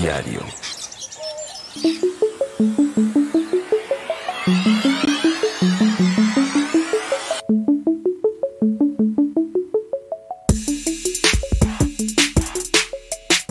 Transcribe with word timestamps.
Diario. 0.00 0.40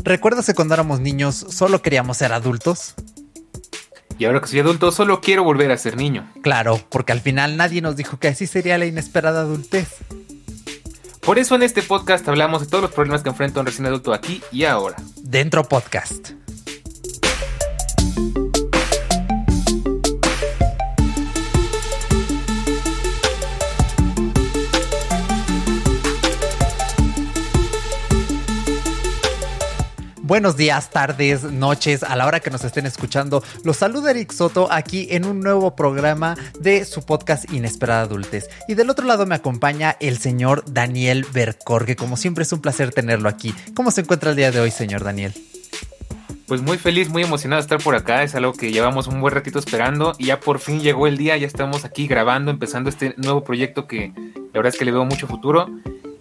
¿Recuerdas 0.03 0.45
que 0.45 0.53
cuando 0.53 0.73
éramos 0.73 1.01
niños 1.01 1.35
solo 1.35 1.81
queríamos 1.81 2.15
ser 2.15 2.31
adultos? 2.31 2.93
Y 4.17 4.23
ahora 4.23 4.39
que 4.39 4.47
soy 4.47 4.59
adulto, 4.61 4.91
solo 4.93 5.19
quiero 5.19 5.43
volver 5.43 5.69
a 5.71 5.77
ser 5.77 5.97
niño. 5.97 6.31
Claro, 6.41 6.79
porque 6.89 7.11
al 7.11 7.19
final 7.19 7.57
nadie 7.57 7.81
nos 7.81 7.97
dijo 7.97 8.19
que 8.19 8.29
así 8.29 8.47
sería 8.47 8.77
la 8.77 8.85
inesperada 8.85 9.41
adultez. 9.41 9.97
Por 11.19 11.39
eso 11.39 11.55
en 11.55 11.63
este 11.63 11.81
podcast 11.81 12.25
hablamos 12.29 12.61
de 12.61 12.67
todos 12.67 12.83
los 12.83 12.91
problemas 12.91 13.21
que 13.21 13.27
enfrenta 13.27 13.59
un 13.59 13.65
recién 13.65 13.85
adulto 13.85 14.13
aquí 14.13 14.41
y 14.49 14.63
ahora. 14.63 14.95
Dentro 15.17 15.65
podcast. 15.65 16.36
Buenos 30.27 30.57
días, 30.57 30.89
tardes, 30.89 31.43
noches, 31.43 32.03
a 32.03 32.17
la 32.17 32.25
hora 32.25 32.41
que 32.41 32.49
nos 32.49 32.61
estén 32.65 32.85
escuchando. 32.85 33.41
Los 33.63 33.77
saluda 33.77 34.11
Eric 34.11 34.33
Soto 34.33 34.67
aquí 34.69 35.07
en 35.11 35.23
un 35.23 35.39
nuevo 35.39 35.73
programa 35.73 36.35
de 36.59 36.83
su 36.83 37.05
podcast 37.05 37.49
Inesperada 37.53 38.01
Adultez. 38.01 38.49
Y 38.67 38.73
del 38.73 38.89
otro 38.89 39.05
lado 39.05 39.25
me 39.25 39.35
acompaña 39.35 39.95
el 40.01 40.17
señor 40.17 40.65
Daniel 40.67 41.25
Bercor, 41.31 41.95
como 41.95 42.17
siempre 42.17 42.43
es 42.43 42.51
un 42.51 42.59
placer 42.59 42.91
tenerlo 42.91 43.29
aquí. 43.29 43.55
¿Cómo 43.73 43.89
se 43.89 44.01
encuentra 44.01 44.31
el 44.31 44.35
día 44.35 44.51
de 44.51 44.59
hoy, 44.59 44.69
señor 44.69 45.05
Daniel? 45.05 45.33
Pues 46.45 46.61
muy 46.61 46.77
feliz, 46.77 47.07
muy 47.07 47.23
emocionado 47.23 47.61
de 47.61 47.63
estar 47.63 47.81
por 47.81 47.95
acá. 47.95 48.23
Es 48.23 48.35
algo 48.35 48.51
que 48.51 48.73
llevamos 48.73 49.07
un 49.07 49.21
buen 49.21 49.33
ratito 49.33 49.59
esperando 49.59 50.11
y 50.17 50.25
ya 50.25 50.41
por 50.41 50.59
fin 50.59 50.81
llegó 50.81 51.07
el 51.07 51.15
día. 51.15 51.37
Ya 51.37 51.47
estamos 51.47 51.85
aquí 51.85 52.05
grabando, 52.05 52.51
empezando 52.51 52.89
este 52.89 53.13
nuevo 53.15 53.45
proyecto 53.45 53.87
que 53.87 54.11
la 54.35 54.59
verdad 54.59 54.73
es 54.73 54.77
que 54.77 54.83
le 54.83 54.91
veo 54.91 55.05
mucho 55.05 55.25
futuro. 55.25 55.69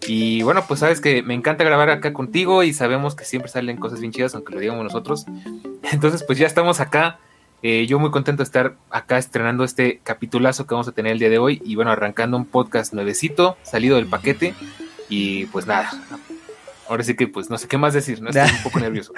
Y 0.06 0.42
bueno, 0.42 0.64
pues 0.66 0.80
sabes 0.80 1.00
que 1.00 1.22
me 1.22 1.34
encanta 1.34 1.64
grabar 1.64 1.90
acá 1.90 2.12
contigo 2.12 2.62
y 2.62 2.72
sabemos 2.72 3.14
que 3.14 3.24
siempre 3.24 3.50
salen 3.50 3.76
cosas 3.76 4.00
bien 4.00 4.12
chidas, 4.12 4.34
aunque 4.34 4.54
lo 4.54 4.60
digamos 4.60 4.84
nosotros. 4.84 5.26
Entonces, 5.92 6.22
pues 6.22 6.38
ya 6.38 6.46
estamos 6.46 6.80
acá. 6.80 7.18
Eh, 7.62 7.86
yo 7.86 7.98
muy 7.98 8.10
contento 8.10 8.42
de 8.42 8.44
estar 8.44 8.76
acá 8.90 9.18
estrenando 9.18 9.64
este 9.64 10.00
capitulazo 10.04 10.66
que 10.66 10.74
vamos 10.74 10.88
a 10.88 10.92
tener 10.92 11.12
el 11.12 11.18
día 11.18 11.30
de 11.30 11.38
hoy. 11.38 11.60
Y 11.64 11.74
bueno, 11.74 11.90
arrancando 11.90 12.36
un 12.36 12.44
podcast 12.44 12.92
nuevecito, 12.92 13.56
salido 13.62 13.96
del 13.96 14.06
paquete. 14.06 14.54
Y 15.08 15.46
pues 15.46 15.66
nada, 15.66 15.90
ahora 16.88 17.04
sí 17.04 17.14
que 17.14 17.28
pues 17.28 17.50
no 17.50 17.58
sé 17.58 17.68
qué 17.68 17.78
más 17.78 17.94
decir, 17.94 18.20
¿no? 18.20 18.30
Estoy 18.30 18.50
un 18.50 18.62
poco 18.62 18.80
nervioso. 18.80 19.12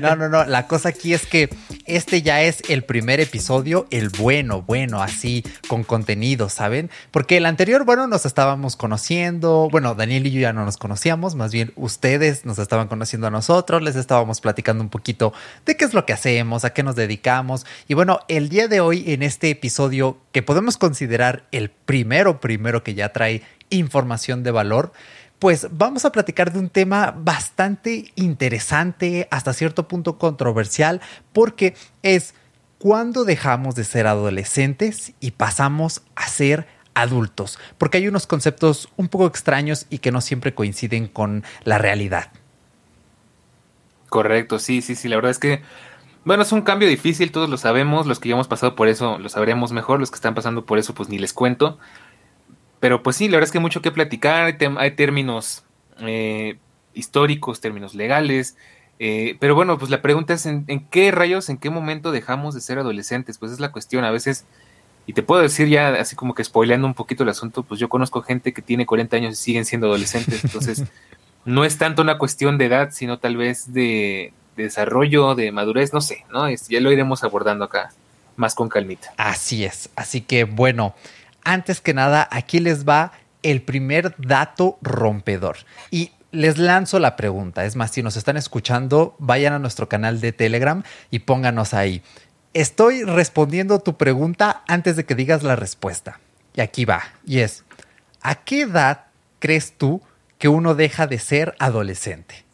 No, 0.00 0.16
no, 0.16 0.28
no, 0.28 0.44
la 0.44 0.66
cosa 0.66 0.90
aquí 0.90 1.14
es 1.14 1.26
que 1.26 1.48
este 1.86 2.22
ya 2.22 2.42
es 2.42 2.62
el 2.68 2.82
primer 2.82 3.20
episodio, 3.20 3.86
el 3.90 4.08
bueno, 4.10 4.62
bueno, 4.62 5.02
así, 5.02 5.44
con 5.68 5.84
contenido, 5.84 6.48
¿saben? 6.48 6.90
Porque 7.10 7.36
el 7.36 7.46
anterior, 7.46 7.84
bueno, 7.84 8.06
nos 8.06 8.26
estábamos 8.26 8.76
conociendo, 8.76 9.68
bueno, 9.70 9.94
Daniel 9.94 10.26
y 10.26 10.30
yo 10.30 10.40
ya 10.40 10.52
no 10.52 10.64
nos 10.64 10.76
conocíamos, 10.76 11.34
más 11.34 11.52
bien 11.52 11.72
ustedes 11.76 12.44
nos 12.44 12.58
estaban 12.58 12.88
conociendo 12.88 13.26
a 13.26 13.30
nosotros, 13.30 13.82
les 13.82 13.96
estábamos 13.96 14.40
platicando 14.40 14.82
un 14.82 14.90
poquito 14.90 15.32
de 15.66 15.76
qué 15.76 15.84
es 15.84 15.94
lo 15.94 16.06
que 16.06 16.12
hacemos, 16.12 16.64
a 16.64 16.72
qué 16.72 16.82
nos 16.82 16.96
dedicamos. 16.96 17.66
Y 17.88 17.94
bueno, 17.94 18.20
el 18.28 18.48
día 18.48 18.68
de 18.68 18.80
hoy, 18.80 19.04
en 19.12 19.22
este 19.22 19.50
episodio 19.50 20.18
que 20.32 20.42
podemos 20.42 20.76
considerar 20.76 21.44
el 21.52 21.70
primero, 21.70 22.40
primero 22.40 22.82
que 22.82 22.94
ya 22.94 23.12
trae 23.12 23.42
información 23.70 24.42
de 24.42 24.50
valor, 24.50 24.92
pues 25.40 25.68
vamos 25.72 26.04
a 26.04 26.12
platicar 26.12 26.52
de 26.52 26.58
un 26.58 26.68
tema 26.68 27.12
bastante 27.16 28.12
interesante, 28.14 29.26
hasta 29.30 29.54
cierto 29.54 29.88
punto 29.88 30.18
controversial, 30.18 31.00
porque 31.32 31.74
es 32.02 32.34
cuándo 32.78 33.24
dejamos 33.24 33.74
de 33.74 33.84
ser 33.84 34.06
adolescentes 34.06 35.14
y 35.18 35.32
pasamos 35.32 36.02
a 36.14 36.28
ser 36.28 36.68
adultos, 36.92 37.58
porque 37.78 37.98
hay 37.98 38.06
unos 38.06 38.26
conceptos 38.26 38.90
un 38.96 39.08
poco 39.08 39.26
extraños 39.26 39.86
y 39.88 39.98
que 39.98 40.12
no 40.12 40.20
siempre 40.20 40.54
coinciden 40.54 41.08
con 41.08 41.42
la 41.64 41.78
realidad. 41.78 42.30
Correcto, 44.10 44.58
sí, 44.58 44.82
sí, 44.82 44.94
sí, 44.94 45.08
la 45.08 45.16
verdad 45.16 45.30
es 45.30 45.38
que, 45.38 45.62
bueno, 46.26 46.42
es 46.42 46.52
un 46.52 46.62
cambio 46.62 46.86
difícil, 46.86 47.32
todos 47.32 47.48
lo 47.48 47.56
sabemos, 47.56 48.06
los 48.06 48.20
que 48.20 48.28
ya 48.28 48.34
hemos 48.34 48.48
pasado 48.48 48.76
por 48.76 48.88
eso 48.88 49.18
lo 49.18 49.30
sabremos 49.30 49.72
mejor, 49.72 50.00
los 50.00 50.10
que 50.10 50.16
están 50.16 50.34
pasando 50.34 50.66
por 50.66 50.78
eso 50.78 50.92
pues 50.92 51.08
ni 51.08 51.18
les 51.18 51.32
cuento, 51.32 51.78
pero 52.80 53.02
pues 53.02 53.16
sí, 53.16 53.28
la 53.28 53.36
verdad 53.36 53.44
es 53.44 53.52
que 53.52 53.58
hay 53.58 53.62
mucho 53.62 53.82
que 53.82 53.92
platicar, 53.92 54.56
hay, 54.78 54.90
términos 54.92 55.64
eh, 56.00 56.56
históricos, 56.94 57.60
términos 57.60 57.94
legales, 57.94 58.56
eh, 58.98 59.36
pero 59.38 59.54
bueno, 59.54 59.78
pues 59.78 59.90
la 59.90 60.02
pregunta 60.02 60.32
es 60.32 60.46
¿en, 60.46 60.64
qué 60.90 61.10
rayos, 61.10 61.50
en 61.50 61.58
qué 61.58 61.68
momento 61.70 62.10
dejamos 62.10 62.54
de 62.54 62.62
ser 62.62 62.78
adolescentes? 62.78 63.38
Pues 63.38 63.52
es 63.52 63.60
la 63.60 63.70
cuestión, 63.70 64.04
a 64.04 64.10
veces, 64.10 64.46
y 65.06 65.12
te 65.12 65.22
puedo 65.22 65.42
decir 65.42 65.68
ya 65.68 65.88
así 65.88 66.16
como 66.16 66.34
que 66.34 66.42
spoileando 66.42 66.86
un 66.86 66.94
poquito 66.94 67.22
el 67.22 67.28
asunto, 67.28 67.62
pues 67.62 67.78
yo 67.78 67.90
conozco 67.90 68.22
gente 68.22 68.54
que 68.54 68.62
tiene 68.62 68.86
40 68.86 69.16
años 69.16 69.34
y 69.34 69.36
siguen 69.36 69.66
siendo 69.66 69.86
adolescentes, 69.86 70.42
entonces 70.42 70.84
no 71.44 71.64
es 71.66 71.76
tanto 71.76 72.00
una 72.00 72.16
cuestión 72.16 72.56
de 72.56 72.66
edad, 72.66 72.90
sino 72.92 73.18
tal 73.18 73.36
vez 73.36 73.74
de, 73.74 74.32
de 74.56 74.62
desarrollo, 74.62 75.34
de 75.34 75.52
madurez, 75.52 75.92
no 75.92 76.00
sé, 76.00 76.24
¿no? 76.30 76.46
Es, 76.46 76.68
ya 76.68 76.80
lo 76.80 76.90
iremos 76.90 77.24
abordando 77.24 77.66
acá 77.66 77.92
más 78.36 78.54
con 78.54 78.70
calmita. 78.70 79.12
Así 79.18 79.64
es, 79.64 79.90
así 79.96 80.22
que 80.22 80.44
bueno 80.44 80.94
antes 81.44 81.80
que 81.80 81.94
nada, 81.94 82.28
aquí 82.30 82.60
les 82.60 82.88
va 82.88 83.12
el 83.42 83.62
primer 83.62 84.14
dato 84.18 84.78
rompedor. 84.82 85.58
Y 85.90 86.12
les 86.32 86.58
lanzo 86.58 86.98
la 86.98 87.16
pregunta. 87.16 87.64
Es 87.64 87.76
más, 87.76 87.90
si 87.90 88.02
nos 88.02 88.16
están 88.16 88.36
escuchando, 88.36 89.16
vayan 89.18 89.52
a 89.52 89.58
nuestro 89.58 89.88
canal 89.88 90.20
de 90.20 90.32
Telegram 90.32 90.82
y 91.10 91.20
pónganos 91.20 91.74
ahí. 91.74 92.02
Estoy 92.52 93.04
respondiendo 93.04 93.80
tu 93.80 93.96
pregunta 93.96 94.62
antes 94.66 94.96
de 94.96 95.04
que 95.04 95.14
digas 95.14 95.42
la 95.42 95.56
respuesta. 95.56 96.20
Y 96.54 96.60
aquí 96.60 96.84
va. 96.84 97.02
Y 97.24 97.40
es, 97.40 97.64
¿a 98.22 98.36
qué 98.36 98.62
edad 98.62 99.06
crees 99.38 99.72
tú 99.76 100.02
que 100.38 100.48
uno 100.48 100.74
deja 100.74 101.06
de 101.06 101.18
ser 101.18 101.54
adolescente? 101.58 102.44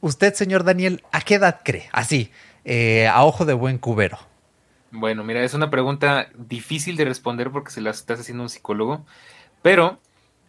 Usted, 0.00 0.34
señor 0.34 0.64
Daniel, 0.64 1.02
¿a 1.12 1.20
qué 1.20 1.34
edad 1.34 1.60
cree? 1.64 1.88
Así, 1.92 2.30
eh, 2.64 3.08
a 3.08 3.24
ojo 3.24 3.44
de 3.44 3.54
buen 3.54 3.78
cubero. 3.78 4.18
Bueno, 4.98 5.24
mira, 5.24 5.44
es 5.44 5.52
una 5.52 5.70
pregunta 5.70 6.30
difícil 6.34 6.96
de 6.96 7.04
responder 7.04 7.50
porque 7.50 7.70
se 7.70 7.82
la 7.82 7.90
estás 7.90 8.20
haciendo 8.20 8.42
un 8.42 8.48
psicólogo, 8.48 9.04
pero 9.60 10.00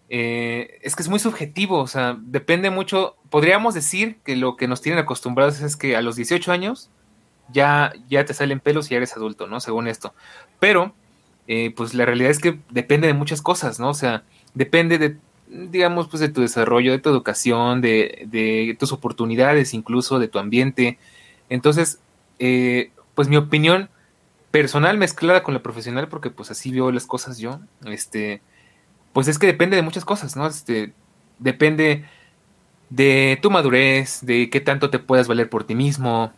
eh, 0.10 0.80
es 0.84 0.96
que 0.96 1.04
es 1.04 1.10
muy 1.10 1.20
subjetivo, 1.20 1.80
o 1.80 1.88
sea, 1.88 2.18
depende 2.22 2.70
mucho, 2.70 3.18
podríamos 3.30 3.74
decir 3.74 4.20
que 4.24 4.38
lo 4.38 4.56
que 4.56 4.70
nos 4.70 4.82
tienen 4.82 5.00
acostumbrados 5.00 5.60
es 5.60 5.76
que 5.76 5.98
a 5.98 6.02
los 6.02 6.16
18 6.16 6.50
años 6.54 6.90
ya, 7.52 7.92
ya 8.10 8.24
te 8.24 8.34
salen 8.34 8.62
pelos 8.62 8.88
y 8.88 8.92
ya 8.92 8.98
eres 8.98 9.18
adulto, 9.18 9.48
¿no? 9.48 9.60
Según 9.60 9.90
esto, 9.90 10.14
pero 10.60 10.94
eh, 11.48 11.74
pues 11.76 11.94
la 11.94 12.06
realidad 12.06 12.32
es 12.32 12.40
que 12.40 12.58
depende 12.70 13.08
de 13.08 13.14
muchas 13.14 13.42
cosas, 13.42 13.82
¿no? 13.82 13.90
O 13.90 13.94
sea, 13.94 14.24
depende 14.54 14.98
de, 14.98 15.18
digamos, 15.50 16.08
pues 16.08 16.22
de 16.22 16.30
tu 16.30 16.40
desarrollo, 16.40 16.94
de 16.94 17.00
tu 17.00 17.10
educación, 17.10 17.82
de, 17.82 18.28
de 18.28 18.78
tus 18.80 18.94
oportunidades, 18.94 19.74
incluso 19.74 20.20
de 20.20 20.30
tu 20.30 20.40
ambiente. 20.40 21.00
Entonces, 21.50 22.00
eh, 22.40 22.92
pues 23.14 23.28
mi 23.28 23.36
opinión 23.36 23.90
personal 24.52 24.98
mezclada 24.98 25.44
con 25.44 25.54
la 25.54 25.64
profesional, 25.64 26.08
porque 26.08 26.30
pues 26.30 26.52
así 26.52 26.72
veo 26.72 26.92
las 26.92 27.06
cosas 27.06 27.38
yo, 27.38 27.60
este, 27.86 28.42
pues 29.14 29.28
es 29.28 29.40
que 29.40 29.48
depende 29.48 29.76
de 29.76 29.82
muchas 29.82 30.06
cosas, 30.06 30.36
¿no? 30.36 30.48
Este, 30.48 30.94
depende 31.40 32.06
de 32.90 33.38
tu 33.42 33.52
madurez, 33.52 34.20
de 34.26 34.50
qué 34.50 34.62
tanto 34.62 34.90
te 34.90 35.00
puedas 35.00 35.28
valer 35.28 35.50
por 35.50 35.66
ti 35.66 35.76
mismo, 35.76 36.32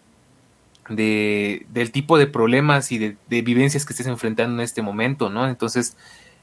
de, 0.89 1.65
del 1.69 1.91
tipo 1.91 2.17
de 2.17 2.27
problemas 2.27 2.91
y 2.91 2.97
de, 2.97 3.15
vivencias 3.29 3.85
que 3.85 3.93
estés 3.93 4.07
enfrentando 4.07 4.55
en 4.55 4.61
este 4.61 4.81
momento, 4.81 5.29
¿no? 5.29 5.47
Entonces, 5.47 5.95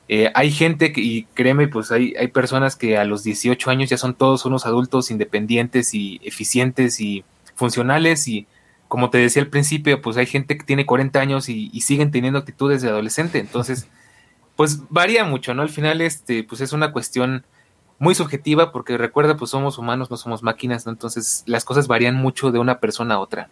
eh, 0.08 0.30
hay 0.34 0.52
gente 0.52 0.92
que, 0.92 1.00
y 1.00 1.24
créeme, 1.34 1.66
pues 1.66 1.90
hay, 1.90 2.14
hay 2.16 2.28
personas 2.28 2.76
que 2.76 2.96
a 2.96 3.04
los 3.04 3.24
18 3.24 3.70
años 3.70 3.90
ya 3.90 3.98
son 3.98 4.14
todos 4.14 4.44
unos 4.44 4.64
adultos 4.66 5.10
independientes 5.10 5.94
y 5.94 6.20
eficientes 6.22 7.00
y 7.00 7.24
funcionales 7.56 8.28
y 8.28 8.46
como 8.88 9.10
te 9.10 9.18
decía 9.18 9.42
al 9.42 9.48
principio, 9.48 10.00
pues 10.00 10.16
hay 10.16 10.26
gente 10.26 10.56
que 10.56 10.64
tiene 10.64 10.86
40 10.86 11.20
años 11.20 11.48
y, 11.48 11.80
siguen 11.80 12.10
teniendo 12.10 12.38
actitudes 12.38 12.82
de 12.82 12.88
adolescente. 12.88 13.38
Entonces, 13.38 13.88
pues 14.56 14.80
varía 14.88 15.24
mucho, 15.24 15.54
¿no? 15.54 15.62
Al 15.62 15.68
final, 15.68 16.00
este, 16.00 16.44
pues 16.44 16.60
es 16.60 16.72
una 16.72 16.92
cuestión 16.92 17.44
muy 17.98 18.14
subjetiva 18.14 18.72
porque 18.72 18.98
recuerda, 18.98 19.36
pues 19.36 19.50
somos 19.50 19.78
humanos, 19.78 20.10
no 20.10 20.16
somos 20.16 20.42
máquinas, 20.42 20.86
¿no? 20.86 20.92
Entonces 20.92 21.42
las 21.46 21.64
cosas 21.64 21.88
varían 21.88 22.14
mucho 22.14 22.50
de 22.50 22.58
una 22.58 22.78
persona 22.78 23.14
a 23.14 23.18
otra. 23.18 23.48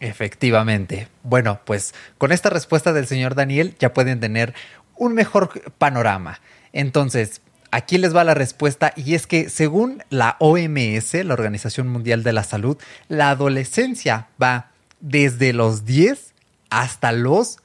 Efectivamente. 0.00 1.08
Bueno, 1.22 1.60
pues 1.64 1.94
con 2.18 2.32
esta 2.32 2.50
respuesta 2.50 2.92
del 2.92 3.06
señor 3.06 3.34
Daniel 3.34 3.76
ya 3.78 3.92
pueden 3.92 4.20
tener 4.20 4.54
un 4.96 5.14
mejor 5.14 5.50
panorama. 5.78 6.40
Entonces, 6.72 7.40
aquí 7.74 7.98
les 7.98 8.14
va 8.14 8.22
la 8.22 8.34
respuesta 8.34 8.92
y 8.94 9.14
es 9.14 9.26
que 9.26 9.50
según 9.50 10.04
la 10.08 10.36
OMS, 10.38 11.14
la 11.24 11.34
Organización 11.34 11.88
Mundial 11.88 12.22
de 12.22 12.32
la 12.32 12.44
Salud, 12.44 12.78
la 13.08 13.30
adolescencia 13.30 14.28
va 14.40 14.70
desde 15.00 15.52
los 15.52 15.84
10 15.84 16.34
hasta 16.70 17.10
los 17.10 17.58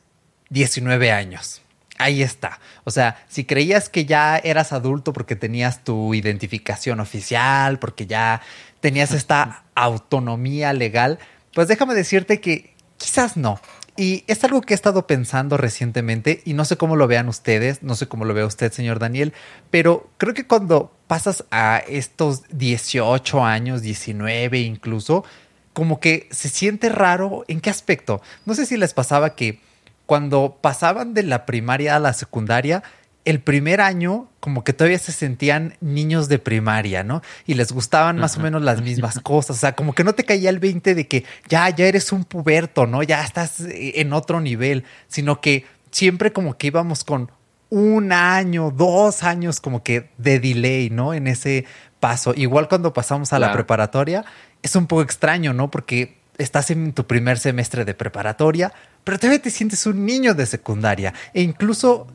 19 0.49 1.11
años. 1.11 1.61
Ahí 1.99 2.23
está. 2.23 2.59
O 2.85 2.91
sea, 2.91 3.23
si 3.27 3.45
creías 3.45 3.87
que 3.87 4.05
ya 4.05 4.37
eras 4.37 4.73
adulto 4.73 5.13
porque 5.13 5.35
tenías 5.35 5.83
tu 5.83 6.15
identificación 6.15 7.01
oficial, 7.01 7.77
porque 7.77 8.07
ya 8.07 8.41
tenías 8.79 9.11
esta 9.11 9.63
autonomía 9.75 10.73
legal, 10.73 11.19
Pues 11.53 11.67
déjame 11.67 11.93
decirte 11.93 12.41
que 12.41 12.73
quizás 12.97 13.37
no. 13.37 13.59
Y 13.99 14.23
es 14.27 14.41
algo 14.45 14.61
que 14.61 14.73
he 14.73 14.75
estado 14.75 15.07
pensando 15.07 15.57
recientemente 15.57 16.41
y 16.45 16.53
no 16.53 16.63
sé 16.63 16.77
cómo 16.77 16.95
lo 16.95 17.05
vean 17.05 17.27
ustedes, 17.27 17.83
no 17.83 17.95
sé 17.95 18.07
cómo 18.07 18.23
lo 18.23 18.33
vea 18.33 18.45
usted, 18.45 18.71
señor 18.71 18.97
Daniel, 18.97 19.33
pero 19.71 20.09
creo 20.15 20.33
que 20.33 20.47
cuando 20.47 20.93
pasas 21.07 21.43
a 21.51 21.83
estos 21.85 22.43
18 22.49 23.43
años, 23.43 23.81
19 23.81 24.59
incluso, 24.59 25.25
como 25.73 25.99
que 25.99 26.29
se 26.31 26.47
siente 26.47 26.87
raro. 26.87 27.43
¿En 27.49 27.59
qué 27.59 27.69
aspecto? 27.69 28.21
No 28.45 28.53
sé 28.53 28.65
si 28.65 28.77
les 28.77 28.93
pasaba 28.93 29.35
que 29.35 29.59
cuando 30.05 30.59
pasaban 30.61 31.13
de 31.13 31.23
la 31.23 31.45
primaria 31.45 31.97
a 31.97 31.99
la 31.99 32.13
secundaria, 32.13 32.83
el 33.29 33.41
primer 33.41 33.79
año 33.79 34.27
como 34.39 34.63
que 34.63 34.73
todavía 34.73 34.97
se 34.97 35.11
sentían 35.11 35.75
niños 35.81 36.29
de 36.29 36.39
primaria, 36.39 37.03
¿no? 37.03 37.21
Y 37.45 37.53
les 37.53 37.71
gustaban 37.71 38.17
más 38.17 38.37
o 38.37 38.39
menos 38.39 38.63
las 38.63 38.81
mismas 38.81 39.19
cosas, 39.23 39.57
o 39.57 39.59
sea, 39.59 39.73
como 39.73 39.93
que 39.93 40.03
no 40.03 40.13
te 40.13 40.25
caía 40.25 40.49
el 40.49 40.57
20 40.57 40.95
de 40.95 41.07
que 41.07 41.25
ya, 41.47 41.69
ya 41.69 41.85
eres 41.85 42.11
un 42.11 42.23
puberto, 42.23 42.87
¿no? 42.87 43.03
Ya 43.03 43.23
estás 43.23 43.61
eh, 43.61 44.01
en 44.01 44.13
otro 44.13 44.41
nivel, 44.41 44.83
sino 45.07 45.41
que 45.41 45.65
siempre 45.91 46.33
como 46.33 46.57
que 46.57 46.67
íbamos 46.67 47.03
con 47.03 47.31
un 47.69 48.11
año, 48.11 48.71
dos 48.71 49.21
años 49.21 49.59
como 49.59 49.83
que 49.83 50.09
de 50.17 50.39
delay, 50.39 50.89
¿no? 50.89 51.13
En 51.13 51.27
ese 51.27 51.65
paso. 51.99 52.33
Igual 52.35 52.67
cuando 52.67 52.93
pasamos 52.93 53.31
a 53.31 53.37
la 53.37 53.51
preparatoria, 53.51 54.25
es 54.63 54.75
un 54.75 54.87
poco 54.87 55.03
extraño, 55.03 55.53
¿no? 55.53 55.69
Porque 55.69 56.17
estás 56.39 56.71
en 56.71 56.93
tu 56.93 57.05
primer 57.05 57.37
semestre 57.37 57.85
de 57.85 57.93
preparatoria, 57.93 58.73
pero 59.03 59.19
todavía 59.19 59.41
te 59.41 59.51
sientes 59.51 59.85
un 59.85 60.05
niño 60.05 60.33
de 60.33 60.47
secundaria. 60.47 61.13
E 61.33 61.43
incluso 61.43 62.07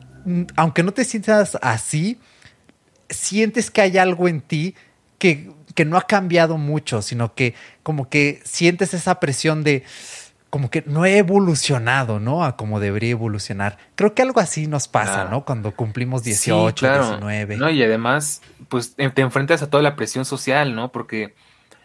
aunque 0.55 0.83
no 0.83 0.91
te 0.93 1.03
sientas 1.05 1.57
así, 1.61 2.19
sientes 3.09 3.71
que 3.71 3.81
hay 3.81 3.97
algo 3.97 4.27
en 4.27 4.41
ti 4.41 4.75
que, 5.17 5.51
que 5.73 5.85
no 5.85 5.97
ha 5.97 6.03
cambiado 6.03 6.57
mucho, 6.57 7.01
sino 7.01 7.33
que 7.33 7.53
como 7.83 8.09
que 8.09 8.41
sientes 8.43 8.93
esa 8.93 9.19
presión 9.19 9.63
de 9.63 9.83
como 10.49 10.69
que 10.69 10.83
no 10.85 11.05
he 11.05 11.17
evolucionado, 11.17 12.19
¿no? 12.19 12.45
A 12.45 12.55
como 12.55 12.79
debería 12.79 13.11
evolucionar. 13.11 13.77
Creo 13.95 14.13
que 14.13 14.21
algo 14.21 14.39
así 14.39 14.67
nos 14.67 14.87
pasa, 14.87 15.25
¿no? 15.25 15.43
Cuando 15.43 15.75
cumplimos 15.75 16.23
18, 16.23 16.85
19. 16.85 17.57
No, 17.57 17.69
y 17.69 17.83
además, 17.83 18.41
pues 18.69 18.95
te 18.95 19.21
enfrentas 19.21 19.61
a 19.63 19.69
toda 19.69 19.83
la 19.83 19.97
presión 19.97 20.23
social, 20.23 20.73
¿no? 20.73 20.93
Porque 20.93 21.35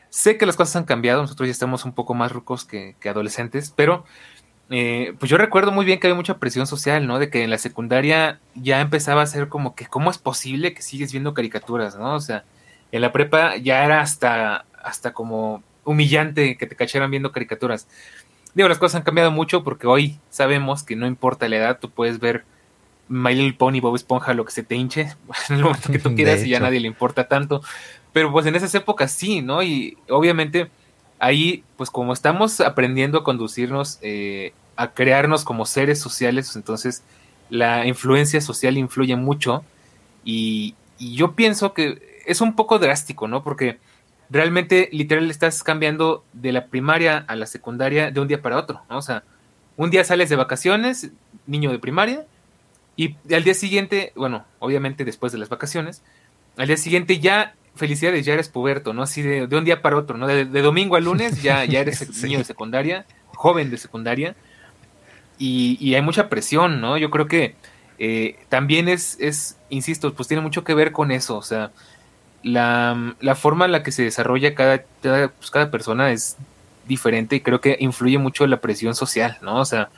sé 0.09 0.37
que 0.37 0.47
las 0.47 0.55
cosas 0.55 0.77
han 0.77 0.85
cambiado, 0.85 1.21
nosotros 1.21 1.49
ya 1.49 1.53
estamos 1.53 1.85
un 1.85 1.93
poco 1.93 2.15
más 2.15 2.31
rucos 2.31 2.65
que, 2.65 2.95
que 3.01 3.09
adolescentes, 3.09 3.73
pero 3.75 4.05
eh, 4.71 5.15
pues 5.19 5.29
yo 5.29 5.37
recuerdo 5.37 5.73
muy 5.73 5.85
bien 5.85 5.99
que 5.99 6.07
había 6.07 6.15
mucha 6.15 6.39
presión 6.39 6.67
social, 6.67 7.07
¿no? 7.07 7.19
De 7.19 7.29
que 7.29 7.43
en 7.43 7.51
la 7.51 7.59
secundaria 7.59 8.39
ya 8.55 8.81
empezaba 8.81 9.23
a 9.23 9.27
ser 9.27 9.49
como 9.49 9.75
que, 9.75 9.87
¿cómo 9.87 10.11
es 10.11 10.19
posible 10.19 10.75
que 10.75 10.83
sigues 10.83 11.11
viendo 11.11 11.35
caricaturas, 11.35 11.97
¿no? 11.97 12.15
O 12.15 12.21
sea, 12.21 12.45
en 12.93 13.01
la 13.03 13.11
prepa 13.13 13.57
ya 13.57 13.85
era 13.85 14.01
hasta, 14.01 14.65
hasta 14.81 15.13
como 15.13 15.65
humillante 15.85 16.57
que 16.57 16.67
te 16.67 16.77
cacharan 16.77 17.11
viendo 17.11 17.33
caricaturas. 17.33 17.89
Digo, 18.55 18.69
las 18.69 18.79
cosas 18.79 18.97
han 18.97 19.03
cambiado 19.03 19.33
mucho 19.33 19.65
porque 19.65 19.89
hoy 19.89 20.21
sabemos 20.29 20.85
que 20.85 20.95
no 20.95 21.07
importa 21.09 21.49
la 21.49 21.57
edad, 21.57 21.79
tú 21.81 21.91
puedes 21.91 22.21
ver 22.21 22.45
My 23.09 23.35
Little 23.35 23.55
Pony, 23.55 23.81
Bob 23.81 23.97
Esponja, 23.97 24.35
lo 24.35 24.45
que 24.45 24.53
se 24.53 24.63
te 24.63 24.77
hinche, 24.77 25.17
en 25.49 25.57
el 25.57 25.63
momento 25.65 25.91
que 25.91 25.99
tú 25.99 26.15
quieras 26.17 26.45
y 26.45 26.51
ya 26.51 26.59
a 26.59 26.61
nadie 26.61 26.79
le 26.79 26.87
importa 26.87 27.27
tanto. 27.27 27.61
Pero 28.13 28.31
pues 28.31 28.47
en 28.47 28.55
esas 28.55 28.73
épocas 28.77 29.11
sí, 29.11 29.43
¿no? 29.43 29.65
Y 29.65 29.99
obviamente 30.09 30.71
ahí, 31.21 31.63
pues 31.77 31.91
como 31.91 32.13
estamos 32.13 32.61
aprendiendo 32.61 33.19
a 33.19 33.25
conducirnos, 33.25 33.99
eh, 34.03 34.53
a 34.77 34.93
crearnos 34.93 35.45
como 35.45 35.67
seres 35.67 36.01
sociales, 36.01 36.57
entonces 36.57 37.03
la 37.51 37.87
influencia 37.87 38.41
social 38.41 38.77
influye 38.77 39.15
mucho 39.15 39.63
y, 40.25 40.75
yo 40.99 41.33
pienso 41.33 41.73
que 41.73 42.21
es 42.27 42.43
un 42.43 42.55
poco 42.55 42.79
drástico, 42.79 43.27
¿no? 43.27 43.43
Porque 43.43 43.79
realmente 44.29 44.91
literal 44.93 45.31
estás 45.31 45.63
cambiando 45.63 46.25
de 46.35 46.53
la 46.53 46.67
primaria 46.67 47.25
a 47.27 47.37
la 47.37 47.47
secundaria 47.47 48.11
de 48.11 48.21
un 48.21 48.29
día 48.29 48.43
para 48.43 48.59
otro, 48.59 48.83
¿no? 48.91 48.99
O 48.99 49.03
sea, 49.03 49.23
un 49.79 49.89
día 49.89 50.05
sales 50.05 50.29
de 50.29 50.37
vacaciones, 50.37 51.11
niño 51.47 51.73
de 51.73 51.79
primaria, 51.79 52.27
y 52.97 53.17
al 53.35 53.45
día 53.45 53.55
siguiente, 53.55 54.13
bueno, 54.15 54.45
obviamente 54.59 55.07
después 55.07 55.33
de 55.33 55.39
las 55.39 55.49
vacaciones, 55.49 56.03
al 56.59 56.67
día 56.67 56.77
siguiente 56.77 57.19
ya 57.19 57.55
felicidades, 57.75 58.27
ya 58.27 58.35
eres 58.35 58.49
puberto, 58.49 58.93
¿no? 58.93 59.03
Así 59.03 59.23
de, 59.23 59.45
un 59.45 59.65
día 59.65 59.83
para 59.83 59.97
otro, 59.97 60.17
¿no? 60.19 60.27
De, 60.27 60.45
domingo 60.45 60.97
a 60.97 61.01
lunes 61.01 61.43
ya, 61.43 61.65
ya 61.65 61.81
eres 61.81 62.23
niño 62.23 62.39
de 62.39 62.45
secundaria, 62.45 63.07
joven 63.35 63.71
de 63.71 63.79
secundaria, 63.79 64.35
y, 65.39 65.95
hay 65.95 66.03
mucha 66.03 66.29
presión, 66.29 66.83
¿no? 66.83 66.99
Yo 66.99 67.11
creo 67.11 67.27
que 67.27 67.55
eh, 67.99 68.39
también 68.51 68.89
es, 68.89 69.17
es, 69.21 69.57
insisto, 69.71 70.13
pues 70.13 70.29
tiene 70.29 70.43
mucho 70.43 70.65
que 70.65 70.75
ver 70.75 70.93
con 70.93 71.11
eso, 71.11 71.39
o 71.39 71.43
sea, 71.43 71.71
la, 72.43 73.15
la 73.21 73.35
forma 73.35 73.65
en 73.65 73.73
la 73.73 73.83
que 73.83 73.93
se 73.93 74.03
desarrolla 74.03 74.55
cada, 74.55 74.85
cada, 75.03 75.29
pues 75.29 75.51
cada 75.51 75.71
persona 75.71 76.13
es 76.13 76.37
diferente 76.87 77.37
y 77.37 77.41
creo 77.41 77.61
que 77.63 77.77
influye 77.81 78.19
mucho 78.19 78.47
la 78.47 78.61
presión 78.61 78.95
social, 78.95 79.39
¿no? 79.41 79.57
O 79.57 79.65
sea, 79.65 79.89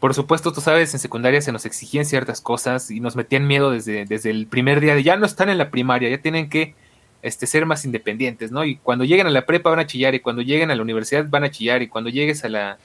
por 0.00 0.14
supuesto, 0.14 0.52
tú 0.52 0.60
sabes, 0.60 0.94
en 0.94 1.00
secundaria 1.00 1.40
se 1.42 1.52
nos 1.52 1.66
exigían 1.66 2.04
ciertas 2.04 2.40
cosas 2.40 2.90
y 2.90 3.00
nos 3.00 3.14
metían 3.14 3.46
miedo 3.46 3.70
desde, 3.70 4.04
desde 4.04 4.30
el 4.30 4.46
primer 4.46 4.80
día 4.80 4.94
de 4.94 5.02
ya 5.02 5.16
no 5.16 5.26
están 5.26 5.48
en 5.50 5.58
la 5.58 5.70
primaria, 5.70 6.08
ya 6.08 6.18
tienen 6.18 6.48
que 6.48 6.74
este, 7.22 7.46
ser 7.46 7.66
más 7.66 7.84
independientes, 7.84 8.50
¿no? 8.50 8.64
Y 8.64 8.76
cuando 8.76 9.04
lleguen 9.04 9.28
a 9.28 9.30
la 9.30 9.46
prepa 9.46 9.70
van 9.70 9.78
a 9.78 9.86
chillar 9.86 10.14
y 10.14 10.20
cuando 10.20 10.42
lleguen 10.42 10.70
a 10.70 10.74
la 10.74 10.82
universidad 10.82 11.24
van 11.28 11.44
a 11.44 11.50
chillar 11.50 11.80
y 11.80 11.88
cuando 11.88 12.10
llegues 12.10 12.44
a 12.44 12.48
la, 12.48 12.78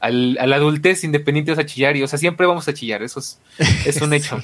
al, 0.00 0.38
a 0.40 0.46
la 0.46 0.56
adultez 0.56 1.04
independiente 1.04 1.50
vas 1.50 1.60
a 1.60 1.66
chillar 1.66 1.96
y, 1.96 2.02
o 2.02 2.08
sea, 2.08 2.18
siempre 2.18 2.46
vamos 2.46 2.66
a 2.68 2.74
chillar, 2.74 3.02
eso 3.02 3.20
es, 3.20 3.38
es 3.86 4.00
un 4.00 4.14
hecho. 4.14 4.42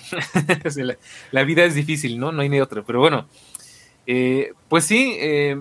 la, 1.32 1.44
vida 1.44 1.64
es 1.64 1.74
difícil, 1.74 2.18
¿no? 2.18 2.30
No 2.30 2.42
hay 2.42 2.50
ni 2.50 2.60
otro, 2.60 2.84
pero 2.84 3.00
bueno, 3.00 3.26
eh, 4.06 4.52
pues 4.68 4.84
sí, 4.84 5.16
eh, 5.18 5.60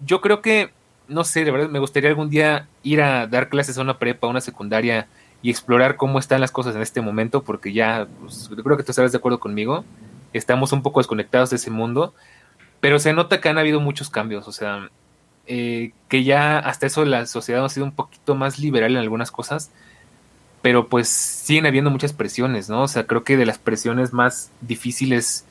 yo 0.00 0.20
creo 0.20 0.42
que, 0.42 0.70
no 1.06 1.22
sé, 1.22 1.44
de 1.44 1.52
verdad 1.52 1.68
me 1.68 1.78
gustaría 1.78 2.10
algún 2.10 2.30
día 2.30 2.66
ir 2.82 3.00
a 3.00 3.28
dar 3.28 3.48
clases 3.48 3.78
a 3.78 3.82
una 3.82 3.98
prepa, 3.98 4.26
a 4.26 4.30
una 4.30 4.40
secundaria 4.40 5.06
y 5.40 5.50
explorar 5.50 5.96
cómo 5.96 6.18
están 6.18 6.40
las 6.40 6.50
cosas 6.50 6.74
en 6.74 6.82
este 6.82 7.00
momento, 7.00 7.44
porque 7.44 7.72
ya, 7.72 8.08
pues, 8.20 8.50
creo 8.50 8.76
que 8.76 8.82
tú 8.82 8.90
estarás 8.90 9.12
de 9.12 9.18
acuerdo 9.18 9.38
conmigo, 9.38 9.84
estamos 10.32 10.72
un 10.72 10.82
poco 10.82 11.00
desconectados 11.00 11.50
de 11.50 11.56
ese 11.56 11.70
mundo 11.70 12.12
pero 12.80 12.98
se 12.98 13.12
nota 13.12 13.40
que 13.40 13.48
han 13.48 13.58
habido 13.58 13.80
muchos 13.80 14.10
cambios, 14.10 14.48
o 14.48 14.52
sea, 14.52 14.90
eh, 15.46 15.92
que 16.08 16.24
ya 16.24 16.58
hasta 16.58 16.86
eso 16.86 17.04
la 17.04 17.26
sociedad 17.26 17.64
ha 17.64 17.68
sido 17.68 17.86
un 17.86 17.92
poquito 17.92 18.34
más 18.34 18.58
liberal 18.58 18.92
en 18.92 18.98
algunas 18.98 19.30
cosas, 19.30 19.70
pero 20.62 20.88
pues 20.88 21.08
siguen 21.08 21.66
habiendo 21.66 21.90
muchas 21.90 22.12
presiones, 22.12 22.68
¿no? 22.68 22.82
O 22.82 22.88
sea, 22.88 23.06
creo 23.06 23.24
que 23.24 23.36
de 23.36 23.46
las 23.46 23.58
presiones 23.58 24.12
más 24.12 24.50
difíciles, 24.60 25.46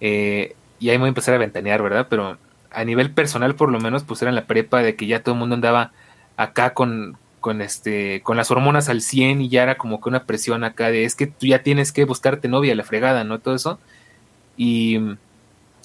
eh, 0.00 0.56
y 0.80 0.90
ahí 0.90 0.96
voy 0.96 1.06
a 1.06 1.08
empezar 1.08 1.34
a 1.34 1.38
ventanear, 1.38 1.82
¿verdad? 1.82 2.06
Pero 2.10 2.38
a 2.70 2.84
nivel 2.84 3.12
personal, 3.12 3.54
por 3.54 3.70
lo 3.70 3.80
menos, 3.80 4.04
pues 4.04 4.22
era 4.22 4.30
en 4.30 4.34
la 4.34 4.46
prepa 4.46 4.82
de 4.82 4.96
que 4.96 5.06
ya 5.06 5.22
todo 5.22 5.34
el 5.34 5.40
mundo 5.40 5.54
andaba 5.54 5.92
acá 6.36 6.74
con, 6.74 7.16
con 7.40 7.62
este, 7.62 8.22
con 8.22 8.36
las 8.36 8.50
hormonas 8.50 8.88
al 8.88 9.02
100 9.02 9.42
y 9.42 9.48
ya 9.48 9.62
era 9.62 9.76
como 9.76 10.00
que 10.00 10.08
una 10.08 10.24
presión 10.24 10.64
acá 10.64 10.90
de 10.90 11.04
es 11.04 11.14
que 11.14 11.26
tú 11.26 11.46
ya 11.46 11.62
tienes 11.62 11.92
que 11.92 12.04
buscarte 12.04 12.48
novia, 12.48 12.74
la 12.74 12.84
fregada, 12.84 13.24
¿no? 13.24 13.38
Todo 13.40 13.54
eso. 13.54 13.78
Y 14.56 14.98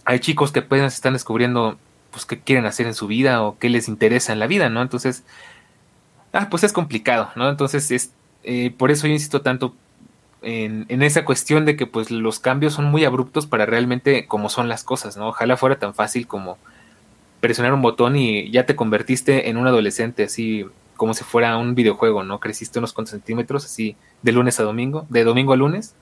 hay 0.06 0.20
chicos 0.20 0.52
que 0.52 0.60
apenas 0.60 0.94
están 0.94 1.14
descubriendo 1.14 1.78
pues 2.12 2.26
qué 2.26 2.40
quieren 2.40 2.66
hacer 2.66 2.86
en 2.86 2.94
su 2.94 3.08
vida 3.08 3.44
o 3.44 3.58
qué 3.58 3.70
les 3.70 3.88
interesa 3.88 4.34
en 4.34 4.40
la 4.40 4.48
vida, 4.48 4.70
¿no? 4.70 4.82
Entonces, 4.82 5.24
ah, 6.32 6.48
pues 6.50 6.64
es 6.64 6.74
complicado, 6.74 7.32
¿no? 7.36 7.50
Entonces, 7.50 7.90
es, 7.92 8.12
eh, 8.44 8.74
por 8.78 8.92
eso 8.92 9.08
yo 9.08 9.14
insisto 9.14 9.42
tanto 9.42 9.74
en, 10.44 10.86
en, 10.90 11.02
esa 11.02 11.26
cuestión 11.26 11.66
de 11.66 11.76
que 11.76 11.88
pues 11.88 12.12
los 12.12 12.40
cambios 12.40 12.74
son 12.74 12.86
muy 12.86 13.06
abruptos 13.06 13.48
para 13.48 13.66
realmente 13.66 14.28
como 14.28 14.50
son 14.50 14.70
las 14.70 14.84
cosas, 14.84 15.18
¿no? 15.18 15.30
Ojalá 15.30 15.58
fuera 15.58 15.80
tan 15.80 15.94
fácil 15.94 16.28
como 16.28 16.58
presionar 17.40 17.74
un 17.74 17.82
botón 17.82 18.16
y 18.16 18.50
ya 18.52 18.66
te 18.66 18.76
convertiste 18.76 19.50
en 19.50 19.58
un 19.58 19.68
adolescente, 19.68 20.24
así 20.24 20.66
como 20.96 21.14
si 21.14 21.24
fuera 21.24 21.58
un 21.58 21.76
videojuego, 21.76 22.24
¿no? 22.24 22.40
Creciste 22.40 22.80
unos 22.80 22.94
cuantos 22.94 23.12
centímetros, 23.12 23.66
así 23.66 23.98
de 24.22 24.32
lunes 24.32 24.60
a 24.60 24.64
domingo, 24.64 25.06
de 25.10 25.24
domingo 25.24 25.54
a 25.54 25.58
lunes, 25.58 25.96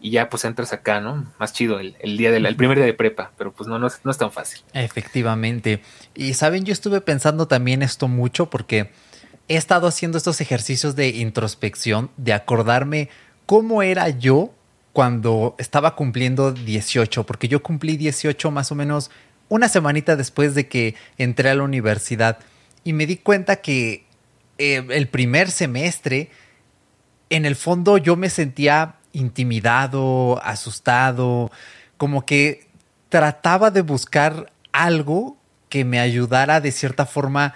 y 0.00 0.10
ya 0.10 0.28
pues 0.28 0.44
entras 0.44 0.72
acá, 0.72 1.00
¿no? 1.00 1.26
Más 1.38 1.52
chido 1.52 1.80
el, 1.80 1.94
día 2.16 2.30
del 2.30 2.46
el 2.46 2.56
primer 2.56 2.76
día 2.76 2.86
de 2.86 2.94
prepa, 2.94 3.32
pero 3.38 3.52
pues 3.52 3.68
no, 3.68 3.78
no 3.78 3.86
es, 3.86 4.00
no 4.04 4.10
es 4.10 4.18
tan 4.18 4.30
fácil. 4.30 4.60
Efectivamente. 4.72 5.82
Y 6.14 6.34
saben, 6.34 6.64
yo 6.64 6.72
estuve 6.72 7.00
pensando 7.00 7.48
también 7.48 7.82
esto 7.82 8.08
mucho 8.08 8.50
porque 8.50 8.90
he 9.48 9.56
estado 9.56 9.86
haciendo 9.86 10.18
estos 10.18 10.40
ejercicios 10.40 10.96
de 10.96 11.08
introspección, 11.08 12.10
de 12.16 12.32
acordarme 12.32 13.08
cómo 13.46 13.82
era 13.82 14.08
yo 14.10 14.52
cuando 14.92 15.54
estaba 15.58 15.94
cumpliendo 15.94 16.52
18, 16.52 17.24
porque 17.24 17.48
yo 17.48 17.62
cumplí 17.62 17.96
18 17.96 18.50
más 18.50 18.72
o 18.72 18.74
menos 18.74 19.10
una 19.48 19.68
semanita 19.68 20.16
después 20.16 20.54
de 20.54 20.68
que 20.68 20.94
entré 21.18 21.50
a 21.50 21.54
la 21.54 21.62
universidad 21.62 22.38
y 22.82 22.92
me 22.92 23.06
di 23.06 23.16
cuenta 23.16 23.56
que 23.56 24.06
eh, 24.58 24.84
el 24.90 25.08
primer 25.08 25.50
semestre, 25.50 26.30
en 27.30 27.44
el 27.44 27.56
fondo 27.56 27.98
yo 27.98 28.16
me 28.16 28.30
sentía 28.30 28.96
intimidado, 29.16 30.40
asustado, 30.44 31.50
como 31.96 32.26
que 32.26 32.68
trataba 33.08 33.70
de 33.70 33.80
buscar 33.80 34.52
algo 34.72 35.36
que 35.68 35.84
me 35.84 35.98
ayudara 35.98 36.60
de 36.60 36.70
cierta 36.70 37.06
forma 37.06 37.54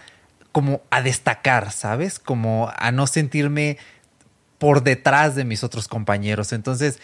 como 0.53 0.81
a 0.91 1.03
destacar, 1.03 1.71
¿sabes? 1.71 2.19
Como 2.19 2.73
a 2.77 2.91
no 2.93 3.07
sentirme 3.07 3.77
por 4.59 4.83
detrás 4.83 5.35
de 5.35 5.45
mis 5.45 5.63
otros 5.63 5.87
compañeros. 5.87 6.53
Entonces, 6.53 6.99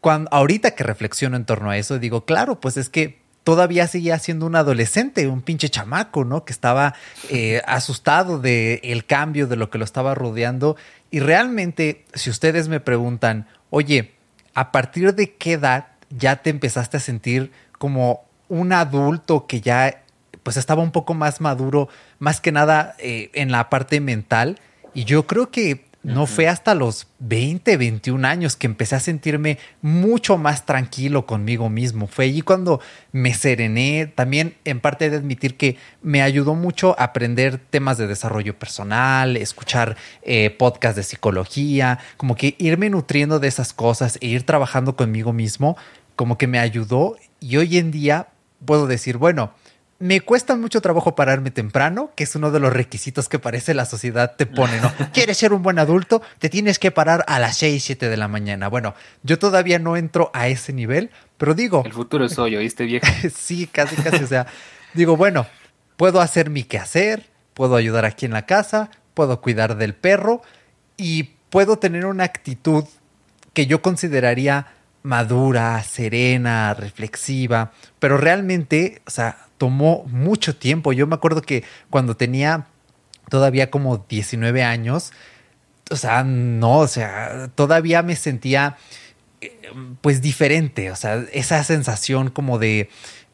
cuando, 0.00 0.30
ahorita 0.32 0.72
que 0.72 0.84
reflexiono 0.84 1.36
en 1.36 1.44
torno 1.44 1.70
a 1.70 1.76
eso, 1.76 1.98
digo, 1.98 2.24
claro, 2.24 2.60
pues 2.60 2.76
es 2.76 2.88
que 2.88 3.20
todavía 3.44 3.86
seguía 3.86 4.18
siendo 4.18 4.46
un 4.46 4.56
adolescente, 4.56 5.28
un 5.28 5.42
pinche 5.42 5.68
chamaco, 5.68 6.24
¿no? 6.24 6.44
Que 6.44 6.52
estaba 6.52 6.94
eh, 7.30 7.62
asustado 7.66 8.38
de 8.38 8.80
el 8.82 9.04
cambio, 9.04 9.46
de 9.46 9.56
lo 9.56 9.70
que 9.70 9.78
lo 9.78 9.84
estaba 9.84 10.14
rodeando. 10.14 10.76
Y 11.10 11.20
realmente, 11.20 12.04
si 12.14 12.30
ustedes 12.30 12.68
me 12.68 12.80
preguntan, 12.80 13.46
oye, 13.76 14.14
¿a 14.54 14.72
partir 14.72 15.14
de 15.14 15.34
qué 15.34 15.52
edad 15.52 15.88
ya 16.08 16.36
te 16.36 16.48
empezaste 16.48 16.96
a 16.96 17.00
sentir 17.00 17.52
como 17.78 18.24
un 18.48 18.72
adulto 18.72 19.46
que 19.46 19.60
ya 19.60 20.02
pues 20.42 20.56
estaba 20.56 20.82
un 20.82 20.92
poco 20.92 21.12
más 21.12 21.42
maduro, 21.42 21.90
más 22.18 22.40
que 22.40 22.52
nada 22.52 22.94
eh, 22.98 23.30
en 23.34 23.52
la 23.52 23.68
parte 23.68 24.00
mental? 24.00 24.58
Y 24.94 25.04
yo 25.04 25.26
creo 25.26 25.50
que 25.50 25.84
no 26.06 26.26
fue 26.26 26.46
hasta 26.46 26.76
los 26.76 27.08
20, 27.18 27.76
21 27.76 28.28
años 28.28 28.54
que 28.54 28.68
empecé 28.68 28.94
a 28.94 29.00
sentirme 29.00 29.58
mucho 29.82 30.38
más 30.38 30.64
tranquilo 30.64 31.26
conmigo 31.26 31.68
mismo. 31.68 32.06
Fue 32.06 32.26
allí 32.26 32.42
cuando 32.42 32.80
me 33.10 33.34
serené. 33.34 34.06
También 34.06 34.54
en 34.64 34.78
parte 34.78 35.10
de 35.10 35.16
admitir 35.16 35.56
que 35.56 35.78
me 36.02 36.22
ayudó 36.22 36.54
mucho 36.54 36.94
a 36.96 37.04
aprender 37.04 37.58
temas 37.58 37.98
de 37.98 38.06
desarrollo 38.06 38.56
personal, 38.56 39.36
escuchar 39.36 39.96
eh, 40.22 40.50
podcasts 40.50 40.96
de 40.96 41.02
psicología, 41.02 41.98
como 42.16 42.36
que 42.36 42.54
irme 42.58 42.88
nutriendo 42.88 43.40
de 43.40 43.48
esas 43.48 43.72
cosas 43.72 44.16
e 44.20 44.28
ir 44.28 44.44
trabajando 44.44 44.94
conmigo 44.94 45.32
mismo, 45.32 45.76
como 46.14 46.38
que 46.38 46.46
me 46.46 46.60
ayudó. 46.60 47.16
Y 47.40 47.56
hoy 47.56 47.78
en 47.78 47.90
día 47.90 48.28
puedo 48.64 48.86
decir, 48.86 49.16
bueno, 49.16 49.54
me 49.98 50.20
cuesta 50.20 50.56
mucho 50.56 50.80
trabajo 50.80 51.14
pararme 51.14 51.50
temprano, 51.50 52.10
que 52.14 52.24
es 52.24 52.34
uno 52.36 52.50
de 52.50 52.60
los 52.60 52.72
requisitos 52.72 53.28
que 53.28 53.38
parece 53.38 53.72
la 53.72 53.86
sociedad 53.86 54.36
te 54.36 54.44
pone, 54.46 54.80
¿no? 54.80 54.92
¿Quieres 55.12 55.38
ser 55.38 55.52
un 55.52 55.62
buen 55.62 55.78
adulto? 55.78 56.22
Te 56.38 56.50
tienes 56.50 56.78
que 56.78 56.90
parar 56.90 57.24
a 57.28 57.38
las 57.38 57.56
6, 57.56 57.82
7 57.82 58.08
de 58.08 58.16
la 58.16 58.28
mañana. 58.28 58.68
Bueno, 58.68 58.94
yo 59.22 59.38
todavía 59.38 59.78
no 59.78 59.96
entro 59.96 60.30
a 60.34 60.48
ese 60.48 60.72
nivel, 60.72 61.10
pero 61.38 61.54
digo... 61.54 61.82
El 61.84 61.92
futuro 61.92 62.26
es 62.26 62.38
hoy, 62.38 62.56
¿oíste 62.56 62.84
viejo? 62.84 63.06
sí, 63.34 63.66
casi, 63.66 63.96
casi. 63.96 64.22
O 64.22 64.26
sea, 64.26 64.46
digo, 64.92 65.16
bueno, 65.16 65.46
puedo 65.96 66.20
hacer 66.20 66.50
mi 66.50 66.64
quehacer, 66.64 67.30
puedo 67.54 67.76
ayudar 67.76 68.04
aquí 68.04 68.26
en 68.26 68.32
la 68.32 68.44
casa, 68.44 68.90
puedo 69.14 69.40
cuidar 69.40 69.76
del 69.76 69.94
perro 69.94 70.42
y 70.98 71.30
puedo 71.48 71.78
tener 71.78 72.04
una 72.04 72.24
actitud 72.24 72.84
que 73.54 73.66
yo 73.66 73.80
consideraría 73.80 74.66
madura, 75.02 75.82
serena, 75.84 76.74
reflexiva, 76.74 77.72
pero 77.98 78.18
realmente, 78.18 79.00
o 79.06 79.10
sea, 79.10 79.45
tomó 79.58 80.04
mucho 80.08 80.56
tiempo. 80.56 80.92
Yo 80.92 81.06
me 81.06 81.14
acuerdo 81.14 81.42
que 81.42 81.64
cuando 81.90 82.16
tenía 82.16 82.66
todavía 83.28 83.70
como 83.70 84.04
19 84.08 84.62
años, 84.62 85.12
o 85.90 85.96
sea, 85.96 86.24
no, 86.24 86.78
o 86.78 86.88
sea, 86.88 87.48
todavía 87.54 88.02
me 88.02 88.16
sentía 88.16 88.76
eh, 89.40 89.70
pues 90.00 90.22
diferente, 90.22 90.90
o 90.90 90.96
sea, 90.96 91.24
esa 91.32 91.62
sensación 91.64 92.30
como 92.30 92.58
de, 92.58 92.88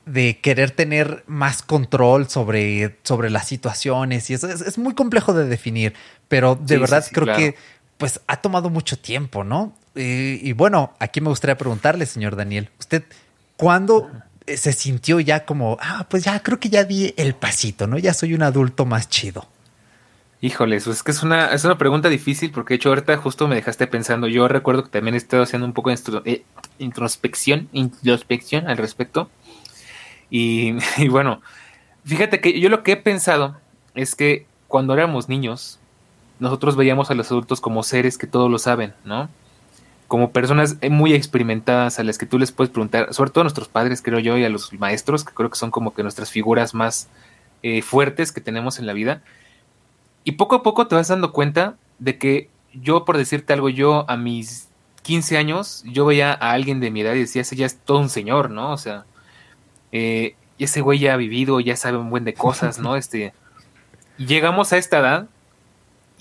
de 0.07 0.39
querer 0.41 0.71
tener 0.71 1.25
más 1.27 1.63
control 1.63 2.29
sobre, 2.29 2.99
sobre 3.03 3.31
las 3.31 3.47
situaciones 3.47 4.29
y 4.31 4.35
eso 4.35 4.49
es, 4.49 4.79
muy 4.79 4.95
complejo 4.95 5.33
de 5.33 5.47
definir, 5.47 5.95
pero 6.29 6.57
de 6.57 6.79
verdad 6.79 7.05
creo 7.13 7.37
que 7.37 7.57
pues 7.99 8.21
ha 8.27 8.39
tomado 8.39 8.69
mucho 8.69 8.99
tiempo, 8.99 9.45
¿no? 9.45 9.75
Y, 9.95 10.41
y, 10.49 10.53
bueno, 10.55 10.95
aquí 10.99 11.21
me 11.21 11.29
gustaría 11.29 11.57
preguntarle, 11.57 12.07
señor 12.07 12.35
Daniel, 12.35 12.71
¿usted 12.81 13.05
cuándo 13.57 14.11
eh, 14.13 14.32
se 14.47 14.73
sintió 14.73 15.21
ya 15.21 15.45
como, 15.45 15.77
ah, 15.81 16.07
pues 16.09 16.25
ya 16.25 16.43
creo 16.43 16.59
que 16.59 16.69
ya 16.69 16.85
di 16.85 17.15
el 17.17 17.35
pasito, 17.35 17.87
¿no? 17.87 17.99
Ya 17.99 18.15
soy 18.15 18.35
un 18.35 18.43
adulto 18.43 18.85
más 18.85 19.09
chido. 19.09 19.47
Híjoles, 20.41 20.85
pues 20.85 20.97
es 20.97 21.03
que 21.05 21.13
es 21.13 21.23
una, 21.23 21.53
es 21.53 21.65
una 21.65 21.79
pregunta 21.79 22.09
difícil 22.09 22.51
porque 22.51 22.75
de 22.75 22.77
hecho 22.77 22.89
ahorita 22.89 23.17
justo 23.17 23.47
me 23.47 23.55
dejaste 23.55 23.87
pensando. 23.87 24.27
Yo 24.27 24.49
recuerdo 24.49 24.83
que 24.83 24.91
también 24.91 25.15
he 25.15 25.19
estado 25.19 25.45
haciendo 25.45 25.67
un 25.67 25.73
poco 25.73 25.91
de 25.91 25.97
eh, 26.25 26.45
introspección, 26.79 27.69
introspección 27.73 28.69
al 28.69 28.77
respecto. 28.77 29.31
Y 30.35 30.73
bueno, 31.11 31.43
fíjate 32.07 32.41
que 32.41 32.59
yo 32.59 32.71
lo 32.71 32.83
que 32.83 32.93
he 32.93 32.97
pensado 32.97 33.61
es 33.95 34.15
que 34.15 34.47
cuando 34.67 34.95
éramos 34.95 35.29
niños, 35.29 35.79
nosotros 36.39 36.75
veíamos 36.75 37.11
a 37.11 37.15
los 37.15 37.31
adultos 37.31 37.61
como 37.61 37.83
seres 37.83 38.17
que 38.17 38.27
todo 38.27 38.49
lo 38.49 38.59
saben, 38.59 38.95
¿no? 39.05 39.29
Como 40.13 40.31
personas 40.31 40.77
muy 40.91 41.15
experimentadas 41.15 41.99
a 41.99 42.05
las 42.05 42.19
que 42.19 42.27
tú 42.27 42.39
les 42.39 42.53
puedes 42.53 42.71
preguntar, 42.71 43.15
sobre 43.15 43.31
todo 43.31 43.41
a 43.41 43.45
nuestros 43.45 43.69
padres, 43.69 44.03
creo 44.03 44.19
yo, 44.19 44.37
y 44.37 44.45
a 44.45 44.51
los 44.51 44.71
maestros, 44.75 45.25
que 45.25 45.33
creo 45.33 45.49
que 45.49 45.57
son 45.57 45.71
como 45.71 45.95
que 45.95 46.03
nuestras 46.03 46.31
figuras 46.31 46.75
más 46.75 47.09
eh, 47.63 47.81
fuertes 47.81 48.31
que 48.31 48.43
tenemos 48.43 48.79
en 48.79 48.85
la 48.85 48.93
vida. 48.93 49.23
Y 50.23 50.33
poco 50.33 50.57
a 50.57 50.63
poco 50.63 50.87
te 50.87 50.97
vas 50.97 51.09
dando 51.09 51.33
cuenta 51.33 51.77
de 51.99 52.19
que 52.19 52.51
yo, 52.75 53.07
por 53.07 53.17
decirte 53.17 53.55
algo, 53.55 53.71
yo 53.71 54.05
a 54.07 54.19
mis 54.19 54.69
15 55.01 55.39
años, 55.39 55.83
yo 55.87 56.05
veía 56.05 56.35
a 56.35 56.53
alguien 56.53 56.79
de 56.81 56.91
mi 56.91 57.01
edad 57.01 57.15
y 57.15 57.21
decía, 57.21 57.41
ese 57.41 57.57
ya 57.57 57.65
es 57.65 57.79
todo 57.79 58.01
un 58.01 58.11
señor, 58.11 58.51
¿no? 58.51 58.71
O 58.71 58.77
sea, 58.77 59.07
eh, 59.93 60.37
ese 60.59 60.83
güey 60.83 60.99
ya 60.99 61.15
ha 61.15 61.17
vivido, 61.17 61.59
ya 61.61 61.75
sabe 61.75 61.97
un 61.97 62.11
buen 62.11 62.25
de 62.25 62.35
cosas, 62.35 62.79
¿no? 62.79 62.97
Este, 62.99 63.33
llegamos 64.19 64.75
a 64.75 64.77
esta 64.77 64.99
edad 64.99 65.29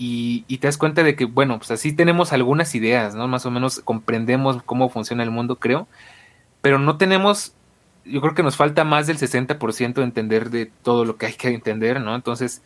y, 0.04 0.58
te 0.58 0.68
das 0.68 0.80
cuenta 0.80 1.04
de 1.04 1.16
que, 1.16 1.26
bueno, 1.26 1.60
pues 1.60 1.70
así 1.70 1.94
tenemos 1.94 2.34
algunas 2.34 2.74
ideas, 2.74 3.14
¿no? 3.14 3.28
Más 3.28 3.46
o 3.46 3.52
menos 3.52 3.82
comprendemos 3.82 4.64
cómo 4.64 4.90
funciona 4.90 5.22
el 5.22 5.30
mundo, 5.30 5.58
creo, 5.58 5.88
pero 6.62 6.80
no 6.80 6.98
tenemos, 6.98 7.54
yo 8.04 8.20
creo 8.20 8.34
que 8.34 8.42
nos 8.42 8.56
falta 8.56 8.84
más 8.84 9.06
del 9.06 9.20
60% 9.20 9.94
de 9.94 10.04
entender 10.04 10.50
de 10.50 10.72
todo 10.82 11.06
lo 11.06 11.18
que 11.18 11.28
hay 11.28 11.34
que 11.34 11.50
entender, 11.50 12.02
¿no? 12.02 12.16
Entonces, 12.16 12.64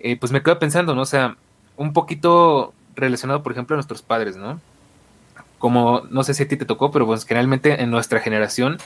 eh, 0.00 0.16
pues 0.16 0.32
me 0.32 0.42
quedo 0.42 0.58
pensando, 0.58 0.96
¿no? 0.96 1.02
O 1.02 1.06
sea, 1.06 1.36
un 1.76 1.92
poquito 1.92 2.74
relacionado, 2.96 3.44
por 3.44 3.52
ejemplo, 3.52 3.74
a 3.74 3.78
nuestros 3.78 4.02
padres, 4.02 4.36
¿no? 4.36 4.60
Como, 5.58 6.02
no 6.10 6.24
sé 6.24 6.34
si 6.34 6.42
a 6.42 6.48
ti 6.48 6.56
te 6.56 6.64
tocó, 6.64 6.90
pero 6.90 7.06
pues 7.06 7.24
generalmente 7.26 7.80
en 7.80 7.92
nuestra 7.92 8.18
generación, 8.18 8.78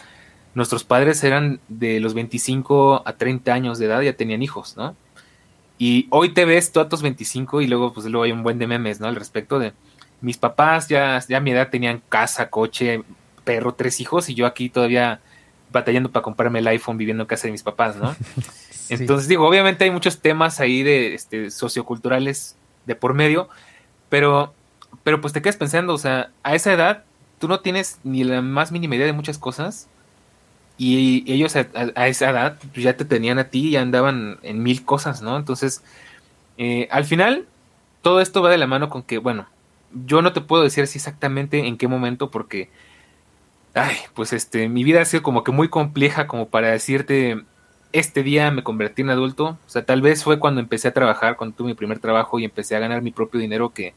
nuestros 0.54 0.84
padres 0.84 1.25
eran 1.25 1.60
de 1.68 1.99
los 2.00 2.12
25 2.12 3.04
a 3.06 3.12
30 3.14 3.54
años 3.54 3.78
de 3.78 3.87
edad, 3.87 4.02
ya 4.02 4.12
tenían 4.12 4.42
hijos, 4.42 4.76
¿no? 4.76 4.94
Y 5.82 6.08
hoy 6.10 6.34
te 6.34 6.44
ves 6.44 6.72
tú 6.72 6.80
a 6.80 6.90
tus 6.90 7.00
25 7.00 7.62
y 7.62 7.66
luego 7.66 7.94
pues 7.94 8.04
luego 8.04 8.25
hay 8.25 8.32
un 8.32 8.42
buen 8.42 8.58
de 8.58 8.66
memes, 8.66 9.00
¿no? 9.00 9.06
Al 9.06 9.16
respecto 9.16 9.58
de 9.58 9.72
mis 10.20 10.37
papás 10.37 10.88
ya, 10.88 11.18
ya 11.26 11.38
a 11.38 11.40
mi 11.40 11.52
edad 11.52 11.70
tenían 11.70 12.02
casa, 12.10 12.50
coche, 12.50 13.02
perro, 13.44 13.72
tres 13.72 13.99
hijos 13.99 14.28
y 14.28 14.34
yo 14.34 14.44
aquí 14.44 14.68
todavía 14.68 15.22
batallando 15.72 16.10
para 16.10 16.22
comprarme 16.22 16.58
el 16.58 16.66
iPhone 16.66 16.99
viviendo 16.99 17.22
en 17.22 17.26
casa 17.26 17.49
de 17.49 17.52
mis 17.52 17.62
papás, 17.62 17.96
¿no? 17.96 18.14
Entonces 18.90 19.26
digo, 19.26 19.49
obviamente 19.49 19.84
hay 19.84 19.90
muchos 19.90 20.20
temas 20.20 20.60
ahí 20.60 20.82
de 20.82 21.14
este, 21.14 21.50
socioculturales 21.50 22.56
de 22.84 22.94
por 22.94 23.14
medio, 23.14 23.49
pero, 24.10 24.52
pero 25.02 25.22
pues 25.22 25.32
te 25.32 25.40
quedas 25.40 25.56
pensando, 25.56 25.94
o 25.94 25.99
sea, 25.99 26.30
a 26.42 26.54
esa 26.54 26.75
edad 26.75 27.04
tú 27.38 27.49
no 27.49 27.60
tienes 27.60 28.00
ni 28.04 28.22
la 28.22 28.42
más 28.42 28.70
mínima 28.70 28.96
idea 28.96 29.06
de 29.06 29.14
muchas 29.14 29.38
cosas 29.38 29.88
y 30.80 31.30
ellos 31.30 31.54
a, 31.56 32.06
esa 32.06 32.30
edad 32.30 32.58
pues, 32.72 32.82
ya 32.82 32.96
te 32.96 33.04
tenían 33.04 33.38
a 33.38 33.50
ti 33.50 33.68
y 33.68 33.76
andaban 33.76 34.38
en 34.42 34.62
mil 34.62 34.82
cosas, 34.82 35.20
¿no? 35.20 35.37
Entonces, 35.37 35.84
eh, 36.56 36.88
al 36.90 37.04
final, 37.04 37.46
todo 38.00 38.22
esto 38.22 38.40
va 38.40 38.49
de 38.49 38.56
la 38.56 38.66
mano 38.66 38.88
con 38.88 39.02
que, 39.02 39.18
bueno, 39.18 39.46
yo 40.06 40.22
no 40.22 40.32
te 40.32 40.40
puedo 40.40 40.62
decir 40.62 40.84
así 40.84 40.96
exactamente 40.96 41.66
en 41.66 41.76
qué 41.76 41.87
momento 41.87 42.30
porque, 42.30 42.70
ay, 43.75 43.94
pues 44.14 44.32
este, 44.32 44.70
mi 44.70 44.82
vida 44.82 45.02
ha 45.02 45.04
sido 45.04 45.22
como 45.22 45.44
que 45.44 45.52
muy 45.52 45.68
compleja 45.68 46.26
como 46.26 46.49
para 46.49 46.68
decirte, 46.68 47.44
este 47.92 48.22
día 48.22 48.50
me 48.50 48.62
convertí 48.64 49.02
en 49.02 49.10
adulto, 49.10 49.58
o 49.66 49.68
sea, 49.68 49.84
tal 49.84 50.00
vez 50.00 50.25
fue 50.25 50.38
cuando 50.38 50.62
empecé 50.62 50.88
a 50.88 50.94
trabajar, 50.94 51.37
cuando 51.37 51.56
tuve 51.56 51.68
mi 51.68 51.75
primer 51.75 51.99
trabajo 51.99 52.38
y 52.38 52.46
empecé 52.46 52.75
a 52.75 52.78
ganar 52.80 53.02
mi 53.02 53.10
propio 53.10 53.38
dinero 53.38 53.75
que 53.75 53.92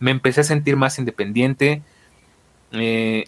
me 0.00 0.10
empecé 0.10 0.40
a 0.40 0.44
sentir 0.44 0.74
más 0.74 0.98
independiente. 0.98 1.82
Eh, 2.72 3.26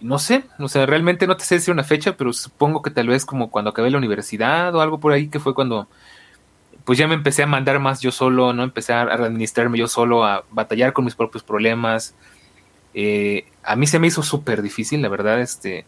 no 0.00 0.18
sé, 0.18 0.44
o 0.58 0.68
sea, 0.68 0.86
realmente 0.86 1.26
no 1.26 1.36
te 1.36 1.44
sé 1.44 1.56
decir 1.56 1.72
una 1.72 1.84
fecha, 1.84 2.16
pero 2.16 2.32
supongo 2.32 2.82
que 2.82 2.90
tal 2.90 3.08
vez 3.08 3.24
como 3.24 3.50
cuando 3.50 3.70
acabé 3.70 3.90
la 3.90 3.98
universidad 3.98 4.74
o 4.74 4.80
algo 4.80 5.00
por 5.00 5.12
ahí, 5.12 5.28
que 5.28 5.40
fue 5.40 5.54
cuando 5.54 5.88
pues 6.84 6.98
ya 6.98 7.06
me 7.06 7.14
empecé 7.14 7.42
a 7.42 7.46
mandar 7.46 7.78
más 7.80 8.00
yo 8.00 8.10
solo, 8.10 8.54
¿no? 8.54 8.62
Empecé 8.62 8.94
a 8.94 9.02
administrarme 9.02 9.76
yo 9.76 9.88
solo, 9.88 10.24
a 10.24 10.44
batallar 10.50 10.94
con 10.94 11.04
mis 11.04 11.14
propios 11.14 11.42
problemas. 11.42 12.14
Eh, 12.94 13.44
a 13.62 13.76
mí 13.76 13.86
se 13.86 13.98
me 13.98 14.06
hizo 14.06 14.22
súper 14.22 14.62
difícil, 14.62 15.02
la 15.02 15.10
verdad, 15.10 15.38
este, 15.40 15.84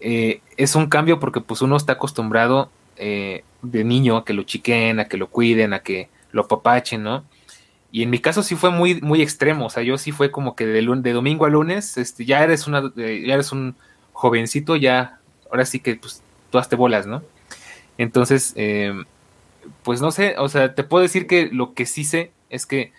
eh, 0.00 0.40
es 0.56 0.74
un 0.74 0.88
cambio 0.88 1.20
porque 1.20 1.40
pues 1.40 1.62
uno 1.62 1.76
está 1.76 1.92
acostumbrado 1.92 2.70
eh, 2.96 3.44
de 3.62 3.84
niño 3.84 4.16
a 4.16 4.24
que 4.24 4.34
lo 4.34 4.42
chiquen, 4.42 4.98
a 4.98 5.04
que 5.04 5.16
lo 5.16 5.28
cuiden, 5.28 5.72
a 5.72 5.80
que 5.80 6.08
lo 6.32 6.42
apapachen, 6.42 7.04
¿no? 7.04 7.24
Y 7.96 8.02
en 8.02 8.10
mi 8.10 8.18
caso 8.18 8.42
sí 8.42 8.56
fue 8.56 8.68
muy, 8.68 9.00
muy 9.00 9.22
extremo, 9.22 9.64
o 9.64 9.70
sea, 9.70 9.82
yo 9.82 9.96
sí 9.96 10.12
fue 10.12 10.30
como 10.30 10.54
que 10.54 10.66
de, 10.66 10.82
de 10.82 11.12
domingo 11.14 11.46
a 11.46 11.48
lunes, 11.48 11.96
este, 11.96 12.26
ya 12.26 12.44
eres 12.44 12.66
una, 12.66 12.92
eh, 12.98 13.24
ya 13.26 13.32
eres 13.32 13.52
un 13.52 13.74
jovencito, 14.12 14.76
ya, 14.76 15.18
ahora 15.50 15.64
sí 15.64 15.80
que 15.80 15.96
pues 15.96 16.22
tú 16.50 16.58
hazte 16.58 16.76
bolas, 16.76 17.06
¿no? 17.06 17.22
Entonces, 17.96 18.52
eh, 18.56 18.92
pues 19.82 20.02
no 20.02 20.10
sé, 20.10 20.34
o 20.36 20.50
sea, 20.50 20.74
te 20.74 20.84
puedo 20.84 21.00
decir 21.00 21.26
que 21.26 21.48
lo 21.50 21.72
que 21.72 21.86
sí 21.86 22.04
sé 22.04 22.32
es 22.50 22.66
que 22.66 22.92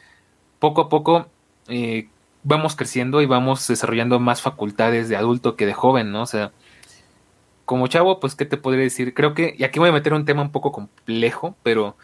poco 0.58 0.82
a 0.82 0.90
poco 0.90 1.28
eh, 1.68 2.10
vamos 2.42 2.76
creciendo 2.76 3.22
y 3.22 3.28
vamos 3.28 3.68
desarrollando 3.68 4.20
más 4.20 4.42
facultades 4.42 5.10
de 5.10 5.16
adulto 5.16 5.56
que 5.56 5.68
de 5.68 5.76
joven, 5.76 6.12
¿no? 6.12 6.24
O 6.24 6.26
sea, 6.26 6.52
como 7.66 7.86
chavo, 7.86 8.20
pues, 8.20 8.34
¿qué 8.34 8.46
te 8.46 8.58
podría 8.58 8.86
decir? 8.86 9.14
Creo 9.14 9.36
que, 9.36 9.54
y 9.60 9.64
aquí 9.64 9.78
voy 9.78 9.90
a 9.90 9.92
meter 9.92 10.16
un 10.16 10.26
tema 10.26 10.42
un 10.42 10.52
poco 10.52 10.72
complejo, 10.72 11.56
pero 11.62 11.98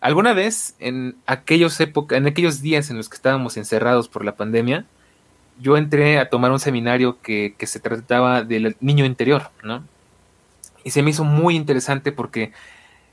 Alguna 0.00 0.32
vez, 0.32 0.74
en 0.78 1.16
aquellos, 1.26 1.78
época, 1.80 2.16
en 2.16 2.26
aquellos 2.26 2.62
días 2.62 2.90
en 2.90 2.96
los 2.96 3.08
que 3.08 3.16
estábamos 3.16 3.56
encerrados 3.56 4.08
por 4.08 4.24
la 4.24 4.34
pandemia, 4.34 4.86
yo 5.60 5.76
entré 5.76 6.18
a 6.18 6.30
tomar 6.30 6.50
un 6.52 6.58
seminario 6.58 7.20
que, 7.20 7.54
se 7.60 7.80
trataba 7.80 8.42
del 8.42 8.76
niño 8.80 9.04
interior, 9.04 9.50
¿no? 9.62 9.84
Y 10.84 10.90
se 10.90 11.02
me 11.02 11.10
hizo 11.10 11.24
muy 11.24 11.54
interesante 11.54 12.12
porque 12.12 12.52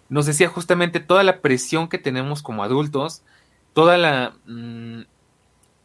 nos 0.08 0.26
decía 0.26 0.48
justamente 0.48 1.02
toda 1.02 1.24
la 1.24 1.42
presión 1.42 1.90
que 1.90 1.98
tenemos 1.98 2.42
como 2.42 2.64
adultos, 2.64 3.22
toda 3.74 3.98
la... 3.98 4.34
Mm, 4.46 5.02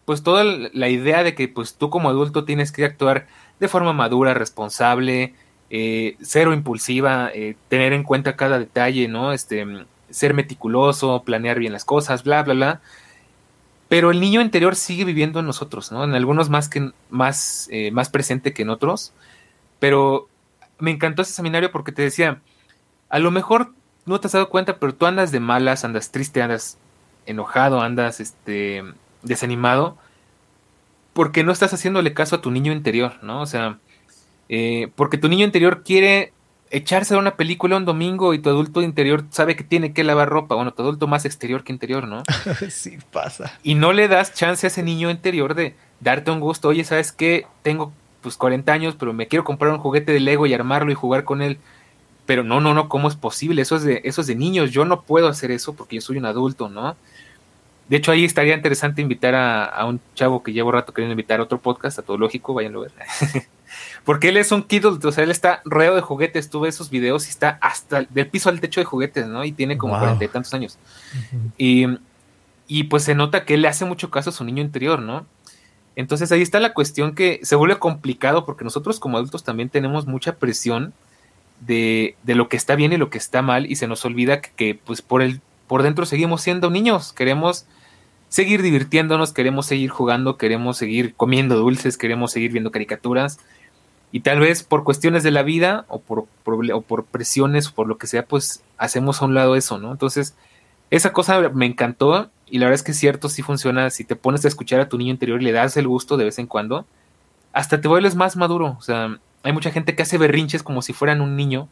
pues 0.04 0.22
toda 0.22 0.44
la 0.44 0.88
idea 0.88 1.22
de 1.22 1.34
que 1.34 1.48
pues 1.48 1.74
tú 1.76 1.88
como 1.88 2.08
adulto 2.08 2.44
tienes 2.44 2.72
que 2.72 2.84
actuar 2.84 3.28
de 3.60 3.68
forma 3.68 3.92
madura, 3.92 4.34
responsable, 4.34 5.34
eh, 5.70 6.16
cero 6.20 6.52
impulsiva, 6.52 7.30
eh, 7.32 7.56
tener 7.68 7.92
en 7.92 8.02
cuenta 8.02 8.36
cada 8.36 8.58
detalle, 8.58 9.08
¿no? 9.08 9.32
Este, 9.32 9.64
ser 10.12 10.34
meticuloso, 10.34 11.22
planear 11.24 11.58
bien 11.58 11.72
las 11.72 11.84
cosas, 11.84 12.24
bla, 12.24 12.42
bla, 12.42 12.54
bla. 12.54 12.80
Pero 13.88 14.10
el 14.10 14.20
niño 14.20 14.40
interior 14.40 14.76
sigue 14.76 15.04
viviendo 15.04 15.40
en 15.40 15.46
nosotros, 15.46 15.92
¿no? 15.92 16.04
En 16.04 16.14
algunos 16.14 16.48
más 16.48 16.68
que 16.68 16.92
más, 17.10 17.68
eh, 17.70 17.90
más 17.90 18.08
presente 18.08 18.52
que 18.52 18.62
en 18.62 18.70
otros. 18.70 19.12
Pero 19.78 20.28
me 20.78 20.90
encantó 20.90 21.22
ese 21.22 21.32
seminario 21.32 21.70
porque 21.72 21.92
te 21.92 22.02
decía, 22.02 22.40
a 23.08 23.18
lo 23.18 23.30
mejor 23.30 23.72
no 24.06 24.20
te 24.20 24.26
has 24.26 24.32
dado 24.32 24.48
cuenta, 24.48 24.78
pero 24.78 24.94
tú 24.94 25.06
andas 25.06 25.32
de 25.32 25.40
malas, 25.40 25.84
andas 25.84 26.10
triste, 26.10 26.42
andas 26.42 26.78
enojado, 27.26 27.80
andas 27.80 28.20
este 28.20 28.82
desanimado, 29.22 29.96
porque 31.12 31.44
no 31.44 31.52
estás 31.52 31.72
haciéndole 31.74 32.14
caso 32.14 32.36
a 32.36 32.40
tu 32.40 32.50
niño 32.50 32.72
interior, 32.72 33.22
¿no? 33.22 33.42
O 33.42 33.46
sea, 33.46 33.78
eh, 34.48 34.90
porque 34.96 35.18
tu 35.18 35.28
niño 35.28 35.44
interior 35.44 35.82
quiere 35.84 36.32
echarse 36.72 37.14
a 37.14 37.18
una 37.18 37.36
película 37.36 37.76
un 37.76 37.84
domingo 37.84 38.32
y 38.32 38.38
tu 38.38 38.48
adulto 38.48 38.82
interior 38.82 39.24
sabe 39.30 39.54
que 39.54 39.62
tiene 39.62 39.92
que 39.92 40.04
lavar 40.04 40.30
ropa, 40.30 40.54
bueno, 40.54 40.72
tu 40.72 40.82
adulto 40.82 41.06
más 41.06 41.26
exterior 41.26 41.62
que 41.62 41.72
interior, 41.72 42.08
¿no? 42.08 42.22
sí, 42.70 42.98
pasa. 43.12 43.58
Y 43.62 43.74
no 43.74 43.92
le 43.92 44.08
das 44.08 44.34
chance 44.34 44.66
a 44.66 44.68
ese 44.68 44.82
niño 44.82 45.10
interior 45.10 45.54
de 45.54 45.76
darte 46.00 46.30
un 46.30 46.40
gusto, 46.40 46.68
oye, 46.68 46.82
¿sabes 46.84 47.12
qué? 47.12 47.46
Tengo 47.62 47.92
pues 48.22 48.36
40 48.36 48.72
años, 48.72 48.96
pero 48.98 49.12
me 49.12 49.28
quiero 49.28 49.44
comprar 49.44 49.72
un 49.72 49.78
juguete 49.78 50.12
de 50.12 50.20
Lego 50.20 50.46
y 50.46 50.54
armarlo 50.54 50.90
y 50.90 50.94
jugar 50.94 51.24
con 51.24 51.42
él. 51.42 51.58
Pero 52.24 52.42
no, 52.42 52.60
no, 52.60 52.72
no, 52.72 52.88
¿cómo 52.88 53.08
es 53.08 53.16
posible? 53.16 53.62
Eso 53.62 53.76
es 53.76 53.82
de, 53.82 54.00
eso 54.04 54.22
es 54.22 54.26
de 54.26 54.34
niños, 54.34 54.70
yo 54.70 54.84
no 54.84 55.02
puedo 55.02 55.28
hacer 55.28 55.50
eso 55.50 55.74
porque 55.74 55.96
yo 55.96 56.02
soy 56.02 56.16
un 56.16 56.26
adulto, 56.26 56.68
¿no? 56.70 56.96
De 57.88 57.98
hecho, 57.98 58.12
ahí 58.12 58.24
estaría 58.24 58.54
interesante 58.54 59.02
invitar 59.02 59.34
a, 59.34 59.84
un 59.84 60.00
chavo 60.14 60.42
que 60.42 60.52
llevo 60.52 60.72
rato 60.72 60.94
queriendo 60.94 61.12
invitar 61.12 61.40
a 61.40 61.42
otro 61.42 61.60
podcast, 61.60 61.98
a 61.98 62.02
todo 62.02 62.16
lógico, 62.16 62.54
váyanlo 62.54 62.80
a 62.80 62.82
ver. 62.84 62.92
Porque 64.04 64.28
él 64.28 64.36
es 64.36 64.52
un 64.52 64.62
kid, 64.62 64.84
o 64.86 65.12
sea, 65.12 65.24
él 65.24 65.30
está 65.30 65.62
rodeado 65.64 65.96
de 65.96 66.02
juguetes. 66.02 66.50
Tú 66.50 66.60
ves 66.60 66.74
esos 66.74 66.90
videos 66.90 67.26
y 67.26 67.30
está 67.30 67.58
hasta 67.60 68.02
del 68.02 68.28
piso 68.28 68.48
al 68.48 68.60
techo 68.60 68.80
de 68.80 68.84
juguetes, 68.84 69.26
¿no? 69.26 69.44
Y 69.44 69.52
tiene 69.52 69.78
como 69.78 69.98
cuarenta 69.98 70.24
y 70.24 70.28
tantos 70.28 70.52
años. 70.54 70.78
y, 71.58 71.86
y 72.66 72.84
pues 72.84 73.04
se 73.04 73.14
nota 73.14 73.44
que 73.44 73.54
él 73.54 73.62
le 73.62 73.68
hace 73.68 73.84
mucho 73.84 74.10
caso 74.10 74.30
a 74.30 74.32
su 74.32 74.44
niño 74.44 74.62
interior, 74.62 75.00
¿no? 75.00 75.26
Entonces 75.94 76.32
ahí 76.32 76.42
está 76.42 76.58
la 76.58 76.72
cuestión 76.72 77.14
que 77.14 77.40
se 77.42 77.56
vuelve 77.56 77.78
complicado 77.78 78.46
porque 78.46 78.64
nosotros 78.64 78.98
como 78.98 79.18
adultos 79.18 79.44
también 79.44 79.68
tenemos 79.68 80.06
mucha 80.06 80.36
presión 80.36 80.94
de, 81.60 82.16
de 82.22 82.34
lo 82.34 82.48
que 82.48 82.56
está 82.56 82.74
bien 82.74 82.92
y 82.92 82.96
lo 82.96 83.10
que 83.10 83.18
está 83.18 83.42
mal 83.42 83.70
y 83.70 83.76
se 83.76 83.86
nos 83.86 84.04
olvida 84.04 84.40
que, 84.40 84.50
que 84.56 84.74
pues 84.74 85.02
por 85.02 85.22
el 85.22 85.40
por 85.66 85.82
dentro 85.82 86.04
seguimos 86.04 86.42
siendo 86.42 86.70
niños, 86.70 87.12
queremos 87.12 87.66
seguir 88.28 88.62
divirtiéndonos, 88.62 89.32
queremos 89.32 89.66
seguir 89.66 89.90
jugando, 89.90 90.36
queremos 90.36 90.76
seguir 90.76 91.14
comiendo 91.14 91.56
dulces, 91.56 91.96
queremos 91.96 92.32
seguir 92.32 92.52
viendo 92.52 92.70
caricaturas. 92.70 93.38
Y 94.12 94.20
tal 94.20 94.40
vez 94.40 94.62
por 94.62 94.84
cuestiones 94.84 95.22
de 95.22 95.30
la 95.30 95.42
vida 95.42 95.86
o 95.88 95.98
por, 95.98 96.26
o 96.44 96.80
por 96.82 97.04
presiones 97.06 97.68
o 97.68 97.74
por 97.74 97.88
lo 97.88 97.96
que 97.96 98.06
sea, 98.06 98.26
pues 98.26 98.62
hacemos 98.76 99.22
a 99.22 99.24
un 99.24 99.34
lado 99.34 99.56
eso, 99.56 99.78
¿no? 99.78 99.90
Entonces, 99.90 100.36
esa 100.90 101.12
cosa 101.14 101.48
me 101.48 101.64
encantó 101.64 102.30
y 102.46 102.58
la 102.58 102.66
verdad 102.66 102.74
es 102.74 102.82
que 102.82 102.92
es 102.92 102.98
cierto, 102.98 103.30
sí 103.30 103.40
funciona. 103.40 103.88
Si 103.88 104.04
te 104.04 104.14
pones 104.14 104.44
a 104.44 104.48
escuchar 104.48 104.80
a 104.80 104.88
tu 104.90 104.98
niño 104.98 105.10
interior 105.12 105.40
y 105.40 105.46
le 105.46 105.52
das 105.52 105.78
el 105.78 105.88
gusto 105.88 106.18
de 106.18 106.24
vez 106.24 106.38
en 106.38 106.46
cuando, 106.46 106.86
hasta 107.54 107.80
te 107.80 107.88
vuelves 107.88 108.14
más 108.14 108.36
maduro. 108.36 108.76
O 108.78 108.82
sea, 108.82 109.18
hay 109.42 109.52
mucha 109.52 109.70
gente 109.70 109.96
que 109.96 110.02
hace 110.02 110.18
berrinches 110.18 110.62
como 110.62 110.82
si 110.82 110.92
fueran 110.92 111.22
un 111.22 111.34
niño 111.34 111.68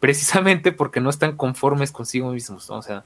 precisamente 0.00 0.72
porque 0.72 1.00
no 1.00 1.10
están 1.10 1.36
conformes 1.36 1.92
consigo 1.92 2.32
mismos, 2.32 2.68
¿no? 2.68 2.78
o 2.78 2.82
sea, 2.82 3.04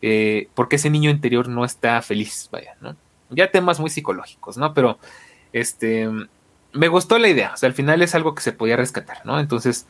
eh, 0.00 0.48
porque 0.54 0.76
ese 0.76 0.88
niño 0.88 1.10
interior 1.10 1.48
no 1.48 1.64
está 1.64 2.00
feliz, 2.02 2.48
vaya, 2.52 2.76
¿no? 2.80 2.94
Ya 3.30 3.50
temas 3.50 3.80
muy 3.80 3.90
psicológicos, 3.90 4.56
¿no? 4.56 4.72
Pero, 4.72 4.98
este, 5.52 6.08
me 6.72 6.88
gustó 6.88 7.18
la 7.18 7.28
idea, 7.28 7.52
o 7.54 7.56
sea, 7.56 7.68
al 7.68 7.74
final 7.74 8.02
es 8.02 8.14
algo 8.14 8.34
que 8.34 8.42
se 8.42 8.52
podía 8.52 8.76
rescatar, 8.76 9.24
¿no? 9.24 9.40
Entonces, 9.40 9.86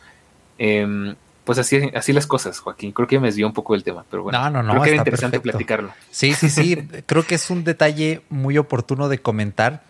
em, 0.59 1.15
pues 1.45 1.59
así, 1.59 1.91
así 1.95 2.13
las 2.13 2.27
cosas, 2.27 2.59
Joaquín. 2.61 2.93
Creo 2.93 3.09
que 3.09 3.19
me 3.19 3.29
desvió 3.29 3.47
un 3.47 3.53
poco 3.53 3.75
del 3.75 3.83
tema, 3.83 4.05
pero 4.11 4.23
bueno. 4.23 4.39
No, 4.39 4.51
no, 4.51 4.63
no. 4.63 4.73
Creo 4.73 4.83
que 4.83 4.91
era 4.91 4.99
interesante 4.99 5.41
platicarlo. 5.41 5.93
Sí, 6.11 6.33
sí, 6.35 6.49
sí. 6.49 6.77
creo 7.07 7.27
que 7.27 7.35
es 7.35 7.51
un 7.51 7.65
detalle 7.65 8.23
muy 8.29 8.59
oportuno 8.59 9.09
de 9.09 9.19
comentar 9.19 9.83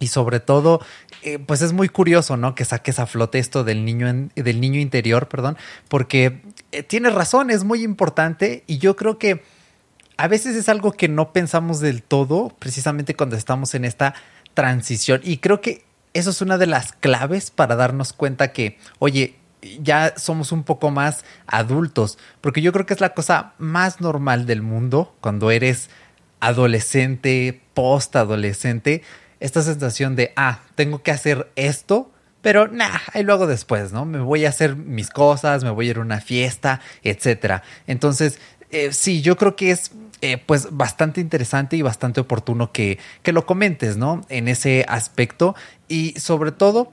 y 0.00 0.08
sobre 0.08 0.40
todo, 0.40 0.80
eh, 1.22 1.38
pues 1.38 1.62
es 1.62 1.72
muy 1.72 1.88
curioso, 1.88 2.36
¿no? 2.36 2.54
Que 2.54 2.64
saques 2.64 2.98
a 2.98 3.06
flote 3.06 3.38
esto 3.38 3.62
del 3.62 3.84
niño, 3.84 4.28
del 4.34 4.60
niño 4.60 4.80
interior, 4.80 5.28
perdón, 5.28 5.56
porque 5.88 6.42
eh, 6.72 6.82
tienes 6.82 7.14
razón, 7.14 7.50
es 7.50 7.62
muy 7.62 7.84
importante 7.84 8.64
y 8.66 8.78
yo 8.78 8.96
creo 8.96 9.18
que 9.18 9.42
a 10.16 10.28
veces 10.28 10.56
es 10.56 10.68
algo 10.68 10.92
que 10.92 11.08
no 11.08 11.32
pensamos 11.32 11.80
del 11.80 12.02
todo, 12.02 12.52
precisamente 12.58 13.14
cuando 13.14 13.36
estamos 13.36 13.74
en 13.74 13.84
esta 13.84 14.14
transición. 14.54 15.20
Y 15.24 15.38
creo 15.38 15.60
que 15.60 15.84
eso 16.14 16.30
es 16.30 16.40
una 16.40 16.58
de 16.58 16.66
las 16.66 16.92
claves 16.92 17.50
para 17.50 17.76
darnos 17.76 18.12
cuenta 18.12 18.52
que, 18.52 18.78
oye, 18.98 19.36
ya 19.80 20.14
somos 20.16 20.52
un 20.52 20.64
poco 20.64 20.90
más 20.90 21.24
adultos, 21.46 22.18
porque 22.40 22.62
yo 22.62 22.72
creo 22.72 22.86
que 22.86 22.94
es 22.94 23.00
la 23.00 23.14
cosa 23.14 23.52
más 23.58 24.00
normal 24.00 24.46
del 24.46 24.62
mundo 24.62 25.14
cuando 25.20 25.50
eres 25.50 25.88
adolescente, 26.40 27.62
post-adolescente, 27.74 29.02
esta 29.38 29.62
sensación 29.62 30.16
de, 30.16 30.32
ah, 30.36 30.60
tengo 30.74 31.02
que 31.02 31.12
hacer 31.12 31.50
esto, 31.56 32.10
pero 32.42 32.66
nah, 32.66 32.98
ahí 33.12 33.22
luego 33.22 33.46
después, 33.46 33.92
¿no? 33.92 34.04
Me 34.04 34.18
voy 34.18 34.44
a 34.44 34.48
hacer 34.48 34.74
mis 34.74 35.10
cosas, 35.10 35.62
me 35.62 35.70
voy 35.70 35.86
a 35.86 35.90
ir 35.90 35.96
a 35.98 36.00
una 36.00 36.20
fiesta, 36.20 36.80
etcétera. 37.04 37.62
Entonces, 37.86 38.40
eh, 38.70 38.92
sí, 38.92 39.22
yo 39.22 39.36
creo 39.36 39.54
que 39.54 39.70
es 39.70 39.92
eh, 40.22 40.38
pues 40.38 40.68
bastante 40.70 41.20
interesante 41.20 41.76
y 41.76 41.82
bastante 41.82 42.20
oportuno 42.20 42.72
que, 42.72 42.98
que 43.22 43.32
lo 43.32 43.44
comentes, 43.44 43.96
¿no? 43.96 44.24
En 44.28 44.48
ese 44.48 44.86
aspecto 44.88 45.54
y 45.88 46.18
sobre 46.18 46.52
todo, 46.52 46.92